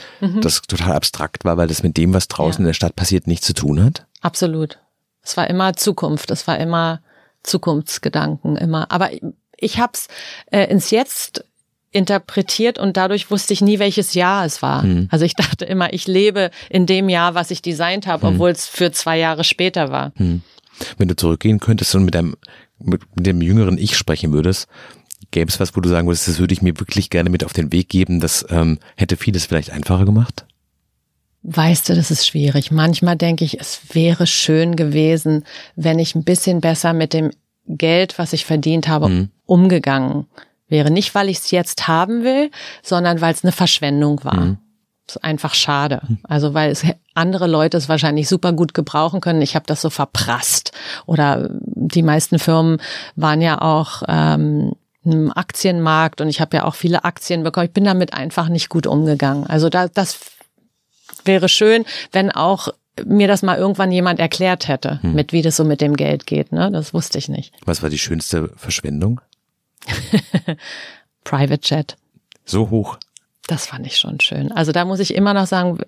das 0.42 0.62
total 0.62 0.94
abstrakt 0.94 1.44
war, 1.46 1.58
weil 1.58 1.68
das 1.68 1.82
mit 1.82 1.98
dem, 1.98 2.14
was 2.14 2.28
draußen 2.28 2.62
Ja. 2.62 2.66
in 2.66 2.68
der 2.68 2.74
Stadt 2.74 2.96
passiert, 2.96 3.26
nichts 3.26 3.48
zu 3.48 3.54
tun 3.54 3.84
hat? 3.84 4.06
Absolut. 4.22 4.78
Es 5.24 5.36
war 5.38 5.50
immer 5.50 5.76
Zukunft, 5.76 6.30
es 6.32 6.48
war 6.48 6.60
immer 6.60 7.02
Zukunftsgedanken, 7.42 8.56
immer. 8.58 8.92
Aber 8.92 9.10
ich 9.58 9.80
hab's 9.80 10.08
äh, 10.52 10.66
ins 10.70 10.92
Jetzt 10.92 11.44
interpretiert 11.92 12.78
und 12.78 12.98
dadurch 12.98 13.32
wusste 13.32 13.54
ich 13.54 13.62
nie, 13.62 13.80
welches 13.80 14.14
Jahr 14.14 14.46
es 14.46 14.62
war. 14.62 14.86
Also 15.10 15.26
ich 15.26 15.34
dachte 15.36 15.66
immer, 15.66 15.94
ich 15.94 16.08
lebe 16.08 16.52
in 16.70 16.86
dem 16.86 17.10
Jahr, 17.10 17.36
was 17.36 17.52
ich 17.52 17.62
designt 17.62 18.08
habe, 18.08 18.28
obwohl 18.28 18.52
es 18.52 18.68
für 18.68 18.92
zwei 18.92 19.18
Jahre 19.18 19.44
später 19.44 19.90
war. 19.90 20.12
Wenn 20.98 21.08
du 21.08 21.16
zurückgehen 21.16 21.60
könntest 21.60 21.94
und 21.96 22.06
mit 22.06 22.16
deinem, 22.16 22.36
mit, 22.80 23.02
mit 23.16 23.26
dem 23.26 23.42
jüngeren 23.42 23.78
Ich 23.78 23.98
sprechen 23.98 24.32
würdest, 24.32 24.68
gäbe 25.32 25.50
es 25.50 25.60
was, 25.60 25.76
wo 25.76 25.82
du 25.82 25.90
sagen 25.90 26.08
würdest, 26.08 26.28
das 26.28 26.40
würde 26.40 26.54
ich 26.54 26.62
mir 26.62 26.80
wirklich 26.80 27.10
gerne 27.10 27.30
mit 27.30 27.44
auf 27.44 27.54
den 27.54 27.72
Weg 27.72 27.90
geben, 27.90 28.20
das 28.20 28.46
ähm, 28.50 28.80
hätte 28.96 29.18
vieles 29.18 29.46
vielleicht 29.46 29.72
einfacher 29.72 30.06
gemacht? 30.06 30.46
Weißt 31.42 31.88
du, 31.90 31.96
das 31.96 32.12
ist 32.12 32.28
schwierig. 32.28 32.70
Manchmal 32.70 33.16
denke 33.16 33.46
ich, 33.46 33.60
es 33.60 33.82
wäre 33.94 34.28
schön 34.28 34.76
gewesen, 34.76 35.46
wenn 35.76 35.98
ich 35.98 36.14
ein 36.14 36.26
bisschen 36.26 36.60
besser 36.60 36.94
mit 36.94 37.14
dem 37.14 37.32
Geld, 37.66 38.20
was 38.20 38.34
ich 38.34 38.46
verdient 38.46 38.88
habe, 38.88 39.30
umgegangen 39.46 40.26
wäre. 40.70 40.92
Nicht, 40.92 41.16
weil 41.16 41.30
ich 41.30 41.40
es 41.40 41.52
jetzt 41.52 41.88
haben 41.88 42.24
will, 42.24 42.52
sondern 42.84 43.22
weil 43.22 43.34
es 43.34 43.44
eine 43.44 43.52
Verschwendung 43.52 44.24
war. 44.24 44.58
Das 45.08 45.16
ist 45.16 45.24
einfach 45.24 45.56
schade. 45.56 46.02
Also 46.24 46.54
weil 46.54 46.70
es 46.70 46.86
andere 47.16 47.48
Leute 47.48 47.78
es 47.78 47.90
wahrscheinlich 47.90 48.30
super 48.30 48.54
gut 48.54 48.74
gebrauchen 48.74 49.22
können. 49.22 49.42
Ich 49.42 49.56
habe 49.56 49.66
das 49.66 49.82
so 49.82 49.90
verprasst. 49.90 50.72
Oder 51.08 51.50
die 51.52 52.04
meisten 52.04 52.38
Firmen 52.38 52.80
waren 53.16 53.42
ja 53.42 53.60
auch 53.62 54.04
ähm, 54.08 54.74
im 55.04 55.36
Aktienmarkt 55.36 56.22
und 56.22 56.30
ich 56.30 56.42
habe 56.42 56.58
ja 56.58 56.66
auch 56.66 56.76
viele 56.76 57.04
Aktien 57.06 57.44
bekommen. 57.44 57.68
Ich 57.68 57.74
bin 57.74 57.86
damit 57.86 58.14
einfach 58.14 58.50
nicht 58.50 58.70
gut 58.70 58.86
umgegangen. 58.86 59.48
Also 59.48 59.70
da, 59.70 59.88
das 59.88 60.20
wäre 61.26 61.50
schön, 61.50 61.86
wenn 62.12 62.32
auch 62.32 62.70
mir 63.06 63.28
das 63.28 63.42
mal 63.42 63.58
irgendwann 63.58 63.92
jemand 63.92 64.20
erklärt 64.20 64.68
hätte, 64.68 65.00
mit 65.02 65.32
wie 65.32 65.42
das 65.42 65.56
so 65.56 65.64
mit 65.64 65.82
dem 65.82 65.96
Geld 65.96 66.26
geht. 66.26 66.52
Ne? 66.52 66.70
Das 66.72 66.94
wusste 66.94 67.18
ich 67.18 67.30
nicht. 67.30 67.54
Was 67.66 67.82
war 67.82 67.90
die 67.90 67.98
schönste 67.98 68.52
Verschwendung? 68.58 69.22
Private 71.24 71.62
Jet, 71.64 71.98
So 72.46 72.70
hoch. 72.70 72.98
das 73.48 73.68
fand 73.68 73.86
ich 73.86 73.98
schon 73.98 74.20
schön. 74.20 74.52
Also 74.52 74.72
da 74.72 74.86
muss 74.86 75.00
ich 75.00 75.14
immer 75.14 75.34
noch 75.34 75.48
sagen, 75.48 75.80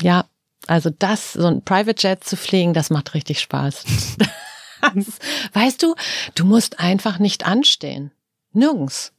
ja, 0.00 0.24
also 0.66 0.90
das, 0.90 1.32
so 1.32 1.46
ein 1.46 1.62
Private 1.62 2.06
Jet 2.06 2.24
zu 2.24 2.36
fliegen, 2.36 2.72
das 2.74 2.90
macht 2.90 3.14
richtig 3.14 3.40
Spaß. 3.40 3.84
Weißt 5.52 5.82
du, 5.82 5.94
du 6.34 6.44
musst 6.44 6.80
einfach 6.80 7.18
nicht 7.18 7.46
anstehen. 7.46 8.10
Nirgends. 8.52 9.12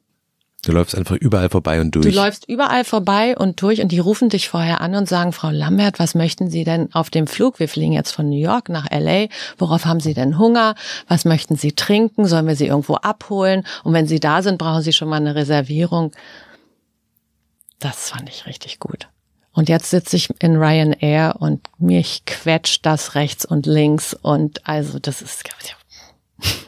Du 0.65 0.71
läufst 0.71 0.95
einfach 0.95 1.17
überall 1.17 1.49
vorbei 1.49 1.81
und 1.81 1.91
durch. 1.91 2.05
Du 2.05 2.11
läufst 2.11 2.47
überall 2.47 2.85
vorbei 2.85 3.37
und 3.37 3.61
durch 3.61 3.81
und 3.81 3.91
die 3.91 3.99
rufen 3.99 4.29
dich 4.29 4.47
vorher 4.47 4.79
an 4.79 4.95
und 4.95 5.09
sagen, 5.09 5.33
Frau 5.33 5.49
Lambert, 5.49 5.99
was 5.99 6.15
möchten 6.15 6.49
Sie 6.49 6.63
denn 6.63 6.93
auf 6.93 7.09
dem 7.09 7.27
Flug? 7.27 7.59
Wir 7.59 7.67
fliegen 7.67 7.91
jetzt 7.91 8.11
von 8.11 8.29
New 8.29 8.39
York 8.39 8.69
nach 8.69 8.87
LA. 8.89 9.27
Worauf 9.57 9.83
haben 9.85 9.99
Sie 9.99 10.13
denn 10.13 10.37
Hunger? 10.37 10.75
Was 11.09 11.25
möchten 11.25 11.57
Sie 11.57 11.73
trinken? 11.73 12.25
Sollen 12.25 12.47
wir 12.47 12.55
Sie 12.55 12.67
irgendwo 12.67 12.95
abholen? 12.95 13.65
Und 13.83 13.91
wenn 13.91 14.07
Sie 14.07 14.21
da 14.21 14.41
sind, 14.41 14.57
brauchen 14.57 14.81
Sie 14.81 14.93
schon 14.93 15.09
mal 15.09 15.17
eine 15.17 15.35
Reservierung. 15.35 16.13
Das 17.79 18.09
fand 18.09 18.29
ich 18.29 18.45
richtig 18.45 18.79
gut. 18.79 19.09
Und 19.51 19.67
jetzt 19.67 19.89
sitze 19.89 20.15
ich 20.15 20.29
in 20.39 20.55
Ryanair 20.55 21.35
und 21.39 21.67
mich 21.77 22.23
quetscht 22.25 22.85
das 22.85 23.15
rechts 23.15 23.43
und 23.43 23.65
links 23.65 24.13
und 24.13 24.65
also 24.65 24.97
das 24.97 25.21
ist, 25.21 25.43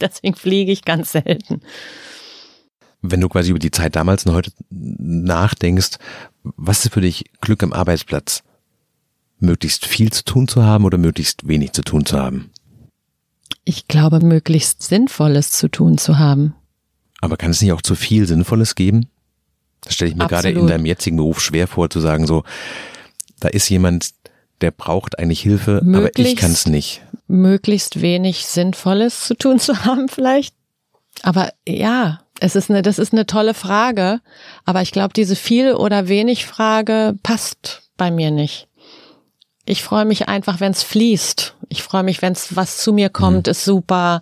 deswegen 0.00 0.36
fliege 0.36 0.70
ich 0.70 0.84
ganz 0.84 1.12
selten. 1.12 1.60
Wenn 3.06 3.20
du 3.20 3.28
quasi 3.28 3.50
über 3.50 3.58
die 3.58 3.70
Zeit 3.70 3.96
damals 3.96 4.24
und 4.24 4.32
heute 4.32 4.50
nachdenkst, 4.70 5.98
was 6.42 6.84
ist 6.86 6.94
für 6.94 7.02
dich 7.02 7.24
Glück 7.42 7.62
am 7.62 7.74
Arbeitsplatz? 7.74 8.42
Möglichst 9.38 9.84
viel 9.84 10.10
zu 10.10 10.24
tun 10.24 10.48
zu 10.48 10.62
haben 10.62 10.86
oder 10.86 10.96
möglichst 10.96 11.46
wenig 11.46 11.72
zu 11.72 11.82
tun 11.82 12.06
zu 12.06 12.18
haben? 12.18 12.50
Ich 13.64 13.88
glaube, 13.88 14.20
möglichst 14.20 14.82
Sinnvolles 14.82 15.50
zu 15.50 15.68
tun 15.68 15.98
zu 15.98 16.18
haben. 16.18 16.54
Aber 17.20 17.36
kann 17.36 17.50
es 17.50 17.60
nicht 17.60 17.72
auch 17.72 17.82
zu 17.82 17.94
viel 17.94 18.26
Sinnvolles 18.26 18.74
geben? 18.74 19.06
Das 19.82 19.94
stelle 19.94 20.10
ich 20.10 20.16
mir 20.16 20.26
gerade 20.26 20.48
in 20.48 20.54
Absolut. 20.56 20.70
deinem 20.70 20.86
jetzigen 20.86 21.16
Beruf 21.16 21.42
schwer 21.42 21.66
vor, 21.68 21.90
zu 21.90 22.00
sagen, 22.00 22.26
so, 22.26 22.42
da 23.40 23.48
ist 23.48 23.68
jemand, 23.68 24.10
der 24.62 24.70
braucht 24.70 25.18
eigentlich 25.18 25.40
Hilfe, 25.42 25.78
aber 25.82 25.82
ich 25.82 25.86
Möglichst- 25.86 26.36
kann 26.38 26.52
es 26.52 26.66
nicht. 26.66 27.02
Möglichst 27.26 28.00
wenig 28.00 28.46
Sinnvolles 28.46 29.24
zu 29.26 29.34
tun 29.36 29.58
zu 29.58 29.76
haben, 29.84 30.08
vielleicht. 30.08 30.54
Aber 31.22 31.50
ja, 31.68 32.20
es 32.44 32.56
ist 32.56 32.70
eine, 32.70 32.82
das 32.82 32.98
ist 32.98 33.14
eine 33.14 33.24
tolle 33.24 33.54
Frage. 33.54 34.20
Aber 34.66 34.82
ich 34.82 34.92
glaube, 34.92 35.14
diese 35.14 35.34
viel 35.34 35.72
oder 35.72 36.08
wenig 36.08 36.44
Frage 36.44 37.14
passt 37.22 37.88
bei 37.96 38.10
mir 38.10 38.30
nicht. 38.30 38.68
Ich 39.64 39.82
freue 39.82 40.04
mich 40.04 40.28
einfach, 40.28 40.60
wenn 40.60 40.72
es 40.72 40.82
fließt. 40.82 41.56
Ich 41.70 41.82
freue 41.82 42.02
mich, 42.02 42.20
wenn 42.20 42.34
es 42.34 42.54
was 42.54 42.76
zu 42.76 42.92
mir 42.92 43.08
kommt, 43.08 43.48
ist 43.48 43.64
super. 43.64 44.20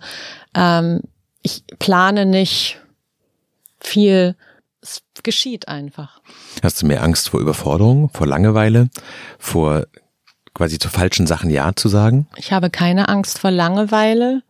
Ähm, 0.55 1.01
ich 1.41 1.65
plane 1.79 2.25
nicht 2.25 2.79
viel, 3.81 4.37
es 4.79 5.01
geschieht 5.23 5.67
einfach. 5.67 6.21
Hast 6.63 6.81
du 6.81 6.85
mehr 6.85 7.03
Angst 7.03 7.27
vor 7.27 7.41
Überforderung, 7.41 8.09
vor 8.09 8.25
Langeweile, 8.25 8.87
vor 9.37 9.85
quasi 10.53 10.79
zu 10.79 10.87
falschen 10.87 11.27
Sachen 11.27 11.49
Ja 11.49 11.75
zu 11.75 11.89
sagen? 11.89 12.27
Ich 12.37 12.53
habe 12.53 12.69
keine 12.69 13.09
Angst 13.09 13.39
vor 13.39 13.51
Langeweile. 13.51 14.43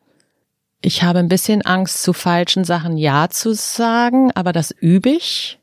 Ich 0.85 1.01
habe 1.01 1.19
ein 1.19 1.29
bisschen 1.29 1.61
Angst, 1.61 2.03
zu 2.03 2.11
falschen 2.11 2.65
Sachen 2.65 2.97
Ja 2.97 3.29
zu 3.29 3.55
sagen, 3.55 4.31
aber 4.35 4.51
das 4.51 4.71
übe 4.71 5.11
ich. 5.11 5.57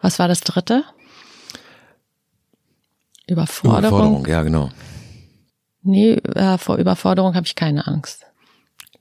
Was 0.00 0.20
war 0.20 0.28
das 0.28 0.40
dritte? 0.40 0.84
Überforderung. 3.26 3.78
Überforderung, 3.80 4.26
ja, 4.26 4.42
genau. 4.44 4.70
Nee, 5.82 6.12
äh, 6.12 6.58
vor 6.58 6.76
Überforderung 6.76 7.34
habe 7.34 7.46
ich 7.46 7.56
keine 7.56 7.88
Angst. 7.88 8.24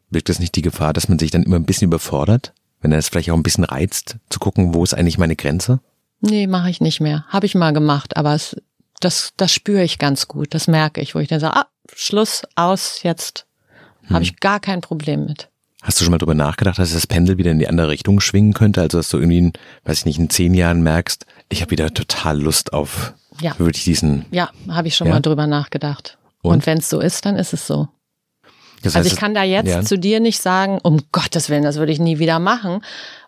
Wirkt 0.10 0.30
es 0.30 0.40
nicht 0.40 0.56
die 0.56 0.64
Gefahr, 0.64 0.94
dass 0.94 1.08
man 1.10 1.20
sich 1.20 1.30
dann 1.30 1.44
immer 1.44 1.58
ein 1.58 1.66
bisschen 1.66 1.90
überfordert? 1.90 2.52
Wenn 2.82 2.92
er 2.92 2.98
es 2.98 3.10
vielleicht 3.10 3.30
auch 3.30 3.38
ein 3.38 3.44
bisschen 3.44 3.66
reizt, 3.66 4.18
zu 4.30 4.40
gucken, 4.40 4.74
wo 4.74 4.84
ist 4.84 4.96
eigentlich 4.96 5.20
meine 5.20 5.36
Grenze? 5.36 5.80
Nee, 6.22 6.48
mache 6.48 6.72
ich 6.72 6.82
nicht 6.82 7.02
mehr. 7.02 7.26
Habe 7.28 7.46
ich 7.46 7.54
mal 7.54 7.72
gemacht, 7.72 8.18
aber 8.18 8.34
es, 8.34 8.56
das, 9.00 9.34
das 9.38 9.54
spüre 9.54 9.84
ich 9.84 10.00
ganz 10.00 10.28
gut. 10.28 10.56
Das 10.56 10.68
merke 10.68 11.02
ich, 11.02 11.14
wo 11.14 11.20
ich 11.20 11.28
dann 11.28 11.40
sage, 11.40 11.58
ah, 11.58 11.68
Schluss, 11.94 12.42
aus, 12.56 13.04
jetzt. 13.04 13.46
Hm. 14.06 14.16
Habe 14.16 14.24
ich 14.24 14.40
gar 14.40 14.60
kein 14.60 14.82
Problem 14.82 15.26
mit. 15.26 15.50
Hast 15.84 16.00
du 16.00 16.06
schon 16.06 16.12
mal 16.12 16.18
drüber 16.18 16.34
nachgedacht, 16.34 16.80
dass 16.80 16.94
das 16.94 17.08
Pendel 17.08 17.38
wieder 17.38 17.52
in 17.52 17.60
die 17.60 17.68
andere 17.68 17.90
Richtung 17.90 18.22
schwingen 18.22 18.54
könnte? 18.54 18.82
Also 18.82 19.00
dass 19.00 19.10
du 19.10 19.18
irgendwie, 19.18 19.40
in, 19.40 19.54
weiß 19.84 20.00
ich 20.00 20.06
nicht, 20.06 20.18
in 20.18 20.30
zehn 20.30 20.54
Jahren 20.54 20.82
merkst, 20.82 21.26
ich 21.50 21.62
habe 21.62 21.72
wieder 21.72 21.94
total 21.94 22.42
Lust 22.42 22.72
auf 22.72 23.14
ja. 23.42 23.60
wirklich 23.60 23.84
diesen. 23.84 24.26
Ja, 24.32 24.50
habe 24.70 24.88
ich 24.88 24.96
schon 24.96 25.08
ja? 25.08 25.14
mal 25.14 25.20
drüber 25.20 25.46
nachgedacht. 25.46 26.18
Und, 26.42 26.54
Und 26.54 26.66
wenn 26.68 26.78
es 26.78 26.90
so 26.90 27.02
ist, 27.02 27.26
dann 27.26 27.36
ist 27.36 27.52
es 27.52 27.68
so. 27.68 27.90
Das 28.82 28.96
heißt, 28.96 29.06
also 29.06 29.10
ich 29.10 29.16
kann 29.18 29.34
da 29.34 29.44
jetzt 29.44 29.70
ja. 29.70 29.82
zu 29.82 29.98
dir 29.98 30.22
nicht 30.22 30.42
sagen, 30.42 30.80
um 30.82 31.02
Gottes 31.12 31.50
Willen, 31.50 31.64
das 31.64 31.76
würde 31.76 31.92
ich 31.92 32.00
nie 32.00 32.18
wieder 32.18 32.40
machen. 32.40 32.82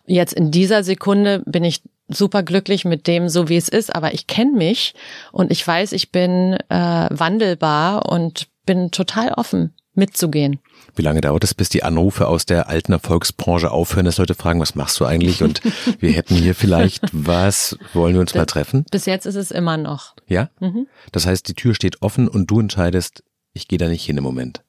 Jetzt 0.06 0.32
in 0.32 0.50
dieser 0.50 0.82
Sekunde 0.82 1.42
bin 1.44 1.62
ich 1.62 1.82
super 2.08 2.42
glücklich 2.42 2.86
mit 2.86 3.06
dem, 3.06 3.28
so 3.28 3.50
wie 3.50 3.56
es 3.56 3.68
ist, 3.68 3.94
aber 3.94 4.14
ich 4.14 4.26
kenne 4.26 4.52
mich 4.52 4.94
und 5.32 5.50
ich 5.50 5.66
weiß, 5.66 5.92
ich 5.92 6.10
bin 6.10 6.54
äh, 6.68 7.08
wandelbar 7.10 8.10
und 8.10 8.48
bin 8.64 8.90
total 8.90 9.32
offen 9.32 9.74
mitzugehen. 9.96 10.60
Wie 10.94 11.02
lange 11.02 11.20
dauert 11.20 11.44
es, 11.44 11.54
bis 11.54 11.68
die 11.68 11.82
Anrufe 11.82 12.28
aus 12.28 12.46
der 12.46 12.68
alten 12.68 12.92
Erfolgsbranche 12.92 13.70
aufhören, 13.70 14.06
dass 14.06 14.18
Leute 14.18 14.34
fragen, 14.34 14.60
was 14.60 14.74
machst 14.74 14.98
du 15.00 15.04
eigentlich? 15.04 15.42
Und 15.42 15.60
wir 16.00 16.12
hätten 16.12 16.36
hier 16.36 16.54
vielleicht 16.54 17.02
was, 17.12 17.76
wollen 17.92 18.14
wir 18.14 18.20
uns 18.20 18.34
mal 18.34 18.46
treffen? 18.46 18.84
Bis 18.90 19.06
jetzt 19.06 19.26
ist 19.26 19.36
es 19.36 19.50
immer 19.50 19.76
noch. 19.76 20.14
Ja? 20.26 20.50
Mhm. 20.60 20.86
Das 21.12 21.26
heißt, 21.26 21.48
die 21.48 21.54
Tür 21.54 21.74
steht 21.74 22.02
offen 22.02 22.28
und 22.28 22.50
du 22.50 22.60
entscheidest, 22.60 23.22
ich 23.52 23.68
gehe 23.68 23.78
da 23.78 23.88
nicht 23.88 24.04
hin 24.04 24.16
im 24.16 24.24
Moment. 24.24 24.62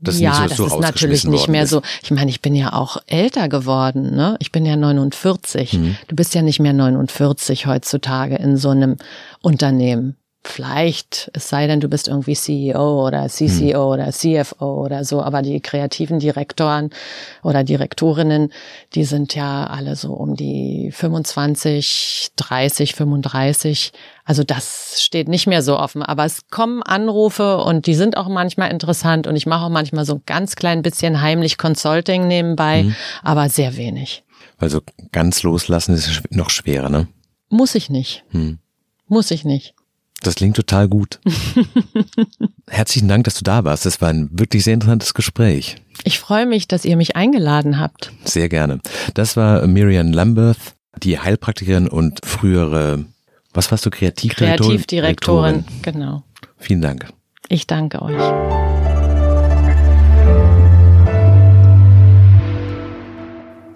Das 0.00 0.20
ja, 0.20 0.34
so, 0.34 0.42
das 0.42 0.56
so 0.56 0.66
ist 0.66 0.80
natürlich 0.80 1.24
nicht 1.24 1.48
mehr 1.48 1.64
ist. 1.64 1.70
so. 1.70 1.82
Ich 2.02 2.10
meine, 2.12 2.30
ich 2.30 2.40
bin 2.40 2.54
ja 2.54 2.72
auch 2.72 2.98
älter 3.06 3.48
geworden. 3.48 4.14
Ne? 4.14 4.36
Ich 4.38 4.52
bin 4.52 4.64
ja 4.64 4.76
49. 4.76 5.72
Mhm. 5.72 5.96
Du 6.06 6.14
bist 6.14 6.34
ja 6.34 6.42
nicht 6.42 6.60
mehr 6.60 6.72
49 6.72 7.66
heutzutage 7.66 8.36
in 8.36 8.56
so 8.56 8.70
einem 8.70 8.96
Unternehmen. 9.42 10.16
Vielleicht, 10.44 11.30
es 11.34 11.48
sei 11.48 11.66
denn, 11.66 11.80
du 11.80 11.88
bist 11.88 12.06
irgendwie 12.06 12.34
CEO 12.34 13.06
oder 13.06 13.26
CCO 13.28 13.48
hm. 13.48 13.74
oder 13.74 14.12
CFO 14.12 14.84
oder 14.84 15.04
so, 15.04 15.20
aber 15.20 15.42
die 15.42 15.60
kreativen 15.60 16.20
Direktoren 16.20 16.90
oder 17.42 17.64
Direktorinnen, 17.64 18.52
die 18.94 19.04
sind 19.04 19.34
ja 19.34 19.66
alle 19.66 19.96
so 19.96 20.12
um 20.14 20.36
die 20.36 20.90
25, 20.92 22.30
30, 22.36 22.94
35. 22.94 23.92
Also 24.24 24.44
das 24.44 25.02
steht 25.02 25.28
nicht 25.28 25.48
mehr 25.48 25.60
so 25.60 25.76
offen, 25.76 26.02
aber 26.02 26.24
es 26.24 26.48
kommen 26.50 26.84
Anrufe 26.84 27.58
und 27.58 27.86
die 27.86 27.94
sind 27.94 28.16
auch 28.16 28.28
manchmal 28.28 28.70
interessant 28.70 29.26
und 29.26 29.34
ich 29.34 29.46
mache 29.46 29.64
auch 29.64 29.70
manchmal 29.70 30.04
so 30.04 30.14
ein 30.14 30.22
ganz 30.24 30.54
klein 30.54 30.82
bisschen 30.82 31.20
heimlich 31.20 31.58
Consulting 31.58 32.28
nebenbei, 32.28 32.84
hm. 32.84 32.94
aber 33.22 33.48
sehr 33.48 33.76
wenig. 33.76 34.22
Also 34.56 34.80
ganz 35.10 35.42
loslassen 35.42 35.94
ist 35.94 36.22
noch 36.30 36.50
schwerer, 36.50 36.88
ne? 36.88 37.08
Muss 37.48 37.74
ich 37.74 37.90
nicht. 37.90 38.24
Hm. 38.30 38.60
Muss 39.08 39.30
ich 39.30 39.44
nicht. 39.44 39.74
Das 40.22 40.34
klingt 40.34 40.56
total 40.56 40.88
gut. 40.88 41.20
Herzlichen 42.68 43.08
Dank, 43.08 43.24
dass 43.24 43.34
du 43.34 43.44
da 43.44 43.64
warst. 43.64 43.86
Das 43.86 44.00
war 44.00 44.08
ein 44.08 44.28
wirklich 44.32 44.64
sehr 44.64 44.74
interessantes 44.74 45.14
Gespräch. 45.14 45.76
Ich 46.04 46.18
freue 46.18 46.46
mich, 46.46 46.66
dass 46.66 46.84
ihr 46.84 46.96
mich 46.96 47.16
eingeladen 47.16 47.78
habt. 47.78 48.12
Sehr 48.24 48.48
gerne. 48.48 48.80
Das 49.14 49.36
war 49.36 49.66
Miriam 49.66 50.12
Lambert, 50.12 50.58
die 51.02 51.18
Heilpraktikerin 51.18 51.88
und 51.88 52.20
frühere, 52.24 53.04
was 53.54 53.70
warst 53.70 53.86
du, 53.86 53.90
Kreativdirektorin? 53.90 54.70
Kreativdirektorin, 54.70 55.64
genau. 55.82 56.24
Vielen 56.56 56.82
Dank. 56.82 57.08
Ich 57.48 57.66
danke 57.66 58.02
euch. 58.02 58.18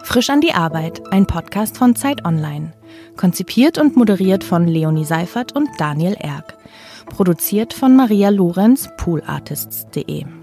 Frisch 0.03 0.29
an 0.29 0.41
die 0.41 0.53
Arbeit, 0.53 1.01
ein 1.11 1.27
Podcast 1.27 1.79
von 1.79 1.97
Zeit 1.97 2.25
Online. 2.25 2.73
Konzipiert 3.17 3.79
und 3.79 3.97
moderiert 3.97 4.45
von 4.45 4.67
Leonie 4.67 5.05
Seifert 5.05 5.53
und 5.55 5.69
Daniel 5.79 6.15
Erck. 6.19 6.57
Produziert 7.07 7.75
von 7.75 7.97
Maria 7.97 8.31
Lorenz, 8.31 8.89
poolartists.de. 8.97 10.42